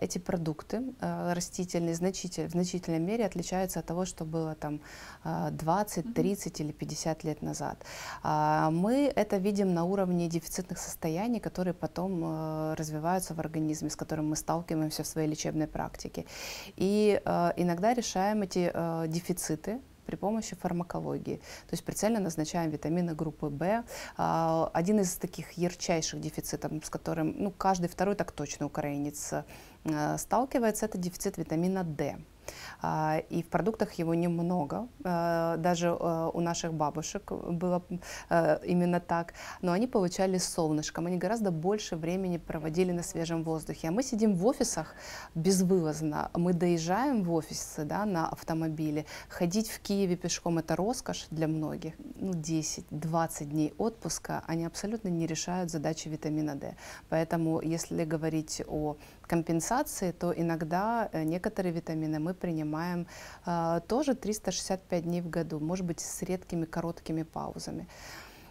эти 0.00 0.18
продукты 0.18 0.82
растительные 1.00 1.94
значительно, 1.94 2.48
в 2.48 2.52
значительной 2.52 2.98
мере 2.98 3.26
отличаются 3.26 3.80
от 3.80 3.86
того, 3.86 4.04
что 4.04 4.24
было 4.24 4.54
там 4.54 4.80
20, 5.24 6.14
30 6.14 6.60
или 6.60 6.72
50 6.72 7.24
лет 7.24 7.42
назад. 7.42 7.84
Мы 8.22 9.12
это 9.14 9.36
видим 9.36 9.74
на 9.74 9.84
уровне 9.84 10.28
дефицитных 10.28 10.78
состояний, 10.78 11.40
которые 11.40 11.59
которые 11.60 11.74
потом 11.74 12.22
э, 12.24 12.74
развиваются 12.78 13.34
в 13.34 13.38
организме, 13.40 13.90
с 13.90 13.96
которым 13.96 14.30
мы 14.30 14.36
сталкиваемся 14.36 15.02
в 15.02 15.06
своей 15.06 15.28
лечебной 15.28 15.66
практике. 15.66 16.24
И 16.78 17.20
э, 17.22 17.52
иногда 17.56 17.92
решаем 17.92 18.40
эти 18.40 18.70
э, 18.72 19.04
дефициты 19.08 19.78
при 20.06 20.16
помощи 20.16 20.56
фармакологии. 20.56 21.36
То 21.36 21.72
есть 21.72 21.84
прицельно 21.84 22.18
назначаем 22.18 22.70
витамины 22.70 23.14
группы 23.14 23.48
В. 23.48 23.84
А, 24.16 24.70
один 24.72 25.00
из 25.00 25.16
таких 25.16 25.52
ярчайших 25.52 26.18
дефицитов, 26.20 26.72
с 26.82 26.88
которым 26.88 27.34
ну, 27.36 27.50
каждый 27.50 27.88
второй 27.88 28.14
так 28.14 28.32
точно 28.32 28.66
украинец 28.66 29.34
сталкивается, 30.16 30.86
это 30.86 30.98
дефицит 30.98 31.36
витамина 31.36 31.84
D. 31.84 32.16
А, 32.82 33.22
и 33.30 33.42
в 33.42 33.48
продуктах 33.48 33.92
его 33.94 34.14
немного. 34.14 34.88
А, 35.04 35.56
даже 35.56 35.96
а, 35.98 36.30
у 36.32 36.40
наших 36.40 36.74
бабушек 36.74 37.32
было 37.32 37.82
именно 38.30 39.00
так. 39.00 39.34
Но 39.62 39.72
они 39.72 39.86
получали 39.86 40.38
солнышком, 40.38 41.06
они 41.06 41.16
гораздо 41.16 41.50
больше 41.50 41.96
времени 41.96 42.38
проводили 42.38 42.92
на 42.92 43.02
свежем 43.02 43.44
воздухе. 43.44 43.88
А 43.88 43.90
мы 43.90 44.02
сидим 44.02 44.34
в 44.34 44.46
офисах 44.46 44.94
безвылазно, 45.34 46.30
мы 46.34 46.52
доезжаем 46.52 47.22
в 47.22 47.32
офисы 47.32 47.84
да, 47.84 48.04
на 48.04 48.28
автомобиле. 48.28 49.06
Ходить 49.28 49.70
в 49.70 49.80
Киеве 49.80 50.16
пешком– 50.16 50.58
это 50.60 50.76
роскошь 50.76 51.26
для 51.30 51.48
многих. 51.48 51.94
Ну, 52.16 52.32
10-20 52.32 53.44
дней 53.44 53.74
отпуска, 53.78 54.42
они 54.46 54.64
абсолютно 54.64 55.08
не 55.08 55.26
решают 55.26 55.70
задачи 55.70 56.08
витамина 56.08 56.54
D. 56.54 56.74
Поэтому, 57.08 57.60
если 57.60 58.04
говорить 58.04 58.62
о 58.68 58.96
компенсации, 59.22 60.12
то 60.12 60.32
иногда 60.32 61.08
э, 61.12 61.22
некоторые 61.22 61.72
витамины 61.72 62.18
мы 62.18 62.34
принимаем 62.40 63.06
э, 63.46 63.80
тоже 63.86 64.14
365 64.14 65.04
дней 65.04 65.20
в 65.20 65.30
году, 65.30 65.60
может 65.60 65.86
быть, 65.86 66.00
с 66.00 66.22
редкими 66.22 66.64
короткими 66.64 67.22
паузами. 67.22 67.86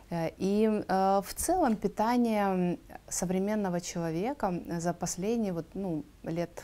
Э, 0.09 0.29
и 0.37 0.65
э, 0.87 1.21
в 1.23 1.33
целом 1.35 1.75
питание 1.75 2.79
современного 3.07 3.81
человека 3.81 4.53
за 4.79 4.93
последние 4.93 5.53
вот, 5.53 5.65
ну, 5.73 6.03
лет 6.23 6.63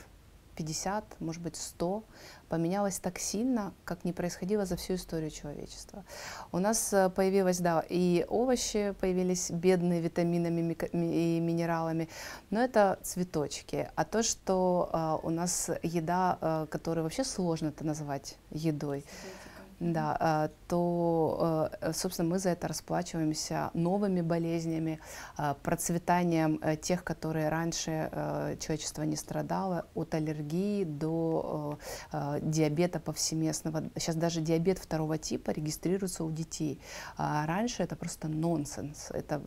50, 0.56 1.20
может 1.20 1.42
быть 1.42 1.56
100, 1.56 2.04
поменялось 2.50 3.00
так 3.00 3.20
сильно, 3.20 3.74
как 3.84 4.06
не 4.06 4.14
происходило 4.14 4.66
за 4.66 4.76
всю 4.76 4.96
историю 4.96 5.32
человечества. 5.32 6.04
У 6.52 6.60
нас 6.60 6.94
э, 6.94 7.10
появилось, 7.10 7.60
да, 7.60 7.84
и 7.90 8.26
овощи 8.30 8.96
появились 9.00 9.52
бедные 9.52 10.02
витаминами 10.02 10.78
и 10.94 11.40
минералами, 11.40 12.10
но 12.50 12.62
это 12.62 13.00
цветочки. 13.04 13.90
А 13.96 14.06
то, 14.06 14.24
что 14.24 14.90
э, 14.92 15.28
у 15.28 15.30
нас 15.30 15.70
еда, 15.84 16.38
э, 16.40 16.68
которую 16.70 17.04
вообще 17.04 17.24
сложно 17.24 17.68
это 17.68 17.86
назвать 17.86 18.38
едой, 18.52 19.06
да, 19.80 20.16
а, 20.20 20.50
то, 20.68 21.70
э, 21.82 21.92
собственно, 21.94 22.30
мы 22.30 22.40
за 22.40 22.50
это 22.50 22.68
расплачиваемся 22.68 23.72
новыми 23.74 24.22
болезнями, 24.22 25.00
а, 25.36 25.54
процветанием 25.56 26.60
э, 26.62 26.78
тех, 26.78 27.04
которые 27.04 27.50
раньше 27.50 28.10
э, 28.12 28.56
человечество 28.60 29.04
не 29.04 29.18
страдало, 29.18 29.86
от 29.94 30.14
аллергии 30.14 30.84
до 30.84 31.78
диабета 32.42 33.00
повсеместного. 33.00 33.84
Сейчас 33.96 34.16
даже 34.16 34.42
диабет 34.42 34.80
второго 34.80 35.18
типа 35.18 35.52
регистрируется 35.52 36.24
у 36.24 36.32
детей. 36.32 36.80
А 37.18 37.46
раньше 37.46 37.84
это 37.84 37.96
просто 37.96 38.28
нонсенс. 38.28 39.12
Это, 39.12 39.42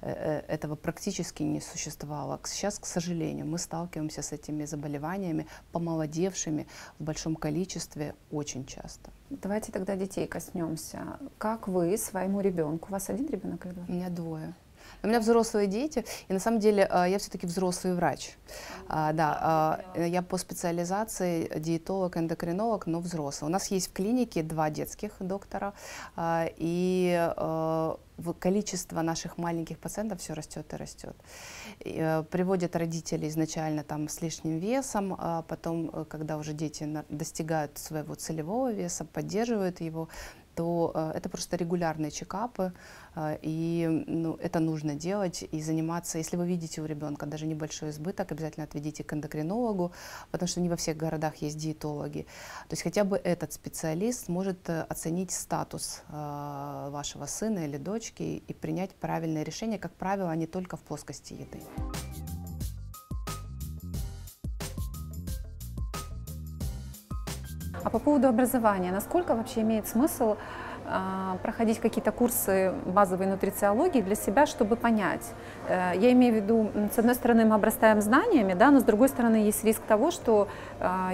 этого 0.00 0.76
практически 0.76 1.42
не 1.42 1.60
существовало. 1.60 2.40
Сейчас, 2.44 2.78
к 2.78 2.86
сожалению, 2.86 3.46
мы 3.46 3.58
сталкиваемся 3.58 4.22
с 4.22 4.32
этими 4.32 4.64
заболеваниями, 4.64 5.46
помолодевшими 5.72 6.66
в 6.98 7.04
большом 7.04 7.36
количестве 7.36 8.14
очень 8.30 8.64
часто. 8.66 9.10
Давайте 9.44 9.72
тогда 9.72 9.94
детей 9.94 10.26
коснемся. 10.26 11.18
Как 11.36 11.68
вы 11.68 11.98
своему 11.98 12.40
ребенку, 12.40 12.88
у 12.88 12.92
вас 12.92 13.10
один 13.10 13.28
ребенок 13.28 13.66
или 13.66 13.74
два? 13.74 13.84
У 13.86 13.92
меня 13.92 14.08
двое. 14.08 14.54
У 15.02 15.06
меня 15.06 15.20
взрослые 15.20 15.66
дети, 15.66 16.04
и 16.28 16.32
на 16.32 16.40
самом 16.40 16.60
деле 16.60 16.86
а, 16.90 17.06
я 17.06 17.18
все-таки 17.18 17.46
взрослый 17.46 17.94
врач. 17.94 18.36
А, 18.88 19.12
да, 19.12 19.38
а, 19.94 20.04
я 20.06 20.22
по 20.22 20.38
специализации 20.38 21.50
диетолог, 21.58 22.16
эндокринолог, 22.16 22.86
но 22.86 23.00
взрослый. 23.00 23.48
У 23.48 23.52
нас 23.52 23.70
есть 23.70 23.88
в 23.88 23.92
клинике 23.92 24.42
два 24.42 24.70
детских 24.70 25.12
доктора, 25.20 25.74
а, 26.16 26.46
и 26.56 27.14
а, 27.36 27.98
количество 28.38 29.02
наших 29.02 29.38
маленьких 29.38 29.78
пациентов 29.78 30.20
все 30.20 30.34
растет 30.34 30.72
и 30.72 30.76
растет. 30.76 31.16
Э, 31.80 32.22
приводят 32.22 32.76
родители 32.76 33.28
изначально 33.28 33.82
там 33.82 34.08
с 34.08 34.22
лишним 34.22 34.58
весом, 34.58 35.16
а 35.18 35.42
потом, 35.42 35.90
э, 35.92 36.04
когда 36.08 36.36
уже 36.36 36.52
дети 36.52 37.04
достигают 37.08 37.76
своего 37.78 38.14
целевого 38.14 38.72
веса, 38.72 39.04
поддерживают 39.04 39.80
его, 39.80 40.08
то 40.54 40.92
э, 40.94 41.12
это 41.16 41.28
просто 41.28 41.56
регулярные 41.56 42.10
чекапы, 42.10 42.72
э, 43.14 43.38
и 43.42 44.04
ну, 44.06 44.34
это 44.34 44.60
нужно 44.60 44.94
делать 44.94 45.44
и 45.50 45.62
заниматься. 45.62 46.18
Если 46.18 46.36
вы 46.36 46.46
видите 46.46 46.80
у 46.80 46.86
ребенка 46.86 47.26
даже 47.26 47.46
небольшой 47.46 47.90
избыток, 47.90 48.32
обязательно 48.32 48.64
отведите 48.64 49.04
к 49.04 49.12
эндокринологу, 49.12 49.92
потому 50.30 50.48
что 50.48 50.60
не 50.60 50.68
во 50.68 50.76
всех 50.76 50.96
городах 50.96 51.36
есть 51.36 51.58
диетологи. 51.58 52.22
То 52.68 52.72
есть 52.72 52.82
хотя 52.82 53.04
бы 53.04 53.16
этот 53.16 53.52
специалист 53.52 54.28
может 54.28 54.68
э, 54.68 54.82
оценить 54.82 55.30
статус 55.30 56.02
вашего 56.08 57.26
сына 57.26 57.66
или 57.66 57.76
дочки 57.76 58.42
и 58.46 58.54
принять 58.54 58.94
правильное 58.94 59.42
решение, 59.42 59.78
как 59.78 59.92
правило, 59.92 60.34
не 60.36 60.46
только 60.46 60.76
в 60.76 60.80
плоскости 60.80 61.34
еды. 61.34 61.60
А 67.84 67.90
по 67.90 67.98
поводу 67.98 68.28
образования, 68.28 68.90
насколько 68.90 69.34
вообще 69.34 69.60
имеет 69.60 69.86
смысл 69.86 70.36
а, 70.86 71.36
проходить 71.42 71.78
какие-то 71.80 72.12
курсы 72.12 72.72
базовой 72.86 73.26
нутрициологии 73.26 74.00
для 74.02 74.14
себя, 74.14 74.46
чтобы 74.46 74.76
понять. 74.76 75.32
Э, 75.66 75.92
я 75.94 76.12
имею 76.12 76.34
в 76.34 76.36
виду, 76.36 76.70
с 76.94 76.98
одной 76.98 77.14
стороны, 77.14 77.46
мы 77.46 77.54
обрастаем 77.54 78.02
знаниями, 78.02 78.52
да, 78.52 78.70
но 78.70 78.80
с 78.80 78.82
другой 78.82 79.08
стороны, 79.08 79.36
есть 79.36 79.64
риск 79.64 79.80
того, 79.82 80.10
что 80.10 80.46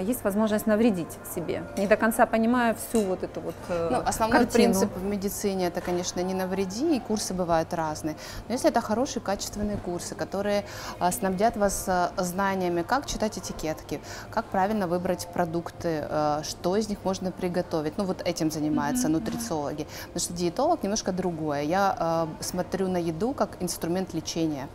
есть 0.01 0.23
возможность 0.23 0.67
навредить 0.67 1.17
себе, 1.35 1.63
не 1.77 1.87
до 1.87 1.97
конца 1.97 2.25
понимая 2.25 2.73
всю 2.75 3.01
вот 3.01 3.23
эту 3.23 3.41
вот 3.41 3.55
э, 3.69 3.89
ну, 3.91 3.97
Основной 4.05 4.39
картину. 4.39 4.73
принцип 4.73 4.95
в 4.95 5.03
медицине 5.03 5.67
это, 5.67 5.81
конечно, 5.81 6.19
не 6.21 6.33
навреди, 6.33 6.97
и 6.97 6.99
курсы 6.99 7.33
бывают 7.33 7.73
разные. 7.73 8.15
Но 8.47 8.53
если 8.53 8.69
это 8.69 8.81
хорошие, 8.81 9.23
качественные 9.23 9.77
курсы, 9.77 10.15
которые 10.15 10.65
а, 10.99 11.11
снабдят 11.11 11.57
вас 11.57 11.89
знаниями, 12.17 12.81
как 12.81 13.05
читать 13.05 13.37
этикетки, 13.37 14.01
как 14.29 14.45
правильно 14.45 14.87
выбрать 14.87 15.27
продукты, 15.33 16.07
что 16.43 16.75
из 16.75 16.89
них 16.89 16.99
можно 17.03 17.31
приготовить, 17.31 17.97
ну 17.97 18.03
вот 18.03 18.21
этим 18.25 18.51
занимается 18.51 19.07
mm-hmm. 19.07 19.11
нутрициолог 19.11 19.61
диетологи. 19.71 19.87
Потому 20.07 20.19
что 20.19 20.33
диетолог 20.33 20.83
немножко 20.83 21.11
другое. 21.11 21.61
Я 21.63 22.27
смотрю 22.39 22.87
на 22.87 22.97
еду 22.97 23.33
как 23.33 23.57
инструмент 23.61 24.13
лечения 24.13 24.67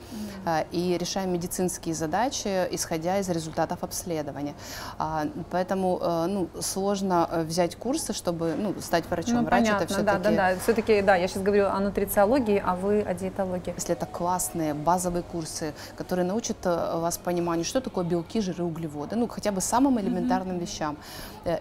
mm-hmm. 0.45 0.67
и 0.73 0.99
решаю 0.99 1.29
медицинские 1.29 1.95
задачи, 1.95 2.67
исходя 2.71 3.19
из 3.19 3.29
результатов 3.29 3.83
обследования. 3.83 4.55
А, 4.99 5.27
поэтому 5.51 5.99
э, 6.01 6.27
ну, 6.27 6.49
сложно 6.61 7.29
э, 7.31 7.43
взять 7.43 7.77
курсы, 7.77 8.13
чтобы 8.13 8.55
ну, 8.57 8.75
стать 8.81 9.05
врачом. 9.11 9.37
Ну, 9.37 9.43
Врач 9.43 9.61
понятно, 9.61 9.85
это 9.85 9.95
все-таки... 9.95 10.23
Да, 10.23 10.31
да, 10.31 10.37
да. 10.55 10.61
Все-таки, 10.61 11.03
да, 11.03 11.17
я 11.17 11.29
сейчас 11.29 11.43
говорю 11.43 11.67
о 11.67 11.81
нутрициологии, 11.81 12.63
а 12.65 12.75
вы 12.75 13.03
о 13.03 13.15
диетологии. 13.15 13.75
Если 13.77 13.93
это 13.93 14.07
классные 14.07 14.75
базовые 14.75 15.23
курсы, 15.23 15.75
которые 15.97 16.25
научат 16.25 16.59
э, 16.65 16.99
вас 16.99 17.19
пониманию, 17.19 17.65
что 17.65 17.81
такое 17.81 18.05
белки, 18.05 18.41
жиры, 18.41 18.65
углеводы, 18.65 19.17
ну, 19.17 19.29
хотя 19.29 19.53
бы 19.53 19.61
самым 19.61 20.01
элементарным 20.01 20.57
mm-hmm. 20.57 20.61
вещам. 20.61 20.97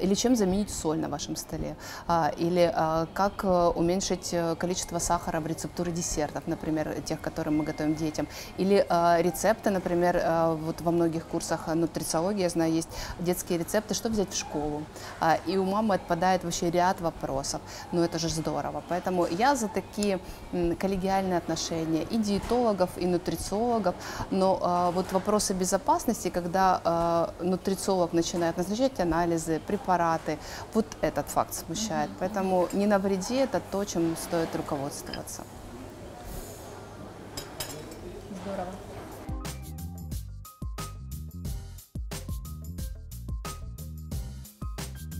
Или 0.02 0.16
чем 0.16 0.36
заменить 0.36 0.72
соль 0.72 0.98
на 0.98 1.10
вашем 1.10 1.36
столе. 1.36 1.76
А, 2.08 2.32
или 2.38 2.74
как 3.14 3.44
уменьшить 3.76 4.34
количество 4.58 4.98
сахара 4.98 5.40
в 5.40 5.46
рецептуре 5.46 5.92
десертов, 5.92 6.48
например, 6.48 6.96
тех, 7.06 7.22
которые 7.22 7.54
мы 7.54 7.64
готовим 7.64 7.94
детям. 7.94 8.28
Или 8.58 8.84
рецепты, 9.22 9.70
например, 9.70 10.20
вот 10.60 10.82
во 10.82 10.92
многих 10.92 11.28
курсах 11.28 11.68
нутрициологии, 11.68 12.42
я 12.42 12.50
знаю, 12.50 12.74
есть 12.74 12.90
детские 13.20 13.60
рецепты, 13.60 13.94
что 13.94 14.10
взять 14.10 14.34
в 14.34 14.38
школу. 14.38 14.84
А, 15.20 15.38
и 15.46 15.58
у 15.58 15.64
мамы 15.64 15.96
отпадает 15.96 16.44
вообще 16.44 16.72
ряд 16.72 17.00
вопросов. 17.02 17.62
Ну 17.92 18.04
это 18.04 18.20
же 18.20 18.30
здорово. 18.30 18.84
Поэтому 18.90 19.28
я 19.28 19.56
за 19.56 19.68
такие 19.68 20.20
коллегиальные 20.52 21.38
отношения 21.38 22.04
и 22.04 22.18
диетологов, 22.18 22.90
и 22.98 23.06
нутрициологов. 23.06 23.96
Но 24.32 24.92
вот 24.94 25.12
вопросы 25.12 25.54
безопасности, 25.54 26.30
когда 26.30 27.32
нутрициолог 27.40 28.14
начинает 28.14 28.58
назначать 28.58 29.00
анализы, 29.00 29.60
препараты, 29.68 30.38
вот 30.74 30.86
этот 31.02 31.30
факт 31.30 31.54
смущает. 31.54 32.10
Поэтому 32.20 32.68
не 32.74 32.86
на 32.88 32.96
навреди 32.96 33.36
это 33.36 33.62
то, 33.72 33.84
чем 33.86 34.16
стоит 34.18 34.56
руководствоваться. 34.56 35.44
Здорово. 38.44 38.85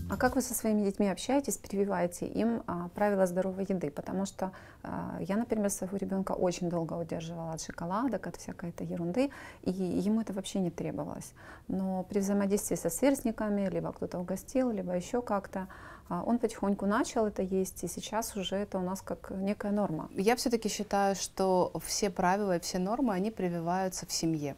А 0.08 0.16
как 0.16 0.36
вы 0.36 0.42
со 0.42 0.54
своими 0.54 0.82
детьми 0.82 1.08
общаетесь, 1.08 1.56
прививаете 1.56 2.26
им 2.26 2.62
а, 2.68 2.88
правила 2.94 3.26
здоровой 3.26 3.64
еды? 3.68 3.90
Потому 3.90 4.24
что 4.24 4.52
а, 4.84 5.16
я, 5.20 5.36
например, 5.36 5.68
своего 5.68 5.96
ребенка 5.96 6.30
очень 6.32 6.70
долго 6.70 6.94
удерживала 6.94 7.52
от 7.52 7.62
шоколадок, 7.62 8.28
от 8.28 8.36
всякой 8.36 8.70
этой 8.70 8.86
ерунды, 8.86 9.30
и 9.62 9.72
ему 9.72 10.20
это 10.20 10.32
вообще 10.32 10.60
не 10.60 10.70
требовалось. 10.70 11.32
Но 11.66 12.04
при 12.04 12.20
взаимодействии 12.20 12.76
со 12.76 12.88
сверстниками, 12.88 13.68
либо 13.68 13.92
кто-то 13.92 14.20
угостил, 14.20 14.70
либо 14.70 14.92
еще 14.92 15.22
как-то, 15.22 15.66
он 16.08 16.38
потихоньку 16.38 16.86
начал 16.86 17.26
это 17.26 17.42
есть, 17.42 17.82
и 17.84 17.88
сейчас 17.88 18.36
уже 18.36 18.56
это 18.56 18.78
у 18.78 18.82
нас 18.82 19.02
как 19.02 19.30
некая 19.30 19.72
норма. 19.72 20.08
Я 20.14 20.36
все-таки 20.36 20.68
считаю, 20.68 21.16
что 21.16 21.72
все 21.84 22.10
правила 22.10 22.56
и 22.56 22.60
все 22.60 22.78
нормы, 22.78 23.12
они 23.14 23.30
прививаются 23.30 24.06
в 24.06 24.12
семье. 24.12 24.56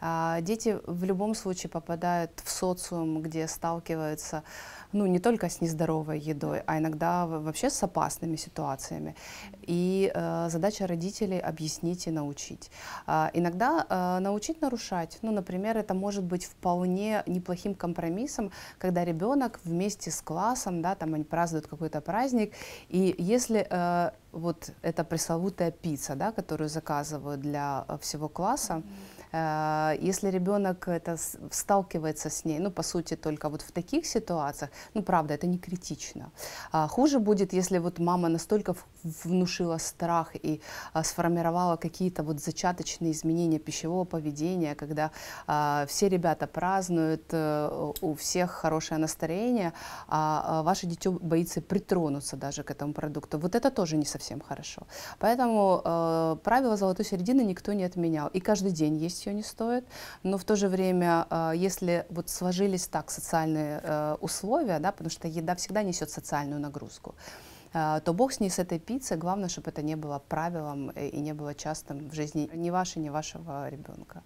А, 0.00 0.40
дети 0.40 0.78
в 0.86 1.04
любом 1.04 1.34
случае 1.34 1.70
попадают 1.70 2.32
в 2.44 2.50
социум, 2.50 3.22
где 3.22 3.46
сталкиваются 3.46 4.42
ну, 4.92 5.06
не 5.06 5.18
только 5.18 5.48
с 5.48 5.60
нездоровой 5.60 6.18
едой, 6.18 6.62
а 6.66 6.78
иногда 6.78 7.26
вообще 7.26 7.70
с 7.70 7.82
опасными 7.82 8.36
ситуациями. 8.36 9.14
И 9.62 10.10
э, 10.14 10.48
задача 10.50 10.86
родителей 10.86 11.38
объяснить 11.38 12.06
и 12.06 12.10
научить. 12.10 12.70
Э, 13.06 13.28
иногда 13.32 13.86
э, 13.88 14.18
научить 14.20 14.60
нарушать. 14.60 15.18
Ну, 15.22 15.32
например, 15.32 15.76
это 15.76 15.94
может 15.94 16.24
быть 16.24 16.44
вполне 16.44 17.22
неплохим 17.26 17.74
компромиссом, 17.74 18.52
когда 18.78 19.04
ребенок 19.04 19.60
вместе 19.64 20.10
с 20.10 20.20
классом, 20.20 20.82
да, 20.82 20.94
там 20.94 21.14
они 21.14 21.24
празднуют 21.24 21.66
какой-то 21.66 22.00
праздник, 22.00 22.54
и 22.88 23.14
если 23.18 23.66
э, 23.68 24.10
вот 24.32 24.72
эта 24.82 25.04
пресловутая 25.04 25.70
пицца, 25.70 26.14
да, 26.14 26.32
которую 26.32 26.68
заказывают 26.68 27.40
для 27.40 27.84
э, 27.88 27.98
всего 28.00 28.28
класса, 28.28 28.74
mm-hmm 28.74 29.21
Э, 29.21 29.21
если 29.32 30.30
ребенок 30.30 30.88
это 30.88 31.16
сталкивается 31.50 32.28
с 32.28 32.44
ней, 32.44 32.58
ну, 32.58 32.70
по 32.70 32.82
сути, 32.82 33.16
только 33.16 33.48
вот 33.48 33.62
в 33.62 33.72
таких 33.72 34.06
ситуациях, 34.06 34.70
ну, 34.94 35.02
правда, 35.02 35.34
это 35.34 35.46
не 35.46 35.58
критично. 35.58 36.30
А 36.70 36.86
хуже 36.88 37.18
будет, 37.18 37.52
если 37.52 37.78
вот 37.78 37.98
мама 37.98 38.28
настолько 38.28 38.74
внушила 39.24 39.78
страх 39.78 40.34
и 40.34 40.60
а, 40.92 41.02
сформировала 41.02 41.76
какие-то 41.76 42.22
вот 42.22 42.40
зачаточные 42.40 43.12
изменения 43.12 43.58
пищевого 43.58 44.04
поведения, 44.04 44.74
когда 44.74 45.10
а, 45.46 45.86
все 45.86 46.08
ребята 46.08 46.46
празднуют, 46.46 47.22
а, 47.32 47.92
у 48.00 48.14
всех 48.14 48.50
хорошее 48.50 49.00
настроение, 49.00 49.72
а, 50.08 50.62
ваше 50.62 50.86
дитё 50.86 51.12
боится 51.12 51.60
притронуться 51.60 52.36
даже 52.36 52.62
к 52.62 52.70
этому 52.70 52.92
продукту. 52.92 53.38
Вот 53.38 53.54
это 53.54 53.70
тоже 53.70 53.96
не 53.96 54.06
совсем 54.06 54.40
хорошо. 54.40 54.82
Поэтому 55.18 55.80
а, 55.84 56.36
правило 56.36 56.76
золотой 56.76 57.04
середины 57.04 57.42
никто 57.42 57.72
не 57.72 57.84
отменял. 57.84 58.28
И 58.28 58.40
каждый 58.40 58.72
день 58.72 58.96
есть 58.96 59.21
ее 59.26 59.34
не 59.34 59.42
стоит, 59.42 59.84
но 60.22 60.38
в 60.38 60.44
то 60.44 60.56
же 60.56 60.68
время, 60.68 61.26
э, 61.30 61.52
если 61.56 62.06
вот 62.10 62.28
сложились 62.28 62.86
так 62.86 63.10
социальные 63.10 63.80
э, 63.82 64.16
условия, 64.20 64.78
да, 64.78 64.92
потому 64.92 65.10
что 65.10 65.28
еда 65.28 65.54
всегда 65.54 65.82
несет 65.82 66.10
социальную 66.10 66.60
нагрузку, 66.60 67.14
э, 67.74 68.00
то 68.04 68.12
бог 68.12 68.32
с 68.32 68.40
ней 68.40 68.50
с 68.50 68.58
этой 68.58 68.78
пиццей, 68.78 69.16
главное, 69.16 69.48
чтобы 69.48 69.70
это 69.70 69.82
не 69.82 69.96
было 69.96 70.18
правилом 70.18 70.90
э, 70.94 71.08
и 71.08 71.20
не 71.20 71.34
было 71.34 71.54
частым 71.54 72.08
в 72.08 72.14
жизни 72.14 72.50
ни 72.54 72.70
вашей, 72.70 73.02
ни 73.02 73.10
вашего 73.10 73.68
ребенка. 73.68 74.22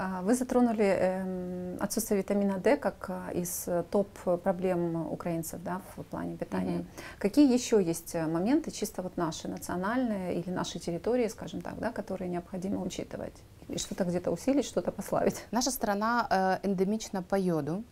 А, 0.00 0.22
вы 0.22 0.36
затронули 0.36 0.84
эм, 0.84 1.76
отсутствие 1.80 2.20
витамина 2.20 2.58
D 2.58 2.76
как 2.76 3.06
а, 3.10 3.32
из 3.32 3.64
э, 3.66 3.82
топ-проблем 3.90 5.10
украинцев 5.10 5.60
да, 5.64 5.82
в 5.96 6.04
плане 6.04 6.36
питания. 6.36 6.78
Mm-hmm. 6.78 7.18
Какие 7.18 7.52
еще 7.52 7.82
есть 7.82 8.14
э, 8.14 8.24
моменты, 8.24 8.70
чисто 8.70 9.02
вот 9.02 9.16
наши 9.16 9.48
национальные 9.48 10.36
или 10.38 10.50
наши 10.50 10.78
территории, 10.78 11.26
скажем 11.26 11.62
так, 11.62 11.80
да, 11.80 11.90
которые 11.90 12.30
необходимо 12.30 12.80
учитывать? 12.80 13.34
И 13.66 13.76
что-то 13.76 14.04
где-то 14.04 14.30
усилить, 14.30 14.66
что-то 14.66 14.92
послабить? 14.92 15.44
Наша 15.50 15.72
страна 15.72 16.60
э, 16.62 16.68
эндемична 16.68 17.24
по 17.24 17.34
йоду. 17.34 17.82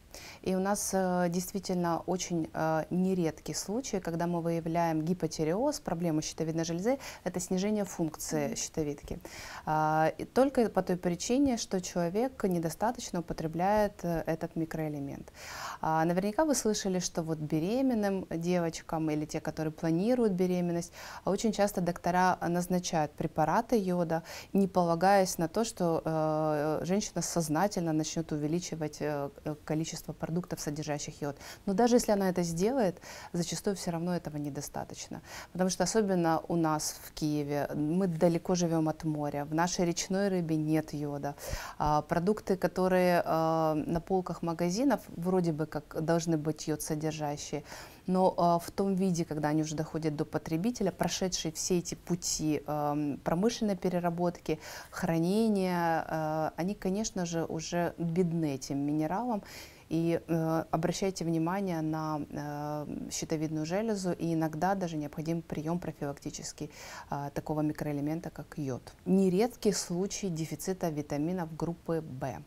И 0.42 0.54
у 0.54 0.60
нас 0.60 0.90
э, 0.92 1.28
действительно 1.28 2.02
очень 2.06 2.48
э, 2.52 2.84
нередкий 2.90 3.54
случай, 3.54 4.00
когда 4.00 4.26
мы 4.26 4.40
выявляем 4.40 5.02
гипотиреоз, 5.02 5.80
проблему 5.80 6.22
щитовидной 6.22 6.64
железы, 6.64 6.98
это 7.24 7.40
снижение 7.40 7.84
функции 7.84 8.54
щитовидки. 8.54 9.18
Э, 9.66 10.10
и 10.18 10.24
только 10.24 10.68
по 10.68 10.82
той 10.82 10.96
причине, 10.96 11.56
что 11.56 11.80
человек 11.80 12.44
недостаточно 12.44 13.20
употребляет 13.20 14.04
э, 14.04 14.22
этот 14.26 14.56
микроэлемент. 14.56 15.32
А, 15.80 16.04
наверняка 16.04 16.44
вы 16.44 16.54
слышали, 16.54 16.98
что 16.98 17.22
вот 17.22 17.38
беременным 17.38 18.26
девочкам 18.30 19.10
или 19.10 19.24
те, 19.24 19.40
которые 19.40 19.72
планируют 19.72 20.32
беременность, 20.32 20.92
очень 21.24 21.52
часто 21.52 21.80
доктора 21.80 22.38
назначают 22.40 23.12
препараты 23.12 23.76
йода, 23.78 24.22
не 24.52 24.68
полагаясь 24.68 25.38
на 25.38 25.48
то, 25.48 25.64
что 25.64 26.02
э, 26.04 26.80
женщина 26.84 27.22
сознательно 27.22 27.92
начнет 27.92 28.32
увеличивать 28.32 28.98
э, 29.00 29.30
количество 29.64 30.05
количество 30.06 30.12
продуктов, 30.12 30.60
содержащих 30.60 31.22
йод. 31.22 31.36
Но 31.66 31.74
даже 31.74 31.96
если 31.96 32.12
она 32.12 32.28
это 32.28 32.42
сделает, 32.42 33.00
зачастую 33.32 33.76
все 33.76 33.90
равно 33.90 34.14
этого 34.14 34.38
недостаточно. 34.38 35.20
Потому 35.52 35.70
что 35.70 35.84
особенно 35.84 36.40
у 36.48 36.56
нас 36.56 36.96
в 37.04 37.12
Киеве, 37.12 37.68
мы 37.74 38.06
далеко 38.06 38.54
живем 38.54 38.88
от 38.88 39.04
моря, 39.04 39.44
в 39.44 39.54
нашей 39.54 39.84
речной 39.84 40.28
рыбе 40.28 40.56
нет 40.56 40.94
йода. 40.94 41.34
А, 41.78 42.02
продукты, 42.02 42.56
которые 42.56 43.22
а, 43.24 43.74
на 43.74 44.00
полках 44.00 44.42
магазинов 44.42 45.00
вроде 45.16 45.52
бы 45.52 45.66
как 45.66 46.04
должны 46.04 46.36
быть 46.36 46.68
йод 46.68 46.82
содержащие, 46.82 47.62
но 48.06 48.34
э, 48.36 48.64
в 48.64 48.70
том 48.70 48.94
виде, 48.94 49.24
когда 49.24 49.48
они 49.48 49.62
уже 49.62 49.74
доходят 49.74 50.16
до 50.16 50.24
потребителя, 50.24 50.90
прошедшие 50.90 51.52
все 51.52 51.78
эти 51.78 51.94
пути 51.94 52.62
э, 52.66 53.16
промышленной 53.24 53.76
переработки, 53.76 54.58
хранения, 54.90 56.04
э, 56.06 56.50
они, 56.56 56.74
конечно 56.74 57.26
же, 57.26 57.44
уже 57.44 57.94
бедны 57.98 58.54
этим 58.54 58.78
минералом. 58.78 59.42
И 59.88 60.20
э, 60.26 60.64
обращайте 60.70 61.24
внимание 61.24 61.80
на 61.80 62.20
э, 62.30 63.08
щитовидную 63.10 63.66
железу, 63.66 64.12
и 64.12 64.34
иногда 64.34 64.74
даже 64.74 64.96
необходим 64.96 65.42
прием 65.42 65.78
профилактический 65.78 66.70
э, 67.10 67.30
такого 67.34 67.60
микроэлемента, 67.60 68.30
как 68.30 68.58
йод. 68.58 68.92
Нередкий 69.04 69.72
случай 69.72 70.28
дефицита 70.28 70.88
витаминов 70.88 71.56
группы 71.56 72.02
В, 72.20 72.42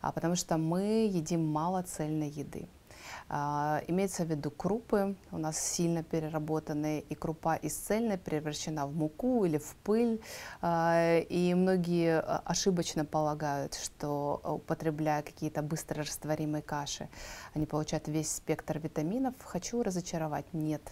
а, 0.00 0.12
потому 0.12 0.36
что 0.36 0.56
мы 0.56 1.06
едим 1.12 1.46
мало 1.46 1.82
цельной 1.82 2.30
еды. 2.30 2.68
А, 3.32 3.80
имеется 3.86 4.24
в 4.24 4.28
виду 4.28 4.50
крупы, 4.50 5.14
у 5.30 5.38
нас 5.38 5.56
сильно 5.56 6.02
переработанные, 6.02 7.00
и 7.00 7.14
крупа 7.14 7.54
из 7.54 7.76
цельной 7.76 8.18
превращена 8.18 8.88
в 8.88 8.96
муку 8.96 9.44
или 9.44 9.58
в 9.58 9.76
пыль. 9.84 10.20
А, 10.60 11.18
и 11.18 11.54
многие 11.54 12.18
а, 12.18 12.42
ошибочно 12.44 13.04
полагают, 13.04 13.74
что 13.74 14.40
употребляя 14.44 15.22
какие-то 15.22 15.62
быстро 15.62 16.02
растворимые 16.02 16.62
каши, 16.62 17.08
они 17.54 17.66
получают 17.66 18.08
весь 18.08 18.32
спектр 18.32 18.80
витаминов. 18.80 19.34
Хочу 19.44 19.84
разочаровать, 19.84 20.52
нет. 20.52 20.82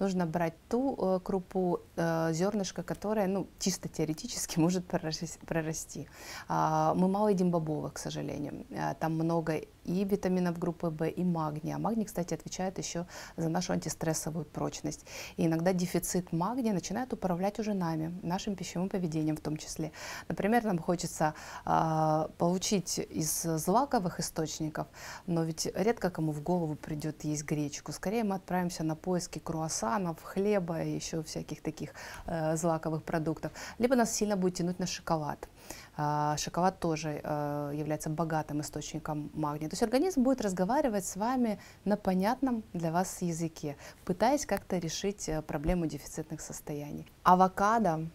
Нужно 0.00 0.26
брать 0.26 0.54
ту 0.68 1.20
крупу, 1.22 1.80
зернышко, 1.96 2.82
которое 2.82 3.28
ну, 3.28 3.46
чисто 3.60 3.88
теоретически 3.88 4.58
может 4.58 4.84
прорасти. 4.84 6.08
Мы 6.48 7.08
мало 7.08 7.28
едим 7.28 7.52
бобовых, 7.52 7.94
к 7.94 7.98
сожалению. 7.98 8.66
Там 8.98 9.14
много 9.14 9.60
и 9.84 10.04
витаминов 10.04 10.58
группы 10.58 10.88
В, 10.88 11.04
и 11.04 11.24
магния. 11.24 11.78
Магний, 11.78 12.04
кстати, 12.04 12.34
отвечает 12.34 12.78
еще 12.78 13.06
за 13.36 13.48
нашу 13.48 13.72
антистрессовую 13.72 14.44
прочность. 14.44 15.04
И 15.36 15.46
иногда 15.46 15.72
дефицит 15.72 16.32
магния 16.32 16.72
начинает 16.72 17.12
управлять 17.12 17.58
уже 17.58 17.74
нами, 17.74 18.18
нашим 18.22 18.56
пищевым 18.56 18.88
поведением 18.88 19.36
в 19.36 19.40
том 19.40 19.56
числе. 19.56 19.92
Например, 20.28 20.64
нам 20.64 20.78
хочется 20.78 21.34
э, 21.66 22.28
получить 22.38 22.98
из 22.98 23.42
злаковых 23.42 24.20
источников, 24.20 24.86
но 25.26 25.44
ведь 25.44 25.68
редко 25.74 26.10
кому 26.10 26.32
в 26.32 26.42
голову 26.42 26.74
придет 26.74 27.24
есть 27.24 27.44
гречку. 27.44 27.92
Скорее 27.92 28.24
мы 28.24 28.36
отправимся 28.36 28.84
на 28.84 28.96
поиски 28.96 29.38
круассанов, 29.38 30.22
хлеба 30.22 30.82
и 30.82 30.94
еще 30.94 31.22
всяких 31.22 31.62
таких 31.62 31.90
э, 32.26 32.56
злаковых 32.56 33.02
продуктов. 33.02 33.52
Либо 33.78 33.96
нас 33.96 34.12
сильно 34.12 34.36
будет 34.36 34.54
тянуть 34.54 34.78
на 34.78 34.86
шоколад. 34.86 35.48
А, 35.96 36.36
шоколад 36.36 36.80
тоже 36.80 37.20
э, 37.22 37.72
является 37.74 38.10
богатым 38.10 38.60
источником 38.60 39.30
магния. 39.32 39.68
То 39.68 39.74
есть 39.74 39.82
организм 39.82 40.22
будет 40.22 40.40
разговаривать 40.40 41.04
с 41.04 41.14
вами 41.14 41.60
на 41.84 41.96
понятном 41.96 42.64
для 42.72 42.90
вас 42.90 43.22
языке, 43.22 43.76
пытаясь 44.04 44.44
как-то 44.44 44.78
решить 44.78 45.28
э, 45.28 45.40
проблему 45.42 45.86
дефицитных 45.86 46.40
состояний. 46.40 47.06
Авокадо, 47.22 48.08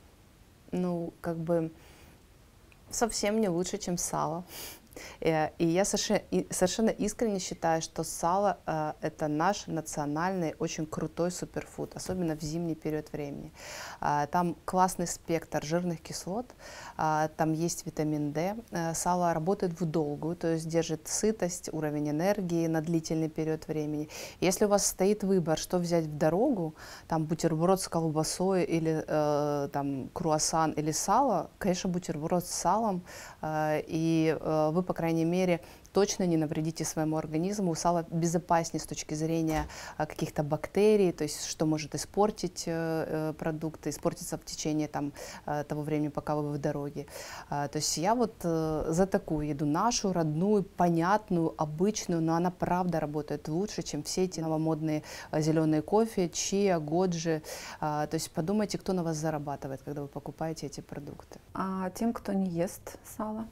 ну, 0.72 1.14
как 1.22 1.38
бы 1.38 1.72
совсем 2.90 3.40
не 3.40 3.48
лучше, 3.48 3.78
чем 3.78 3.98
сало. 3.98 4.44
Э, 5.22 5.50
и 5.58 5.66
я 5.66 5.86
совершенно 5.86 6.90
искренне 6.90 7.40
считаю, 7.40 7.82
что 7.82 8.04
сало 8.04 8.58
э,– 8.66 8.94
это 9.02 9.28
наш 9.28 9.68
национальный, 9.68 10.56
очень 10.60 10.86
крутой 10.86 11.32
суперфуд, 11.32 11.96
особенно 11.96 12.36
в 12.36 12.42
зимний 12.42 12.76
период 12.76 13.12
времени. 13.12 13.52
Э, 14.02 14.28
там 14.32 14.56
классный 14.66 15.08
спектр 15.08 15.64
жирных 15.64 16.02
кислот, 16.02 16.46
там 16.96 17.54
есть 17.54 17.86
витамин 17.86 18.32
D. 18.32 18.56
Сало 18.94 19.34
работает 19.34 19.80
в 19.80 19.86
долгую, 19.86 20.36
то 20.36 20.48
есть 20.48 20.68
держит 20.68 21.08
сытость, 21.08 21.70
уровень 21.72 22.10
энергии 22.10 22.68
на 22.68 22.82
длительный 22.82 23.30
период 23.30 23.68
времени. 23.68 24.10
Если 24.42 24.66
у 24.66 24.68
вас 24.68 24.86
стоит 24.86 25.24
выбор, 25.24 25.58
что 25.58 25.78
взять 25.78 26.06
в 26.06 26.18
дорогу, 26.18 26.76
там 27.08 27.26
бутерброд 27.26 27.82
с 27.82 27.88
колбасой 27.88 28.64
или 28.64 29.04
там 29.72 30.10
круассан 30.14 30.72
или 30.72 30.92
сало, 30.92 31.50
конечно, 31.58 31.90
бутерброд 31.90 32.46
с 32.46 32.52
салом, 32.52 33.04
и 33.44 34.38
вы 34.42 34.84
по 34.90 34.96
крайней 34.96 35.24
мере, 35.24 35.62
точно 35.94 36.26
не 36.26 36.36
навредите 36.36 36.84
своему 36.84 37.18
организму. 37.18 37.76
Сало 37.76 38.08
безопаснее 38.10 38.82
с 38.82 38.88
точки 38.88 39.14
зрения 39.14 39.68
а, 39.98 40.08
каких-то 40.08 40.42
бактерий, 40.42 41.12
то 41.12 41.26
есть 41.26 41.46
что 41.46 41.68
может 41.68 41.94
испортить 41.94 42.64
э, 42.66 42.72
э, 43.30 43.34
продукты, 43.34 43.92
испортиться 43.92 44.40
в 44.40 44.46
течение 44.46 44.88
там, 44.88 45.14
э, 45.46 45.64
того 45.64 45.84
времени, 45.84 46.08
пока 46.08 46.36
вы 46.36 46.52
в 46.52 46.58
дороге. 46.58 47.06
А, 47.52 47.68
то 47.68 47.78
есть 47.78 47.98
я 47.98 48.16
вот 48.16 48.34
за 48.42 49.06
такую 49.06 49.50
еду, 49.50 49.68
нашу, 49.68 50.12
родную, 50.12 50.64
понятную, 50.64 51.54
обычную, 51.62 52.20
но 52.20 52.34
она 52.34 52.50
правда 52.50 53.00
работает 53.00 53.48
лучше, 53.48 53.84
чем 53.84 54.02
все 54.02 54.24
эти 54.24 54.40
новомодные 54.40 55.04
зеленые 55.32 55.84
кофе, 55.84 56.30
чиа, 56.30 56.80
годжи. 56.80 57.44
А, 57.80 58.08
то 58.08 58.16
есть 58.16 58.32
подумайте, 58.32 58.80
кто 58.80 58.94
на 58.94 59.04
вас 59.04 59.18
зарабатывает, 59.18 59.84
когда 59.84 60.02
вы 60.02 60.08
покупаете 60.08 60.66
эти 60.66 60.82
продукты. 60.82 61.40
А 61.54 61.92
тем, 61.92 62.12
кто 62.12 62.34
не 62.34 62.50
ест 62.50 62.98
сало? 63.04 63.46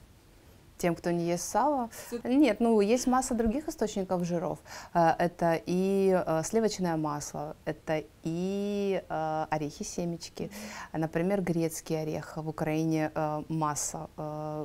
Тем, 0.77 0.95
кто 0.95 1.11
не 1.11 1.25
ест 1.25 1.49
сало. 1.49 1.89
Нет, 2.23 2.59
ну 2.59 2.79
есть 2.81 3.07
масса 3.07 3.33
других 3.33 3.67
источников 3.67 4.23
жиров. 4.23 4.59
Э, 4.93 5.13
это 5.17 5.59
и 5.65 6.23
э, 6.25 6.41
сливочное 6.43 6.97
масло, 6.97 7.55
это 7.65 8.03
и 8.23 9.01
э, 9.09 9.45
орехи, 9.49 9.83
семечки. 9.83 10.51
Например, 10.93 11.41
грецкий 11.41 12.01
орех. 12.01 12.37
В 12.37 12.49
Украине 12.49 13.11
масса 13.49 14.09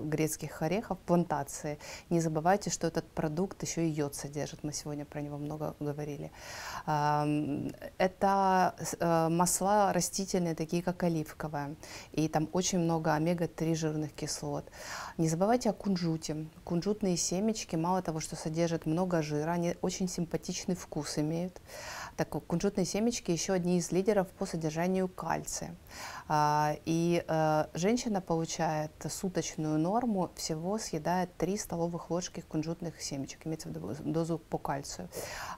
грецких 0.04 0.62
орехов, 0.62 0.98
плантации. 0.98 1.78
Не 2.10 2.20
забывайте, 2.20 2.70
что 2.70 2.86
этот 2.86 3.06
продукт 3.10 3.62
еще 3.62 3.86
и 3.86 3.90
йод 3.90 4.14
содержит. 4.14 4.64
Мы 4.64 4.72
сегодня 4.72 5.04
про 5.04 5.20
него 5.20 5.38
много 5.38 5.74
говорили. 5.80 6.30
Эм, 6.86 7.72
это 7.98 8.74
масла 9.30 9.92
растительные, 9.92 10.54
такие 10.54 10.82
как 10.82 11.02
оливковое. 11.02 11.76
И 12.12 12.28
там 12.28 12.48
очень 12.52 12.78
много 12.78 13.14
омега-3 13.14 13.74
жирных 13.74 14.12
кислот. 14.12 14.64
Не 15.18 15.28
забывайте 15.28 15.70
о 15.70 15.72
кунжуте 15.72 16.01
кунжуте. 16.02 16.46
Кунжутные 16.64 17.16
семечки, 17.16 17.76
мало 17.76 18.02
того, 18.02 18.18
что 18.18 18.34
содержат 18.34 18.86
много 18.86 19.22
жира, 19.22 19.52
они 19.52 19.76
очень 19.82 20.08
симпатичный 20.08 20.74
вкус 20.74 21.18
имеют. 21.18 21.60
Так 22.16 22.28
кунжутные 22.28 22.84
семечки 22.84 23.30
еще 23.30 23.54
одни 23.54 23.78
из 23.78 23.90
лидеров 23.90 24.28
по 24.28 24.46
содержанию 24.46 25.08
кальция. 25.08 25.74
А, 26.28 26.76
и 26.84 27.24
э, 27.26 27.64
женщина 27.74 28.20
получает 28.20 28.92
суточную 29.08 29.78
норму, 29.78 30.30
всего 30.36 30.78
съедает 30.78 31.34
3 31.36 31.56
столовых 31.56 32.10
ложки 32.10 32.44
кунжутных 32.48 33.00
семечек, 33.00 33.46
имеется 33.46 33.68
в 33.68 33.72
виду 33.72 33.94
дозу 34.00 34.38
по 34.38 34.58
кальцию. 34.58 35.08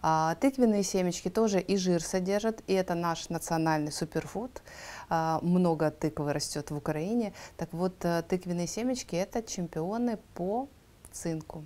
А, 0.00 0.36
тыквенные 0.36 0.82
семечки 0.82 1.28
тоже 1.28 1.60
и 1.60 1.76
жир 1.76 2.02
содержат, 2.02 2.62
и 2.66 2.72
это 2.72 2.94
наш 2.94 3.28
национальный 3.28 3.92
суперфуд. 3.92 4.62
А, 5.08 5.40
много 5.42 5.90
тыквы 5.90 6.32
растет 6.32 6.70
в 6.70 6.76
Украине. 6.76 7.32
Так 7.56 7.72
вот, 7.72 8.04
э, 8.04 8.22
тыквенные 8.28 8.66
семечки– 8.66 9.16
это 9.16 9.42
чемпионы 9.42 10.18
по 10.34 10.68
цинку. 11.12 11.64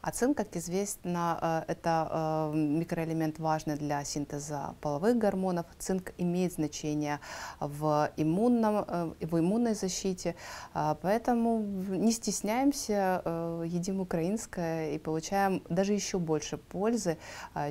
А 0.00 0.10
цинк, 0.10 0.36
как 0.36 0.56
известно, 0.56 1.64
э, 1.68 1.72
это 1.72 2.08
э, 2.52 2.56
микроэлемент 2.56 3.38
важный 3.38 3.76
для 3.76 4.04
синтеза 4.04 4.74
половых 4.80 5.16
гормонов. 5.18 5.66
Цинк 5.78 6.12
имеет 6.18 6.52
значение 6.52 7.20
в, 7.60 8.10
иммунном, 8.16 8.84
э, 8.86 9.12
в 9.20 9.38
иммунной 9.38 9.74
защите, 9.74 10.34
поэтому 10.72 11.60
не 11.60 12.12
стесняемся, 12.12 13.22
едим 13.64 14.00
украинское 14.00 14.92
и 14.92 14.98
получаем 14.98 15.62
даже 15.68 15.92
еще 15.92 16.18
больше 16.18 16.56
пользы, 16.56 17.18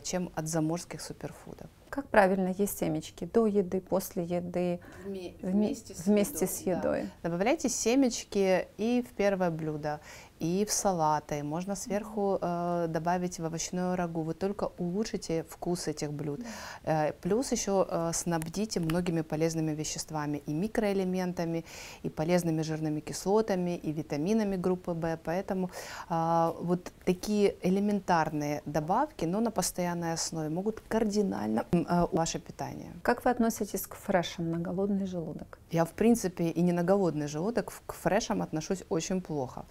чем 0.04 0.32
от 0.36 0.48
заморских 0.48 1.02
суперфудов. 1.02 1.70
Как 1.96 2.10
правильно 2.10 2.54
есть 2.58 2.78
семечки? 2.78 3.24
До 3.24 3.46
еды, 3.46 3.80
после 3.80 4.26
еды? 4.26 4.82
Вместе, 5.06 5.96
с, 5.96 6.08
вместе 6.08 6.44
едой, 6.44 6.48
с 6.50 6.60
едой. 6.60 7.02
Да. 7.04 7.30
Добавляйте 7.30 7.70
семечки 7.70 8.68
и 8.78 9.02
в 9.02 9.14
первое 9.14 9.50
блюдо 9.50 10.02
и 10.40 10.66
в 10.66 10.72
салаты. 10.72 11.44
Можно 11.44 11.76
сверху 11.76 12.38
э, 12.42 12.88
добавить 12.90 13.40
в 13.40 13.46
овощное 13.46 13.96
рагу. 13.96 14.22
Вы 14.22 14.34
только 14.34 14.72
улучшите 14.78 15.44
вкус 15.50 15.88
этих 15.88 16.12
блюд. 16.12 16.42
Э, 16.84 17.14
плюс 17.14 17.52
еще 17.52 17.88
э, 17.90 18.12
снабдите 18.14 18.80
многими 18.80 19.22
полезными 19.22 19.72
веществами 19.72 20.42
и 20.46 20.54
микроэлементами, 20.54 21.64
и 22.04 22.10
полезными 22.10 22.62
жирными 22.64 23.00
кислотами, 23.00 23.78
и 23.78 23.92
витаминами 23.92 24.58
группы 24.58 24.92
В. 24.92 25.18
Поэтому 25.24 25.72
э, 26.10 26.54
вот 26.60 26.92
такие 27.06 27.56
элементарные 27.62 28.62
добавки, 28.66 29.26
но 29.26 29.40
на 29.40 29.52
постоянной 29.52 30.14
основе, 30.14 30.50
могут 30.50 30.82
кардинально 30.82 31.66
э, 31.88 32.08
ваше 32.12 32.40
питание. 32.40 32.94
Как 33.02 33.26
вы 33.26 33.32
относитесь 33.32 33.88
к 33.88 33.96
фрешам 33.96 34.52
на 34.52 34.58
голодный 34.58 35.06
желудок? 35.06 35.60
Я, 35.72 35.86
в 35.86 35.92
принципе, 35.92 36.46
и 36.50 36.62
не 36.62 36.72
на 36.72 36.84
голодный 36.84 37.28
желудок 37.28 37.74
к 37.86 37.94
фрешам 37.94 38.42
отношусь 38.42 38.84
очень 38.90 39.22
плохо. 39.22 39.66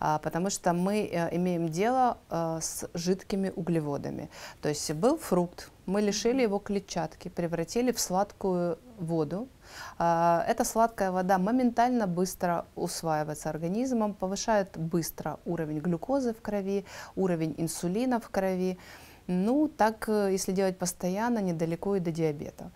А, 0.00 0.18
потому 0.18 0.50
что 0.50 0.72
мы 0.72 1.08
э, 1.10 1.36
имеем 1.36 1.68
дело 1.68 2.18
э, 2.30 2.58
с 2.60 2.88
жидкими 2.94 3.52
углеводами. 3.56 4.28
То 4.62 4.68
есть 4.68 4.92
был 4.92 5.16
фрукт, 5.16 5.70
мы 5.86 6.02
лишили 6.02 6.42
его 6.42 6.58
клетчатки, 6.58 7.28
превратили 7.28 7.92
в 7.92 8.00
сладкую 8.00 8.78
воду. 8.98 9.48
А, 9.98 10.44
эта 10.46 10.64
сладкая 10.64 11.10
вода 11.10 11.38
моментально 11.38 12.06
быстро 12.06 12.66
усваивается 12.76 13.48
организмом, 13.50 14.14
повышает 14.14 14.76
быстро 14.76 15.38
уровень 15.46 15.78
глюкозы 15.78 16.34
в 16.34 16.42
крови, 16.42 16.84
уровень 17.16 17.54
инсулина 17.56 18.20
в 18.20 18.28
крови. 18.28 18.78
Ну, 19.30 19.68
так, 19.68 20.08
э, 20.08 20.32
если 20.32 20.52
делать 20.52 20.78
постоянно, 20.78 21.40
недалеко 21.40 21.96
и 21.96 22.00
до 22.00 22.10
диабета. 22.10 22.70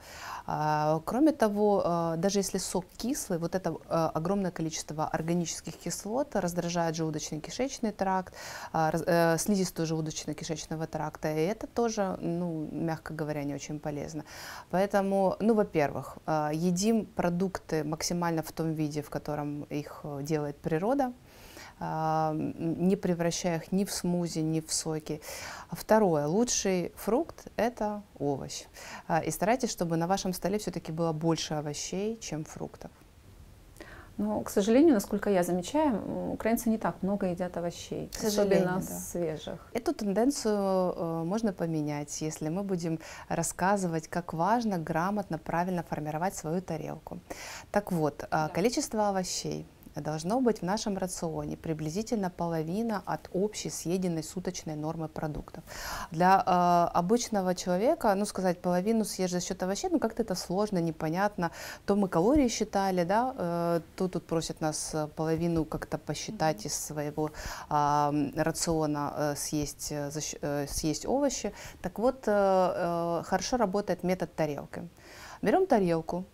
А, 0.46 1.00
кроме 1.06 1.32
того, 1.32 1.82
а, 1.84 2.16
даже 2.16 2.40
если 2.40 2.58
сок 2.58 2.84
кислый, 2.98 3.38
вот 3.38 3.54
это 3.54 3.74
а, 3.88 4.10
огромное 4.10 4.50
количество 4.50 5.06
органических 5.06 5.74
кислот 5.76 6.36
раздражает 6.36 6.94
желудочно-кишечный 6.94 7.92
тракт, 7.92 8.34
э, 8.74 9.38
слизистую 9.38 9.86
желудочно-кишечного 9.86 10.86
тракта, 10.86 11.32
и 11.32 11.40
это 11.40 11.66
тоже, 11.66 12.18
ну, 12.20 12.68
мягко 12.70 13.14
говоря, 13.14 13.44
не 13.44 13.54
очень 13.54 13.80
полезно. 13.80 14.24
Поэтому, 14.70 15.36
ну, 15.40 15.54
во-первых, 15.54 16.18
едим 16.52 17.06
продукты 17.06 17.82
максимально 17.84 18.42
в 18.42 18.52
том 18.52 18.72
виде, 18.72 19.00
в 19.00 19.08
котором 19.08 19.62
их 19.64 20.00
э, 20.04 20.22
делает 20.22 20.56
природа, 20.58 21.12
не 21.82 22.96
превращая 22.96 23.58
их 23.58 23.72
ни 23.72 23.84
в 23.84 23.92
смузи, 23.92 24.40
ни 24.40 24.60
в 24.60 24.72
соки. 24.72 25.20
Второе, 25.70 26.26
лучший 26.26 26.92
фрукт– 26.96 27.46
это 27.56 28.02
овощ. 28.18 28.64
А, 29.08 29.20
и 29.20 29.30
старайтесь, 29.30 29.70
чтобы 29.70 29.96
на 29.96 30.06
вашем 30.06 30.32
столе 30.32 30.58
все-таки 30.58 30.92
было 30.92 31.12
больше 31.12 31.54
овощей, 31.54 32.18
чем 32.20 32.44
фруктов. 32.44 32.90
Но, 34.18 34.40
к 34.42 34.50
сожалению, 34.50 34.94
насколько 34.94 35.30
я 35.30 35.42
замечаю, 35.42 36.32
украинцы 36.32 36.68
не 36.68 36.78
так 36.78 37.02
много 37.02 37.26
едят 37.26 37.56
овощей, 37.56 38.08
к 38.08 38.24
особенно 38.24 38.76
да. 38.76 38.80
свежих. 38.82 39.66
Эту 39.72 39.94
тенденцию 39.94 40.94
э, 40.94 41.24
можно 41.24 41.52
поменять, 41.52 42.20
если 42.20 42.48
мы 42.50 42.62
будем 42.62 42.98
рассказывать, 43.28 44.08
как 44.08 44.34
важно 44.34 44.78
грамотно, 44.78 45.38
правильно 45.38 45.82
формировать 45.82 46.36
свою 46.36 46.60
тарелку. 46.60 47.20
Так 47.70 47.90
вот, 47.90 48.22
э, 48.22 48.26
да. 48.30 48.48
количество 48.48 49.08
овощей 49.08 49.66
должно 50.00 50.40
быть 50.40 50.60
в 50.60 50.62
нашем 50.62 50.98
рационе 50.98 51.56
приблизительно 51.56 52.30
половина 52.30 53.02
от 53.04 53.28
общей 53.32 53.70
съеденной 53.70 54.22
суточной 54.22 54.76
нормы 54.76 55.08
продуктов. 55.08 55.64
Для 56.10 56.42
э, 56.44 56.96
обычного 56.96 57.54
человека, 57.54 58.14
ну 58.14 58.24
сказать, 58.24 58.60
половину 58.60 59.04
съешь 59.04 59.30
за 59.30 59.40
счет 59.40 59.62
овощей, 59.62 59.90
ну 59.90 59.98
как-то 59.98 60.22
это 60.22 60.34
сложно, 60.34 60.78
непонятно. 60.78 61.50
То 61.86 61.96
мы 61.96 62.08
калории 62.08 62.48
считали, 62.48 63.04
да, 63.04 63.34
э, 63.36 63.80
то 63.96 64.08
тут 64.08 64.26
просят 64.26 64.60
нас 64.60 64.94
половину 65.16 65.64
как-то 65.64 65.98
посчитать 65.98 66.66
из 66.66 66.74
своего 66.74 67.30
э, 67.70 68.30
рациона 68.36 69.12
э, 69.16 69.34
съесть, 69.36 69.92
э, 69.92 70.10
э, 70.40 70.66
съесть 70.68 71.06
овощи. 71.06 71.52
Так 71.82 71.98
вот, 71.98 72.24
э, 72.26 72.32
э, 72.32 73.22
хорошо 73.24 73.56
работает 73.56 74.02
метод 74.02 74.34
тарелки. 74.34 74.88
Берем 75.42 75.66
тарелку, 75.66 76.24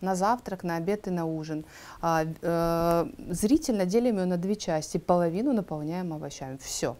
на 0.00 0.14
завтрак, 0.14 0.64
на 0.64 0.76
обед 0.76 1.06
и 1.06 1.10
на 1.10 1.24
ужин. 1.26 1.64
А, 2.00 2.24
э, 2.24 3.32
зрительно 3.32 3.86
делим 3.86 4.18
ее 4.18 4.26
на 4.26 4.36
две 4.36 4.56
части, 4.56 4.98
половину 4.98 5.52
наполняем 5.52 6.12
овощами. 6.12 6.58
Все. 6.58 6.96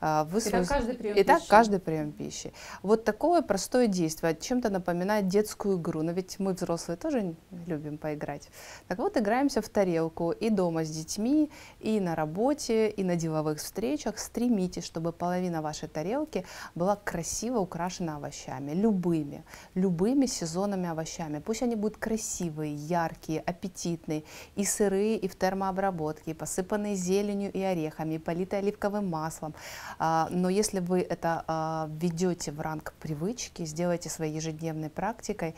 А, 0.00 0.24
вы 0.24 0.40
Итак, 0.44 0.66
каждый 0.68 0.94
прием 0.94 1.14
Итак, 1.18 1.38
пищи. 1.38 1.50
каждый 1.50 1.78
прием 1.80 2.12
пищи. 2.12 2.52
Вот 2.82 3.04
такое 3.04 3.42
простое 3.42 3.86
действие 3.86 4.36
чем-то 4.36 4.70
напоминает 4.70 5.28
детскую 5.28 5.78
игру. 5.78 6.02
Но 6.02 6.12
ведь 6.12 6.38
мы, 6.38 6.52
взрослые, 6.52 6.96
тоже 6.96 7.34
любим 7.66 7.98
поиграть. 7.98 8.48
Так 8.88 8.98
вот, 8.98 9.16
играемся 9.16 9.62
в 9.62 9.68
тарелку 9.68 10.32
и 10.32 10.50
дома 10.50 10.84
с 10.84 10.90
детьми, 10.90 11.50
и 11.80 12.00
на 12.00 12.14
работе, 12.14 12.88
и 12.88 13.04
на 13.04 13.16
деловых 13.16 13.58
встречах. 13.58 14.18
Стремитесь, 14.18 14.84
чтобы 14.84 15.12
половина 15.12 15.62
вашей 15.62 15.88
тарелки 15.88 16.44
была 16.74 16.96
красиво 16.96 17.58
украшена 17.58 18.16
овощами. 18.16 18.72
Любыми, 18.72 19.44
любыми 19.74 20.26
сезонными 20.26 20.88
овощами. 20.88 21.38
Пусть 21.38 21.62
они 21.62 21.76
будут 21.76 21.98
красивые, 21.98 22.74
яркие, 22.74 23.40
аппетитные, 23.40 24.24
и 24.54 24.64
сырые, 24.64 25.16
и 25.16 25.28
в 25.28 25.36
термообработке, 25.36 26.32
и 26.32 26.34
посыпанные 26.34 26.94
зеленью 26.94 27.52
и 27.52 27.60
орехами, 27.60 28.14
и 28.14 28.18
политые 28.18 28.60
оливковым 28.60 29.08
маслом. 29.08 29.54
А, 29.98 30.28
но 30.30 30.48
если 30.48 30.80
вы 30.80 31.00
это 31.00 31.44
а, 31.46 31.88
введете 31.90 32.52
в 32.52 32.60
ранг 32.60 32.94
привычки, 33.00 33.64
сделаете 33.64 34.08
своей 34.08 34.34
ежедневной 34.34 34.90
практикой, 34.90 35.54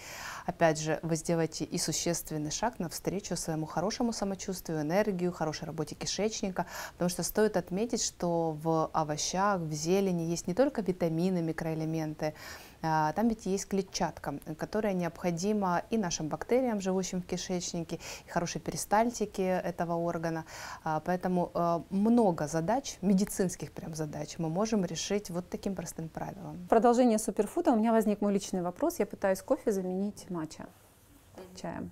опять 0.47 0.80
же, 0.80 1.01
вы 1.03 1.16
сделаете 1.16 1.64
и 1.64 1.78
существенный 1.78 2.51
шаг 2.51 2.78
навстречу 2.78 3.36
своему 3.36 3.66
хорошему 3.66 4.12
самочувствию, 4.12 4.82
энергию, 4.82 5.32
хорошей 5.32 5.64
работе 5.64 5.95
кишечника, 5.95 6.66
потому 6.93 7.09
что 7.09 7.22
стоит 7.22 7.57
отметить, 7.57 8.03
что 8.03 8.53
в 8.62 8.91
овощах, 8.93 9.61
в 9.61 9.72
зелени 9.72 10.22
есть 10.22 10.47
не 10.47 10.55
только 10.55 10.82
витамины, 10.82 11.43
микроэлементы, 11.43 12.34
там 12.81 13.29
ведь 13.29 13.47
есть 13.47 13.68
клетчатка, 13.68 14.39
которая 14.57 14.93
необходима 14.93 15.83
и 15.91 15.99
нашим 15.99 16.29
бактериям, 16.29 16.81
живущим 16.81 17.22
в 17.22 17.26
кишечнике, 17.26 17.99
и 18.26 18.31
хорошей 18.31 18.61
перистальтике 18.61 19.43
этого 19.43 19.95
органа. 19.95 20.45
А, 20.85 21.01
поэтому 21.01 21.51
а, 21.55 21.83
много 21.91 22.47
задач, 22.47 22.99
медицинских 23.03 23.72
прям 23.72 23.95
задач, 23.95 24.39
мы 24.39 24.49
можем 24.49 24.85
решить 24.85 25.31
вот 25.31 25.49
таким 25.49 25.74
простым 25.74 26.09
правилом. 26.09 26.57
В 26.66 26.68
продолжение 26.68 27.18
суперфуда 27.18 27.72
у 27.72 27.76
меня 27.76 27.93
возник 27.93 28.20
мой 28.20 28.33
личный 28.33 28.62
вопрос. 28.62 28.99
Я 28.99 29.07
пытаюсь 29.07 29.43
кофе 29.43 29.72
заменить 29.72 30.31
матча 30.31 30.66
чаем. 31.57 31.91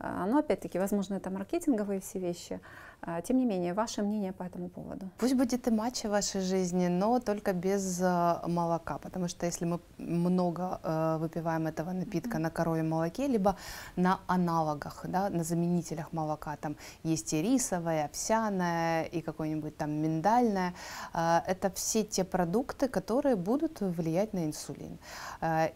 Но 0.00 0.38
опять-таки, 0.38 0.78
возможно, 0.78 1.14
это 1.14 1.28
маркетинговые 1.30 2.00
все 2.00 2.20
вещи. 2.20 2.60
А, 3.00 3.20
тем 3.22 3.38
не 3.38 3.46
менее, 3.46 3.74
ваше 3.74 4.02
мнение 4.02 4.32
по 4.32 4.42
этому 4.42 4.68
поводу? 4.68 5.08
Пусть 5.18 5.34
будет 5.34 5.68
и 5.68 5.70
матча 5.70 6.08
в 6.08 6.10
вашей 6.10 6.40
жизни, 6.40 6.88
но 6.88 7.20
только 7.20 7.52
без 7.52 8.00
э, 8.00 8.40
молока, 8.46 8.98
потому 8.98 9.28
что 9.28 9.46
если 9.46 9.66
мы 9.66 9.80
много 9.98 10.80
э, 10.82 11.16
выпиваем 11.20 11.68
этого 11.68 11.92
напитка 11.92 12.38
mm-hmm. 12.38 12.42
на 12.42 12.50
коровьем 12.50 12.90
молоке, 12.90 13.28
либо 13.28 13.56
на 13.96 14.20
аналогах, 14.26 15.04
да, 15.08 15.30
на 15.30 15.44
заменителях 15.44 16.12
молока, 16.12 16.56
там 16.56 16.76
есть 17.04 17.32
и 17.32 17.40
рисовое, 17.40 18.06
овсяное, 18.06 19.04
и 19.04 19.20
какое-нибудь 19.20 19.76
там 19.76 19.90
миндальное, 19.90 20.74
это 21.12 21.70
все 21.74 22.02
те 22.02 22.24
продукты, 22.24 22.88
которые 22.88 23.36
будут 23.36 23.80
влиять 23.80 24.32
на 24.32 24.44
инсулин. 24.44 24.98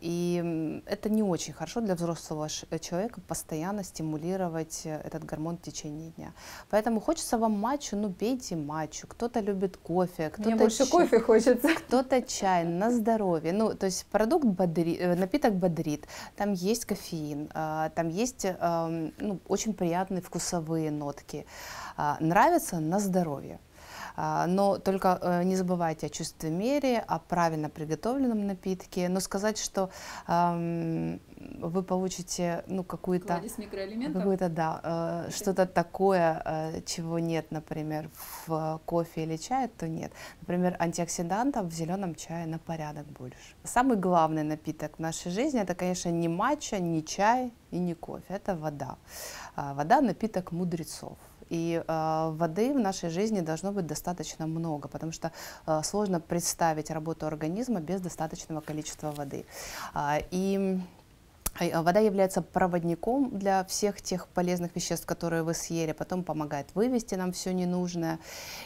И 0.00 0.82
это 0.86 1.08
не 1.08 1.22
очень 1.22 1.52
хорошо 1.52 1.80
для 1.80 1.94
взрослого 1.94 2.48
человека 2.48 3.20
постоянно 3.20 3.84
стимулировать 3.84 4.82
этот 4.84 5.24
гормон 5.24 5.56
в 5.56 5.62
течение 5.62 6.10
дня. 6.10 6.32
Поэтому 6.70 7.00
хочется 7.12 7.36
вам 7.36 7.52
матчу, 7.52 7.96
ну 7.96 8.10
пейте 8.10 8.56
матчу. 8.56 9.06
Кто-то 9.06 9.40
любит 9.40 9.76
кофе, 9.76 10.30
кто-то 10.30 10.48
Мне 10.48 10.56
больше 10.56 10.78
чай, 10.78 10.86
кофе 10.88 11.20
хочется. 11.20 11.68
кто-то 11.76 12.22
чай 12.22 12.64
на 12.64 12.90
здоровье. 12.90 13.52
Ну, 13.52 13.74
то 13.74 13.86
есть 13.86 14.06
продукт 14.06 14.46
бодрит, 14.46 14.98
э, 14.98 15.14
напиток 15.14 15.54
бодрит. 15.54 16.06
Там 16.36 16.54
есть 16.54 16.86
кофеин, 16.86 17.50
а, 17.52 17.90
там 17.90 18.08
есть 18.08 18.46
эм, 18.46 19.12
ну, 19.18 19.40
очень 19.46 19.74
приятные 19.74 20.22
вкусовые 20.22 20.90
нотки. 20.90 21.44
А, 21.98 22.16
Нравится 22.20 22.80
на 22.80 22.98
здоровье. 22.98 23.58
А, 24.16 24.46
Но 24.46 24.78
только 24.78 25.18
э, 25.20 25.42
не 25.44 25.56
забывайте 25.56 26.06
о 26.06 26.08
чувстве 26.08 26.50
мере, 26.50 27.04
о 27.06 27.18
правильно 27.18 27.68
приготовленном 27.68 28.46
напитке. 28.46 29.10
Но 29.10 29.20
сказать, 29.20 29.58
что 29.58 29.90
ам, 30.26 31.20
вы 31.60 31.82
получите 31.82 32.64
ну, 32.66 32.84
какую-то 32.84 33.40
какое-то, 34.12 34.48
да, 34.48 34.80
э, 35.26 35.30
что-то 35.30 35.66
такое, 35.66 36.42
э, 36.44 36.82
чего 36.86 37.18
нет, 37.18 37.50
например, 37.50 38.10
в 38.46 38.80
кофе 38.84 39.24
или 39.24 39.36
чае, 39.36 39.68
то 39.68 39.88
нет. 39.88 40.12
Например, 40.40 40.76
антиоксидантов 40.78 41.66
в 41.66 41.72
зеленом 41.72 42.14
чае 42.14 42.46
на 42.46 42.58
порядок 42.58 43.06
больше. 43.06 43.54
Самый 43.64 43.96
главный 43.96 44.42
напиток 44.42 44.96
в 44.96 45.00
нашей 45.00 45.30
жизни 45.30 45.60
это, 45.60 45.74
конечно, 45.74 46.10
не 46.10 46.28
матча, 46.28 46.78
не 46.78 47.04
чай 47.04 47.52
и 47.70 47.78
не 47.78 47.94
кофе, 47.94 48.24
это 48.28 48.54
вода. 48.54 48.96
А, 49.56 49.74
Вода 49.74 50.00
напиток 50.00 50.52
мудрецов. 50.52 51.16
И 51.52 51.82
э, 51.86 52.30
воды 52.32 52.72
в 52.72 52.78
нашей 52.78 53.10
жизни 53.10 53.40
должно 53.40 53.72
быть 53.72 53.86
достаточно 53.86 54.46
много, 54.46 54.88
потому 54.88 55.12
что 55.12 55.32
э, 55.66 55.82
сложно 55.84 56.18
представить 56.18 56.90
работу 56.90 57.26
организма 57.26 57.80
без 57.80 58.00
достаточного 58.00 58.62
количества 58.62 59.10
воды. 59.10 59.44
А, 59.92 60.18
и 60.30 60.80
Вода 61.60 62.00
является 62.00 62.42
проводником 62.42 63.30
для 63.38 63.64
всех 63.64 64.00
тех 64.00 64.26
полезных 64.28 64.74
веществ, 64.74 65.06
которые 65.06 65.42
вы 65.42 65.54
съели, 65.54 65.92
потом 65.92 66.24
помогает 66.24 66.66
вывести 66.74 67.14
нам 67.14 67.32
все 67.32 67.52
ненужное. 67.52 68.18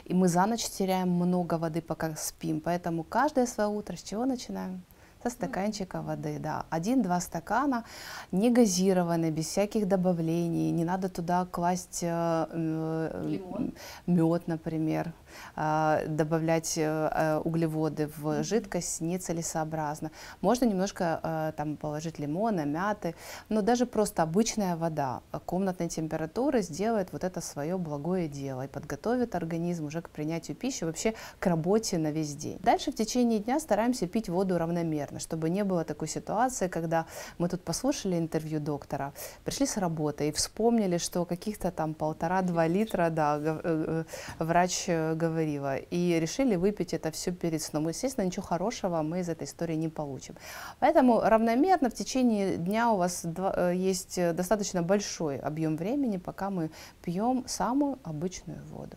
И 0.04 0.14
мы 0.14 0.28
за 0.28 0.46
ночь 0.46 0.64
теряем 0.68 1.10
много 1.10 1.54
воды, 1.54 1.82
пока 1.82 2.14
спим. 2.16 2.60
Поэтому 2.60 3.04
каждое 3.04 3.46
свое 3.46 3.68
утро 3.68 3.96
с 3.96 4.02
чего 4.02 4.24
начинаем? 4.24 4.82
Со 5.26 5.30
стаканчика 5.30 6.02
воды, 6.02 6.38
да. 6.38 6.66
Один-два 6.70 7.18
стакана, 7.20 7.82
не 8.30 8.48
газированные, 8.48 9.32
без 9.32 9.46
всяких 9.48 9.88
добавлений. 9.88 10.70
Не 10.70 10.84
надо 10.84 11.08
туда 11.08 11.44
класть 11.46 12.02
Лимон. 12.02 13.74
мед, 14.06 14.46
например, 14.46 15.12
а, 15.54 16.02
добавлять 16.06 16.76
э, 16.76 16.82
э, 16.82 17.38
углеводы 17.38 18.10
в 18.16 18.42
жидкость 18.42 19.00
нецелесообразно. 19.00 20.10
Можно 20.40 20.66
немножко 20.66 21.20
э, 21.22 21.52
там 21.56 21.76
положить 21.76 22.18
лимона, 22.18 22.64
мяты, 22.64 23.14
но 23.48 23.62
даже 23.62 23.86
просто 23.86 24.22
обычная 24.22 24.76
вода 24.76 25.22
э, 25.32 25.38
комнатной 25.44 25.88
температуры 25.88 26.62
сделает 26.62 27.12
вот 27.12 27.24
это 27.24 27.40
свое 27.40 27.78
благое 27.78 28.28
дело 28.28 28.64
и 28.64 28.68
подготовит 28.68 29.34
организм 29.34 29.86
уже 29.86 30.02
к 30.02 30.10
принятию 30.10 30.56
пищи, 30.56 30.84
вообще 30.84 31.14
к 31.38 31.46
работе 31.46 31.98
на 31.98 32.10
весь 32.10 32.34
день. 32.34 32.58
Дальше 32.60 32.92
в 32.92 32.94
течение 32.94 33.38
дня 33.38 33.60
стараемся 33.60 34.06
пить 34.06 34.28
воду 34.28 34.58
равномерно, 34.58 35.15
чтобы 35.18 35.50
не 35.50 35.64
было 35.64 35.84
такой 35.84 36.08
ситуации, 36.08 36.68
когда 36.68 37.06
мы 37.38 37.48
тут 37.48 37.62
послушали 37.62 38.18
интервью 38.18 38.60
доктора, 38.60 39.12
пришли 39.44 39.66
с 39.66 39.76
работы 39.76 40.28
и 40.28 40.32
вспомнили, 40.32 40.98
что 40.98 41.24
каких-то 41.24 41.70
там 41.70 41.94
полтора-два 41.94 42.66
литра, 42.66 43.10
да, 43.10 43.38
э, 43.38 43.60
э, 43.64 44.04
врач 44.38 44.84
э, 44.88 45.14
говорила, 45.14 45.76
и 45.76 46.18
решили 46.20 46.56
выпить 46.56 46.94
это 46.94 47.10
все 47.10 47.32
перед 47.32 47.62
сном. 47.62 47.88
Естественно, 47.88 48.24
ничего 48.24 48.46
хорошего 48.46 49.02
мы 49.02 49.20
из 49.20 49.28
этой 49.28 49.44
истории 49.44 49.76
не 49.76 49.88
получим. 49.88 50.34
Поэтому 50.80 51.20
равномерно 51.20 51.90
в 51.90 51.94
течение 51.94 52.56
дня 52.56 52.90
у 52.90 52.96
вас 52.96 53.24
есть 53.72 54.20
достаточно 54.34 54.82
большой 54.82 55.38
объем 55.38 55.76
времени, 55.76 56.16
пока 56.16 56.50
мы 56.50 56.70
пьем 57.02 57.44
самую 57.46 57.98
обычную 58.02 58.62
воду. 58.66 58.96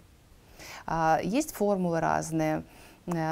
А, 0.85 1.19
Есть 1.23 1.53
формулы 1.53 1.99
разные, 1.99 2.63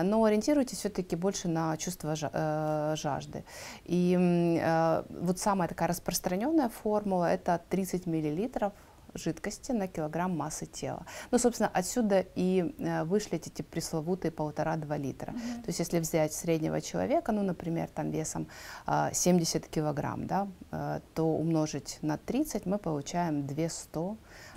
но 0.03 0.23
ориентируйтесь 0.23 0.79
все-таки 0.79 1.15
больше 1.15 1.47
на 1.47 1.77
чувство 1.77 2.15
э, 2.19 2.95
жажды. 2.95 3.43
И 3.85 4.17
э, 4.59 5.03
вот 5.09 5.39
самая 5.39 5.67
такая 5.67 5.89
распространенная 5.89 6.69
формула 6.69 7.25
это 7.25 7.61
30 7.69 8.05
миллилитров 8.05 8.73
жидкости 9.17 9.71
на 9.71 9.87
килограмм 9.87 10.35
массы 10.37 10.65
тела. 10.65 11.05
Ну, 11.31 11.37
собственно, 11.37 11.69
отсюда 11.73 12.25
и 12.35 12.75
э, 12.77 13.03
вышли 13.03 13.35
эти 13.35 13.61
пресловутые 13.61 14.31
полтора-два 14.31 14.97
литра. 14.97 15.33
То 15.33 15.67
есть, 15.67 15.79
если 15.79 15.99
взять 15.99 16.33
среднего 16.33 16.81
человека, 16.81 17.31
ну, 17.31 17.43
например, 17.43 17.89
там 17.93 18.11
весом 18.11 18.47
а, 18.85 19.11
70 19.13 19.67
килограмм, 19.67 20.27
да, 20.27 20.47
э, 20.71 20.99
то 21.13 21.23
умножить 21.25 21.99
на 22.01 22.17
30 22.17 22.65
мы 22.65 22.77
получаем 22.77 23.45
200 23.47 23.97
а, 23.97 24.15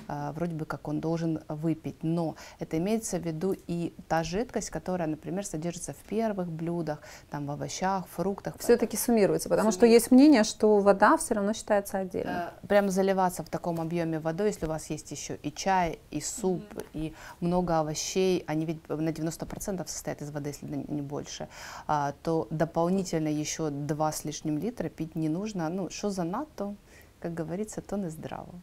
вроде 0.08 0.54
бы 0.54 0.64
как 0.64 0.88
он 0.88 1.00
должен 1.00 1.40
выпить. 1.48 2.02
Но 2.02 2.36
это 2.58 2.78
имеется 2.78 3.18
в 3.18 3.26
виду 3.26 3.54
и 3.66 3.92
та 4.08 4.22
жидкость, 4.22 4.70
которая, 4.70 5.08
например, 5.08 5.44
содержится 5.46 5.92
в 5.92 6.08
первых 6.08 6.48
блюдах, 6.48 7.00
там 7.30 7.46
в 7.46 7.50
овощах, 7.50 8.06
фруктах. 8.08 8.54
Все-таки 8.58 8.96
суммируется, 8.96 9.48
потому 9.48 9.72
что 9.72 9.86
есть 9.86 10.10
мнение, 10.10 10.44
что 10.44 10.78
вода 10.78 11.16
все 11.16 11.34
равно 11.34 11.52
считается 11.52 11.98
отдельно. 11.98 12.52
Э, 12.62 12.66
Прям 12.66 12.90
заливаться 12.90 13.42
в 13.42 13.48
таком 13.48 13.80
объеме 13.80 14.18
водой, 14.18 14.48
если 14.48 14.66
у 14.66 14.68
вас 14.68 14.90
есть 14.90 15.10
еще 15.10 15.36
и 15.42 15.52
чай, 15.52 15.98
и 16.10 16.20
суп, 16.20 16.62
и 16.92 17.14
много 17.40 17.78
овощей, 17.78 18.44
они 18.46 18.66
ведь 18.66 18.88
на 18.88 19.10
90% 19.10 19.86
состоят 19.86 20.22
из 20.22 20.30
воды, 20.30 20.50
если 20.50 20.66
не 20.66 21.02
больше, 21.02 21.48
а, 21.86 22.14
то 22.22 22.46
дополнительно 22.50 23.28
еще 23.28 23.70
2 23.70 24.12
с 24.12 24.24
лишним 24.24 24.58
литра 24.58 24.88
пить 24.88 25.16
не 25.16 25.28
нужно. 25.28 25.68
Ну, 25.68 25.90
что 25.90 26.10
за 26.10 26.24
НАТО, 26.24 26.74
как 27.20 27.34
говорится, 27.34 27.80
то 27.80 27.96
не 27.96 28.08
здраво. 28.10 28.54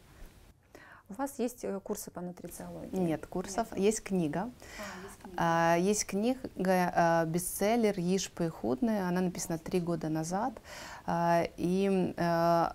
У 1.10 1.14
вас 1.14 1.40
есть 1.40 1.64
э, 1.64 1.80
курсы 1.82 2.12
по 2.12 2.22
нутрициологии? 2.22 2.96
Нет 2.96 3.26
курсов, 3.28 3.68
есть 3.78 4.04
книга. 4.04 4.52
А, 5.38 5.76
Есть 5.80 6.06
книга 6.06 6.38
а, 6.58 7.26
бестселлер 7.26 7.98
«Ешь, 8.00 8.30
пей, 8.32 8.50
худный». 8.50 9.08
Она 9.08 9.22
написана 9.22 9.58
три 9.58 9.80
года 9.80 10.10
назад. 10.10 10.54
А, 11.06 11.44
И 11.58 12.14
э, 12.18 12.68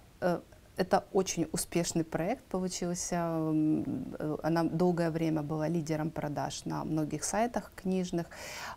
это 0.76 1.04
очень 1.12 1.48
успешный 1.52 2.04
проект 2.04 2.44
получился. 2.44 3.16
Э, 3.16 4.36
Она 4.42 4.64
долгое 4.64 5.10
время 5.10 5.42
была 5.42 5.68
лидером 5.68 6.10
продаж 6.10 6.64
на 6.64 6.84
многих 6.84 7.24
сайтах 7.24 7.72
книжных. 7.76 8.26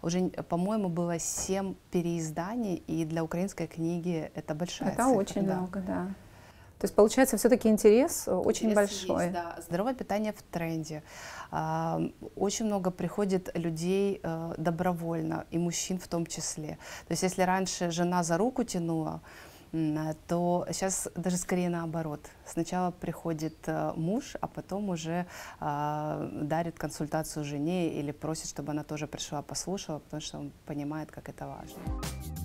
Уже, 0.02 0.20
э, 0.20 0.44
по-моему, 0.44 0.90
было 0.90 1.20
семь 1.20 1.76
переизданий, 1.92 2.84
и 2.88 3.06
для 3.06 3.24
украинской 3.24 3.68
книги 3.68 4.30
это 4.36 4.54
большая 4.54 4.90
Это 4.90 5.04
цифра, 5.04 5.18
очень 5.18 5.46
да. 5.46 5.56
много, 5.58 5.80
да. 5.80 6.08
То 6.80 6.86
есть 6.86 6.96
получается 6.96 7.38
все-таки 7.38 7.70
интерес 7.70 8.28
э, 8.28 8.34
очень 8.34 8.70
Интерес 8.70 9.06
большой. 9.08 9.24
есть, 9.24 9.34
да. 9.34 9.56
Здоровое 9.66 9.94
питание 9.94 10.34
в 10.34 10.42
тренде. 10.42 11.04
А, 11.52 12.02
Очень 12.36 12.66
много 12.66 12.92
приходит 12.92 13.50
людей 13.58 14.20
э, 14.22 14.54
добровольно, 14.58 15.46
и 15.52 15.58
мужчин 15.58 15.98
в 16.00 16.08
том 16.08 16.26
числе. 16.26 16.78
То 17.08 17.12
есть 17.12 17.24
если 17.24 17.44
раньше 17.44 17.92
жена 17.92 18.24
за 18.24 18.38
руку 18.38 18.64
тянула, 18.64 19.22
э, 19.72 20.14
то 20.28 20.68
сейчас 20.72 21.08
даже 21.16 21.38
скорее 21.38 21.70
наоборот. 21.70 22.20
Сначала 22.46 22.92
приходит 22.92 23.56
э, 23.68 23.94
муж, 23.96 24.36
а 24.42 24.48
потом 24.48 24.90
уже 24.90 25.26
а, 25.60 26.30
дарит 26.34 26.78
консультацию 26.78 27.46
жене 27.46 27.88
или 27.88 28.12
просит, 28.12 28.50
чтобы 28.50 28.72
она 28.72 28.84
тоже 28.84 29.08
пришла, 29.08 29.42
послушала, 29.42 30.00
потому 30.00 30.22
что 30.22 30.40
он 30.40 30.52
понимает, 30.66 31.10
как 31.12 31.30
это 31.30 31.48
важно. 31.48 32.45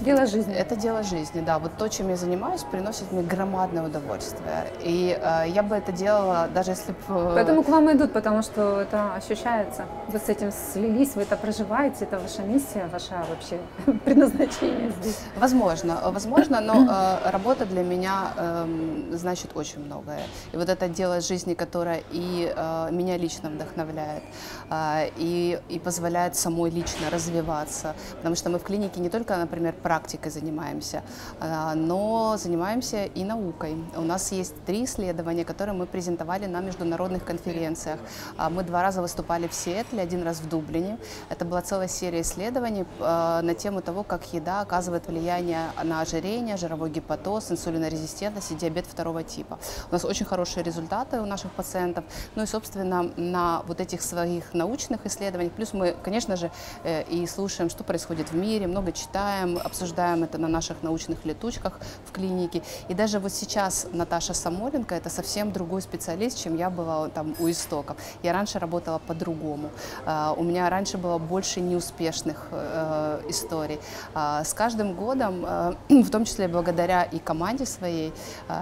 Дело 0.00 0.26
жизни. 0.26 0.54
Это 0.54 0.76
дело 0.76 1.02
жизни, 1.02 1.42
да. 1.42 1.58
Вот 1.58 1.72
то, 1.76 1.88
чем 1.88 2.08
я 2.08 2.16
занимаюсь, 2.16 2.62
приносит 2.62 3.12
мне 3.12 3.22
громадное 3.22 3.84
удовольствие. 3.84 4.66
И 4.82 5.18
э, 5.20 5.44
я 5.48 5.62
бы 5.62 5.76
это 5.76 5.92
делала, 5.92 6.48
даже 6.54 6.70
если 6.70 6.92
бы... 6.92 7.32
Поэтому 7.34 7.62
к 7.62 7.68
вам 7.68 7.92
идут, 7.92 8.12
потому 8.12 8.42
что 8.42 8.80
это 8.80 9.14
ощущается. 9.14 9.84
Вы 10.08 10.18
с 10.18 10.28
этим 10.28 10.52
слились, 10.52 11.14
вы 11.16 11.22
это 11.22 11.36
проживаете, 11.36 12.04
это 12.04 12.18
ваша 12.18 12.42
миссия, 12.42 12.88
ваше 12.90 13.14
вообще 13.28 13.58
предназначение 14.04 14.90
здесь. 14.90 15.18
Возможно, 15.36 16.00
возможно, 16.04 16.60
но 16.60 16.86
э, 16.90 17.30
работа 17.30 17.66
для 17.66 17.82
меня 17.82 18.32
эм, 18.36 19.08
значит 19.12 19.50
очень 19.54 19.80
многое. 19.84 20.22
И 20.52 20.56
вот 20.56 20.68
это 20.70 20.88
дело 20.88 21.20
жизни, 21.20 21.52
которое 21.52 22.02
и 22.10 22.50
э, 22.56 22.88
меня 22.90 23.18
лично 23.18 23.50
вдохновляет, 23.50 24.22
э, 24.70 25.10
и, 25.18 25.58
и 25.68 25.78
позволяет 25.78 26.36
самой 26.36 26.70
лично 26.70 27.10
развиваться. 27.10 27.94
Потому 28.16 28.34
что 28.34 28.48
мы 28.48 28.58
в 28.58 28.62
клинике 28.62 29.00
не 29.00 29.10
только, 29.10 29.36
например, 29.36 29.74
практикой 29.90 30.30
занимаемся, 30.30 31.02
э, 31.40 31.74
но 31.74 32.36
занимаемся 32.36 33.06
и 33.06 33.24
наукой. 33.24 33.74
У 33.96 34.02
нас 34.02 34.30
есть 34.30 34.54
три 34.64 34.84
исследования, 34.84 35.44
которые 35.44 35.74
мы 35.74 35.86
презентовали 35.86 36.46
на 36.46 36.60
международных 36.60 37.24
конференциях. 37.24 37.98
А 38.36 38.50
Мы 38.50 38.62
два 38.62 38.82
раза 38.82 39.02
выступали 39.02 39.48
в 39.48 39.52
Сиэтле, 39.52 40.00
один 40.00 40.22
раз 40.22 40.36
в 40.40 40.48
Дублине. 40.48 40.96
Это 41.28 41.44
была 41.44 41.60
целая 41.62 41.88
серия 41.88 42.20
исследований 42.20 42.84
э, 43.00 43.40
на 43.42 43.54
тему 43.54 43.82
того, 43.82 44.04
как 44.04 44.32
еда 44.32 44.60
оказывает 44.60 45.08
влияние 45.08 45.72
на 45.82 46.02
ожирение, 46.02 46.56
жировой 46.56 46.90
гепатоз, 46.90 47.50
инсулинорезистентность 47.50 48.52
и 48.52 48.54
диабет 48.54 48.86
второго 48.86 49.24
типа. 49.24 49.58
У 49.90 49.92
нас 49.92 50.04
очень 50.04 50.26
хорошие 50.26 50.62
результаты 50.62 51.20
у 51.20 51.26
наших 51.26 51.50
пациентов. 51.50 52.04
Ну 52.36 52.44
и, 52.44 52.46
собственно, 52.46 53.10
на 53.16 53.62
вот 53.66 53.80
этих 53.80 54.02
своих 54.02 54.54
научных 54.54 55.04
исследованиях, 55.06 55.52
плюс 55.52 55.72
мы, 55.72 55.96
конечно 56.04 56.36
же, 56.36 56.52
э, 56.84 57.02
и 57.10 57.26
слушаем, 57.26 57.70
что 57.70 57.82
происходит 57.82 58.30
в 58.30 58.36
мире, 58.36 58.68
много 58.68 58.92
читаем, 58.92 59.58
обсуждаем 59.58 59.79
обсуждаем 59.80 60.24
это 60.24 60.36
на 60.38 60.48
наших 60.48 60.82
научных 60.82 61.24
летучках 61.24 61.80
в 62.06 62.12
клинике. 62.12 62.62
И 62.88 62.94
даже 62.94 63.18
вот 63.18 63.32
сейчас 63.32 63.86
Наташа 63.92 64.34
Самоленко 64.34 64.94
это 64.94 65.08
совсем 65.08 65.52
другой 65.52 65.80
специалист, 65.80 66.38
чем 66.38 66.56
я 66.56 66.68
была 66.68 67.08
там 67.08 67.34
у 67.38 67.48
истоков. 67.48 67.96
Я 68.22 68.32
раньше 68.34 68.58
работала 68.58 68.98
по-другому. 68.98 69.70
А, 70.04 70.34
у 70.36 70.42
меня 70.42 70.68
раньше 70.68 70.98
было 70.98 71.16
больше 71.16 71.60
неуспешных 71.60 72.48
э, 72.50 73.22
историй. 73.28 73.78
А, 74.14 74.44
с 74.44 74.52
каждым 74.52 74.94
годом, 74.94 75.46
э, 75.46 75.72
в 76.02 76.10
том 76.10 76.26
числе 76.26 76.46
благодаря 76.46 77.04
и 77.04 77.18
команде 77.18 77.64
своей, 77.64 78.12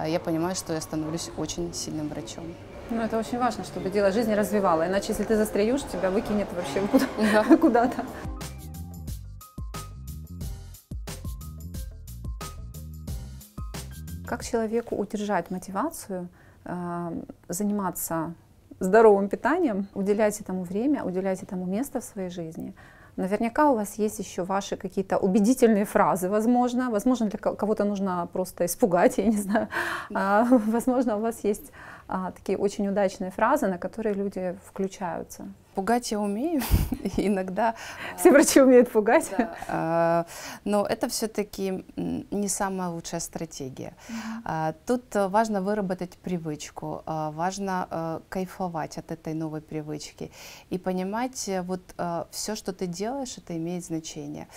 я 0.07 0.19
понимаю, 0.19 0.55
что 0.55 0.73
я 0.73 0.81
становлюсь 0.81 1.31
очень 1.37 1.73
сильным 1.73 2.07
врачом. 2.07 2.43
Ну, 2.89 3.01
это 3.01 3.17
очень 3.17 3.37
важно, 3.37 3.63
чтобы 3.63 3.89
дело 3.89 4.11
жизни 4.11 4.33
развивало. 4.33 4.87
Иначе, 4.87 5.07
если 5.09 5.23
ты 5.23 5.35
застряешь, 5.35 5.81
тебя 5.91 6.09
выкинет 6.09 6.47
вообще 6.53 6.81
куда- 6.87 7.57
куда-то. 7.61 8.05
Как 14.29 14.43
человеку 14.43 14.95
удержать 14.95 15.49
мотивацию, 15.49 16.27
э, 16.63 17.21
заниматься 17.47 18.35
здоровым 18.79 19.27
питанием, 19.27 19.87
уделять 19.95 20.39
этому 20.39 20.61
время, 20.61 21.03
уделять 21.03 21.41
этому 21.41 21.65
место 21.65 21.99
в 21.99 22.03
своей 22.03 22.29
жизни? 22.29 22.75
Наверняка 23.15 23.71
у 23.71 23.75
вас 23.75 23.95
есть 23.95 24.19
еще 24.19 24.43
ваши 24.43 24.77
какие-то 24.77 25.17
убедительные 25.17 25.85
фразы, 25.85 26.29
возможно. 26.29 26.91
Возможно, 26.91 27.25
для 27.25 27.39
кого-то 27.39 27.85
нужно 27.85 28.29
просто 28.31 28.65
испугать, 28.65 29.17
я 29.17 29.25
не 29.25 29.37
знаю. 29.37 29.67
А, 30.13 30.43
возможно, 30.67 31.17
у 31.17 31.21
вас 31.21 31.43
есть 31.43 31.71
а, 32.07 32.31
такие 32.31 32.55
очень 32.55 32.87
удачные 32.87 33.31
фразы, 33.31 33.65
на 33.65 33.79
которые 33.79 34.13
люди 34.13 34.55
включаются. 34.63 35.47
Пугать 35.75 36.11
я 36.11 36.19
умею, 36.19 36.61
иногда... 37.17 37.75
Все 38.17 38.31
врачи 38.31 38.59
умеют 38.61 38.91
пугать. 38.91 39.29
Да, 39.37 39.55
а, 39.67 40.25
но 40.65 40.85
это 40.85 41.07
все-таки 41.09 41.85
не 41.95 42.47
самая 42.47 42.89
лучшая 42.89 43.19
стратегия. 43.19 43.93
Mm-hmm. 44.09 44.75
Тут 44.85 45.03
важно 45.13 45.61
выработать 45.61 46.17
привычку, 46.17 47.03
а, 47.05 47.31
важно 47.31 47.87
а, 47.89 48.21
кайфовать 48.29 48.97
от 48.97 49.11
этой 49.11 49.33
новой 49.33 49.61
привычки 49.61 50.31
и 50.69 50.77
понимать, 50.77 51.47
э, 51.47 51.61
вот 51.61 51.81
все, 52.31 52.55
что 52.55 52.73
ты 52.73 52.87
делаешь, 52.87 53.37
это 53.37 53.55
имеет 53.55 53.85
значение 53.85 54.47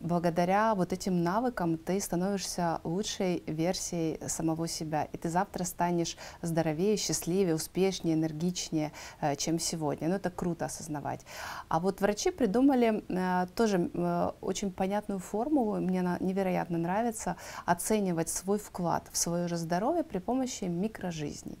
благодаря 0.00 0.74
вот 0.74 0.92
этим 0.92 1.22
навыкам 1.22 1.78
ты 1.78 2.00
становишься 2.00 2.80
лучшей 2.84 3.42
версией 3.46 4.18
самого 4.28 4.68
себя. 4.68 5.04
И 5.12 5.16
ты 5.16 5.28
завтра 5.28 5.64
станешь 5.64 6.16
здоровее, 6.42 6.96
счастливее, 6.96 7.54
успешнее, 7.54 8.14
энергичнее, 8.14 8.92
э, 9.20 9.36
чем 9.36 9.58
сегодня. 9.58 10.08
Ну, 10.08 10.14
это 10.14 10.30
круто 10.30 10.66
осознавать. 10.66 11.24
А 11.68 11.80
вот 11.80 12.00
врачи 12.00 12.30
придумали 12.30 13.04
э, 13.08 13.46
тоже 13.54 13.90
э, 13.92 14.30
очень 14.40 14.72
понятную 14.72 15.20
формулу, 15.20 15.80
мне 15.80 16.00
она 16.00 16.16
невероятно 16.20 16.78
нравится, 16.78 17.36
оценивать 17.66 18.28
свой 18.28 18.58
вклад 18.58 19.08
в 19.12 19.18
свое 19.18 19.48
же 19.48 19.56
здоровье 19.56 20.04
при 20.04 20.18
помощи 20.18 20.64
микрожизней. 20.64 21.58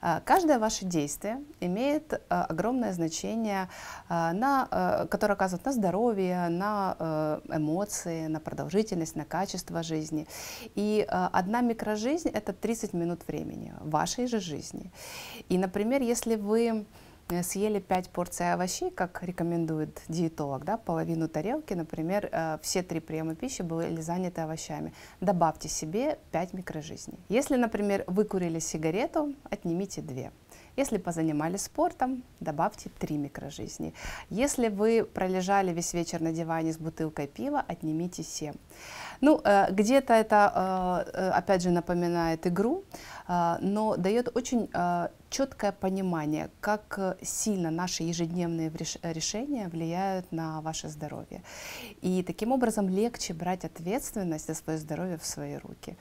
А, 0.00 0.20
каждое 0.20 0.58
ваше 0.58 0.84
действие 0.84 1.42
имеет 1.60 2.20
а, 2.28 2.44
огромное 2.44 2.92
значение, 2.92 3.68
а, 4.08 4.32
на, 4.32 5.06
которое 5.10 5.34
оказывает 5.34 5.64
на 5.64 5.72
здоровье, 5.72 6.48
на 6.48 7.40
эмоции, 7.48 8.26
на 8.26 8.40
продолжительность, 8.40 9.16
на 9.16 9.24
качество 9.24 9.82
жизни. 9.82 10.26
И 10.74 11.06
одна 11.08 11.60
микрожизнь– 11.60 12.28
это 12.32 12.52
30 12.52 12.92
минут 12.92 13.26
времени 13.26 13.74
вашей 13.80 14.26
же 14.26 14.40
жизни. 14.40 14.90
И, 15.48 15.58
например, 15.58 16.02
если 16.02 16.36
вы 16.36 16.64
Э, 16.74 16.84
съели 17.42 17.80
5 17.80 18.10
порций 18.10 18.52
овощей, 18.52 18.90
как 18.90 19.22
рекомендует 19.22 20.02
диетолог, 20.08 20.64
да, 20.64 20.76
половину 20.76 21.28
тарелки, 21.28 21.74
например, 21.74 22.28
э, 22.30 22.58
все 22.62 22.82
три 22.82 23.00
приема 23.00 23.34
пищи 23.34 23.62
были 23.62 24.00
заняты 24.00 24.42
овощами. 24.42 24.92
Добавьте 25.20 25.68
себе 25.68 26.18
5 26.32 26.52
микрожизней. 26.52 27.18
Если, 27.28 27.56
например, 27.56 28.04
вы 28.06 28.24
курили 28.24 28.58
сигарету, 28.58 29.34
отнимите 29.50 30.02
2. 30.02 30.30
Если 30.76 30.98
позанимались 30.98 31.62
спортом, 31.62 32.24
добавьте 32.40 32.90
3 32.98 33.16
микрожизни. 33.16 33.94
Если 34.28 34.68
вы 34.68 35.04
пролежали 35.04 35.72
весь 35.72 35.94
вечер 35.94 36.20
на 36.20 36.32
диване 36.32 36.72
с 36.72 36.78
бутылкой 36.78 37.28
пива, 37.28 37.64
отнимите 37.66 38.24
7. 38.24 38.54
Ну, 39.20 39.40
э, 39.44 39.72
где-то 39.72 40.12
это, 40.12 41.34
опять 41.34 41.62
же, 41.62 41.70
напоминает 41.70 42.46
игру, 42.46 42.84
но 43.28 43.96
дает 43.96 44.36
очень 44.36 44.68
четкое 45.34 45.72
понимание, 45.72 46.48
как 46.60 46.94
э, 46.96 47.16
сильно 47.22 47.70
наши 47.72 48.04
ежедневные 48.04 48.70
решения 49.02 49.68
влияют 49.68 50.30
на 50.30 50.60
ваше 50.60 50.88
здоровье. 50.88 51.42
И 52.02 52.22
таким 52.22 52.52
образом 52.52 52.88
легче 52.88 53.34
брать 53.34 53.64
ответственность 53.64 54.46
за 54.46 54.54
свое 54.54 54.78
здоровье 54.78 55.18
в 55.18 55.26
свои 55.26 55.56
руки. 55.56 55.96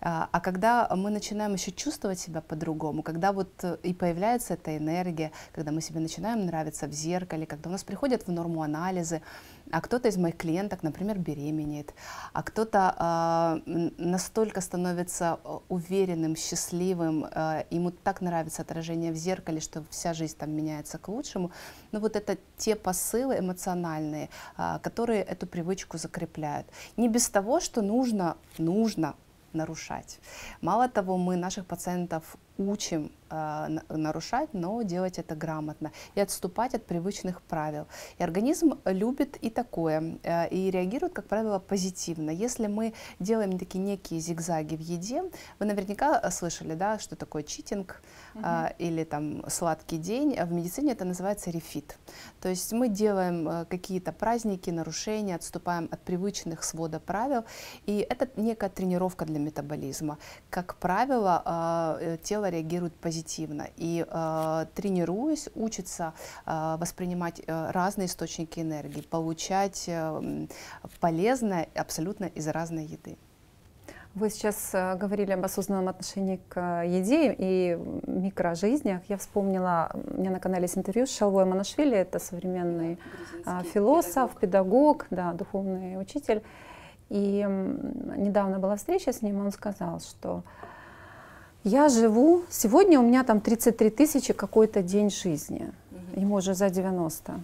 А, 0.00 0.40
когда 0.40 0.88
мы 0.96 1.10
начинаем 1.10 1.52
еще 1.52 1.70
чувствовать 1.70 2.18
себя 2.18 2.40
по-другому, 2.40 3.02
когда 3.02 3.32
вот 3.32 3.52
э, 3.62 3.76
и 3.82 3.92
появляется 3.92 4.54
эта 4.54 4.78
энергия, 4.78 5.32
когда 5.52 5.70
мы 5.70 5.82
себе 5.82 6.00
начинаем 6.00 6.46
нравиться 6.46 6.86
в 6.86 6.92
зеркале, 6.92 7.44
когда 7.44 7.68
у 7.68 7.72
нас 7.72 7.84
приходят 7.84 8.26
в 8.26 8.32
норму 8.32 8.62
анализы, 8.62 9.20
а 9.72 9.80
кто-то 9.80 10.08
из 10.08 10.16
моих 10.16 10.36
клиенток, 10.36 10.82
например, 10.82 11.18
беременеет, 11.18 11.94
а 12.32 12.42
кто-то 12.42 13.62
э, 13.66 13.90
настолько 13.98 14.60
становится 14.60 15.38
э, 15.44 15.58
уверенным, 15.68 16.36
счастливым, 16.36 17.24
э, 17.24 17.64
ему 17.70 17.90
так 17.90 18.20
нравится 18.20 18.62
отражение 18.62 19.12
в 19.12 19.16
зеркале, 19.16 19.60
что 19.60 19.84
вся 19.90 20.14
жизнь 20.14 20.36
там 20.38 20.50
меняется 20.50 20.98
к 20.98 21.08
лучшему. 21.08 21.50
Но 21.92 22.00
вот 22.00 22.16
это 22.16 22.38
те 22.56 22.76
посылы 22.76 23.38
эмоциональные, 23.38 24.28
э, 24.56 24.78
которые 24.82 25.22
эту 25.22 25.46
привычку 25.46 25.98
закрепляют. 25.98 26.66
Не 26.96 27.08
без 27.08 27.28
того, 27.28 27.60
что 27.60 27.82
нужно, 27.82 28.36
нужно 28.58 29.14
нарушать. 29.52 30.20
Мало 30.60 30.88
того, 30.88 31.16
мы 31.16 31.36
наших 31.36 31.66
пациентов 31.66 32.36
учим 32.58 33.12
э, 33.30 33.78
нарушать, 33.88 34.52
но 34.52 34.82
делать 34.82 35.18
это 35.18 35.34
грамотно 35.34 35.92
и 36.14 36.20
отступать 36.20 36.74
от 36.74 36.84
привычных 36.84 37.40
правил. 37.42 37.86
И 38.18 38.22
организм 38.22 38.80
любит 38.84 39.36
и 39.36 39.50
такое, 39.50 40.18
э, 40.22 40.48
и 40.48 40.70
реагирует, 40.70 41.12
как 41.14 41.26
правило, 41.26 41.58
позитивно. 41.58 42.30
Если 42.30 42.66
мы 42.66 42.94
делаем 43.20 43.58
такие 43.58 43.82
некие 43.82 44.20
зигзаги 44.20 44.76
в 44.76 44.80
еде, 44.80 45.22
вы 45.58 45.66
наверняка 45.66 46.20
э, 46.20 46.30
слышали, 46.30 46.74
да, 46.74 46.98
что 46.98 47.16
такое 47.16 47.42
читинг 47.44 48.02
угу. 48.34 48.44
э, 48.44 48.72
или 48.78 49.04
там 49.04 49.48
сладкий 49.48 49.98
день. 49.98 50.36
В 50.40 50.52
медицине 50.52 50.92
это 50.92 51.04
называется 51.04 51.50
рефит. 51.50 51.96
То 52.40 52.48
есть 52.48 52.72
мы 52.72 52.88
делаем 52.88 53.48
э, 53.48 53.64
какие-то 53.66 54.12
праздники, 54.12 54.70
нарушения, 54.70 55.36
отступаем 55.36 55.88
от 55.92 56.00
привычных 56.00 56.64
свода 56.64 56.98
правил, 56.98 57.44
и 57.86 58.04
это 58.08 58.28
некая 58.36 58.70
тренировка 58.70 59.24
для 59.24 59.38
метаболизма. 59.38 60.18
Как 60.50 60.74
правило, 60.76 61.98
э, 62.00 62.18
тело 62.22 62.47
реагирует 62.50 62.94
позитивно. 62.94 63.68
И 63.76 64.04
э, 64.08 64.66
тренируясь, 64.74 65.48
учится 65.54 66.14
э, 66.46 66.76
воспринимать 66.78 67.40
э, 67.46 67.70
разные 67.70 68.06
источники 68.06 68.60
энергии, 68.60 69.00
получать 69.02 69.84
э, 69.86 70.46
полезное 71.00 71.68
абсолютно 71.74 72.26
из 72.26 72.46
разной 72.48 72.84
еды. 72.84 73.16
Вы 74.14 74.30
сейчас 74.30 74.70
э, 74.72 74.96
говорили 74.96 75.32
об 75.32 75.44
осознанном 75.44 75.88
отношении 75.88 76.40
к 76.48 76.82
еде 76.84 77.34
и 77.38 77.78
микрожизнях. 78.06 79.02
Я 79.08 79.16
вспомнила, 79.16 79.90
у 79.94 80.20
меня 80.20 80.30
на 80.30 80.40
канале 80.40 80.62
есть 80.62 80.76
интервью 80.76 81.06
с 81.06 81.16
Шалвой 81.16 81.44
Манашвили, 81.44 81.96
это 81.96 82.18
современный 82.18 82.98
а, 83.44 83.62
философ, 83.62 84.32
педагог. 84.40 85.04
педагог, 85.04 85.06
да, 85.10 85.32
духовный 85.34 86.00
учитель. 86.00 86.42
И 87.10 87.46
недавно 88.16 88.58
была 88.58 88.76
встреча 88.76 89.12
с 89.12 89.22
ним, 89.22 89.40
он 89.40 89.52
сказал, 89.52 90.00
что 90.00 90.42
я 91.64 91.88
живу, 91.88 92.44
сегодня 92.50 93.00
у 93.00 93.02
меня 93.02 93.24
там 93.24 93.40
33 93.40 93.90
тысячи 93.90 94.32
какой-то 94.32 94.82
день 94.82 95.10
жизни, 95.10 95.72
угу. 95.90 96.20
ему 96.20 96.34
уже 96.36 96.54
за 96.54 96.70
90. 96.70 97.40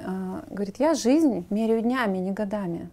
А, 0.00 0.44
говорит, 0.50 0.76
я 0.78 0.94
жизнь 0.94 1.46
меряю 1.50 1.82
днями, 1.82 2.18
не 2.18 2.32
годами. 2.32 2.88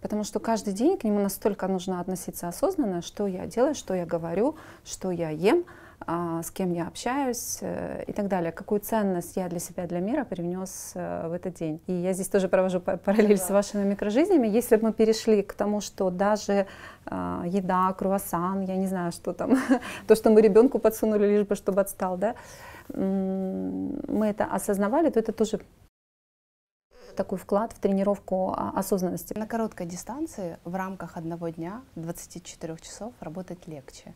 Потому 0.00 0.24
что 0.24 0.38
каждый 0.38 0.72
день 0.72 0.96
к 0.98 1.04
нему 1.04 1.20
настолько 1.20 1.66
нужно 1.66 2.00
относиться 2.00 2.48
осознанно, 2.48 3.02
что 3.02 3.26
я 3.26 3.46
делаю, 3.46 3.74
что 3.74 3.94
я 3.94 4.06
говорю, 4.06 4.54
что 4.84 5.10
я 5.10 5.30
ем, 5.30 5.64
с 6.06 6.50
кем 6.50 6.72
я 6.72 6.86
общаюсь 6.86 7.58
э, 7.62 8.04
и 8.06 8.12
так 8.12 8.28
далее. 8.28 8.52
Какую 8.52 8.80
ценность 8.80 9.36
я 9.36 9.48
для 9.48 9.58
себя, 9.58 9.86
для 9.86 10.00
мира 10.00 10.24
привнес 10.24 10.92
э, 10.94 11.28
в 11.28 11.32
этот 11.32 11.54
день. 11.54 11.80
И 11.86 11.92
я 11.92 12.12
здесь 12.12 12.28
тоже 12.28 12.48
провожу 12.48 12.80
параллель 12.80 13.38
да. 13.38 13.44
с 13.44 13.50
вашими 13.50 13.82
микрожизнями. 13.82 14.46
Если 14.46 14.76
бы 14.76 14.88
мы 14.88 14.92
перешли 14.92 15.42
к 15.42 15.54
тому, 15.54 15.80
что 15.80 16.10
даже 16.10 16.66
а, 17.06 17.44
еда, 17.46 17.92
круассан, 17.92 18.62
я 18.62 18.76
не 18.76 18.86
знаю, 18.86 19.10
что 19.12 19.32
там, 19.32 19.58
то, 20.06 20.14
что 20.14 20.30
мы 20.30 20.42
ребенку 20.42 20.78
подсунули, 20.78 21.26
лишь 21.26 21.46
бы 21.46 21.54
чтобы 21.54 21.80
отстал, 21.80 22.16
да, 22.16 22.34
мы 22.88 24.26
это 24.26 24.44
осознавали, 24.44 25.10
то 25.10 25.18
это 25.18 25.32
тоже 25.32 25.60
такой 27.16 27.38
вклад 27.38 27.72
в 27.72 27.78
тренировку 27.78 28.52
а, 28.56 28.72
осознанности. 28.76 29.34
На 29.34 29.46
короткой 29.46 29.86
дистанции 29.86 30.58
в 30.64 30.74
рамках 30.74 31.16
одного 31.16 31.48
дня, 31.48 31.82
24 31.96 32.76
часов, 32.76 33.12
работать 33.20 33.66
легче. 33.66 34.14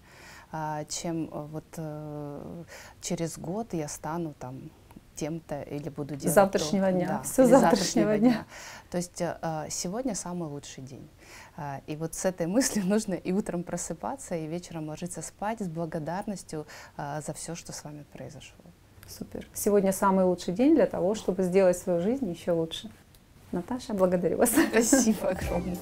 А, 0.52 0.84
чем 0.86 1.28
э, 1.30 1.46
вот 1.52 1.64
э, 1.76 2.64
через 3.00 3.38
год 3.38 3.72
я 3.72 3.86
стану 3.86 4.34
там 4.38 4.70
тем-то 5.14 5.62
или 5.62 5.88
буду 5.90 6.16
делать 6.16 6.34
завтрашнего 6.34 6.86
то. 6.86 6.92
дня. 6.92 7.06
Да, 7.06 7.22
Все 7.22 7.46
завтрашнего 7.46 8.18
дня. 8.18 8.46
То 8.90 8.96
есть 8.96 9.20
э, 9.20 9.66
сегодня 9.68 10.14
самый 10.14 10.48
лучший 10.48 10.82
день. 10.82 11.08
А, 11.56 11.80
И 11.86 11.94
вот 11.94 12.14
с 12.14 12.24
этой 12.24 12.46
мыслью 12.48 12.84
нужно 12.86 13.14
и 13.14 13.32
утром 13.32 13.62
просыпаться, 13.62 14.34
и 14.34 14.46
вечером 14.46 14.88
ложиться 14.88 15.22
спать 15.22 15.60
с 15.60 15.68
благодарностью 15.68 16.66
за 16.96 17.32
все, 17.34 17.54
что 17.54 17.72
с 17.72 17.84
вами 17.84 18.04
произошло. 18.12 18.64
Супер. 19.06 19.46
Сегодня 19.54 19.92
самый 19.92 20.24
лучший 20.24 20.54
день 20.54 20.74
для 20.74 20.86
того, 20.86 21.14
чтобы 21.14 21.42
сделать 21.42 21.76
свою 21.76 22.00
жизнь 22.00 22.28
еще 22.30 22.52
лучше. 22.52 22.90
Наташа, 23.52 23.94
благодарю 23.94 24.38
вас. 24.38 24.50
Спасибо 24.50 25.28
огромное. 25.30 25.76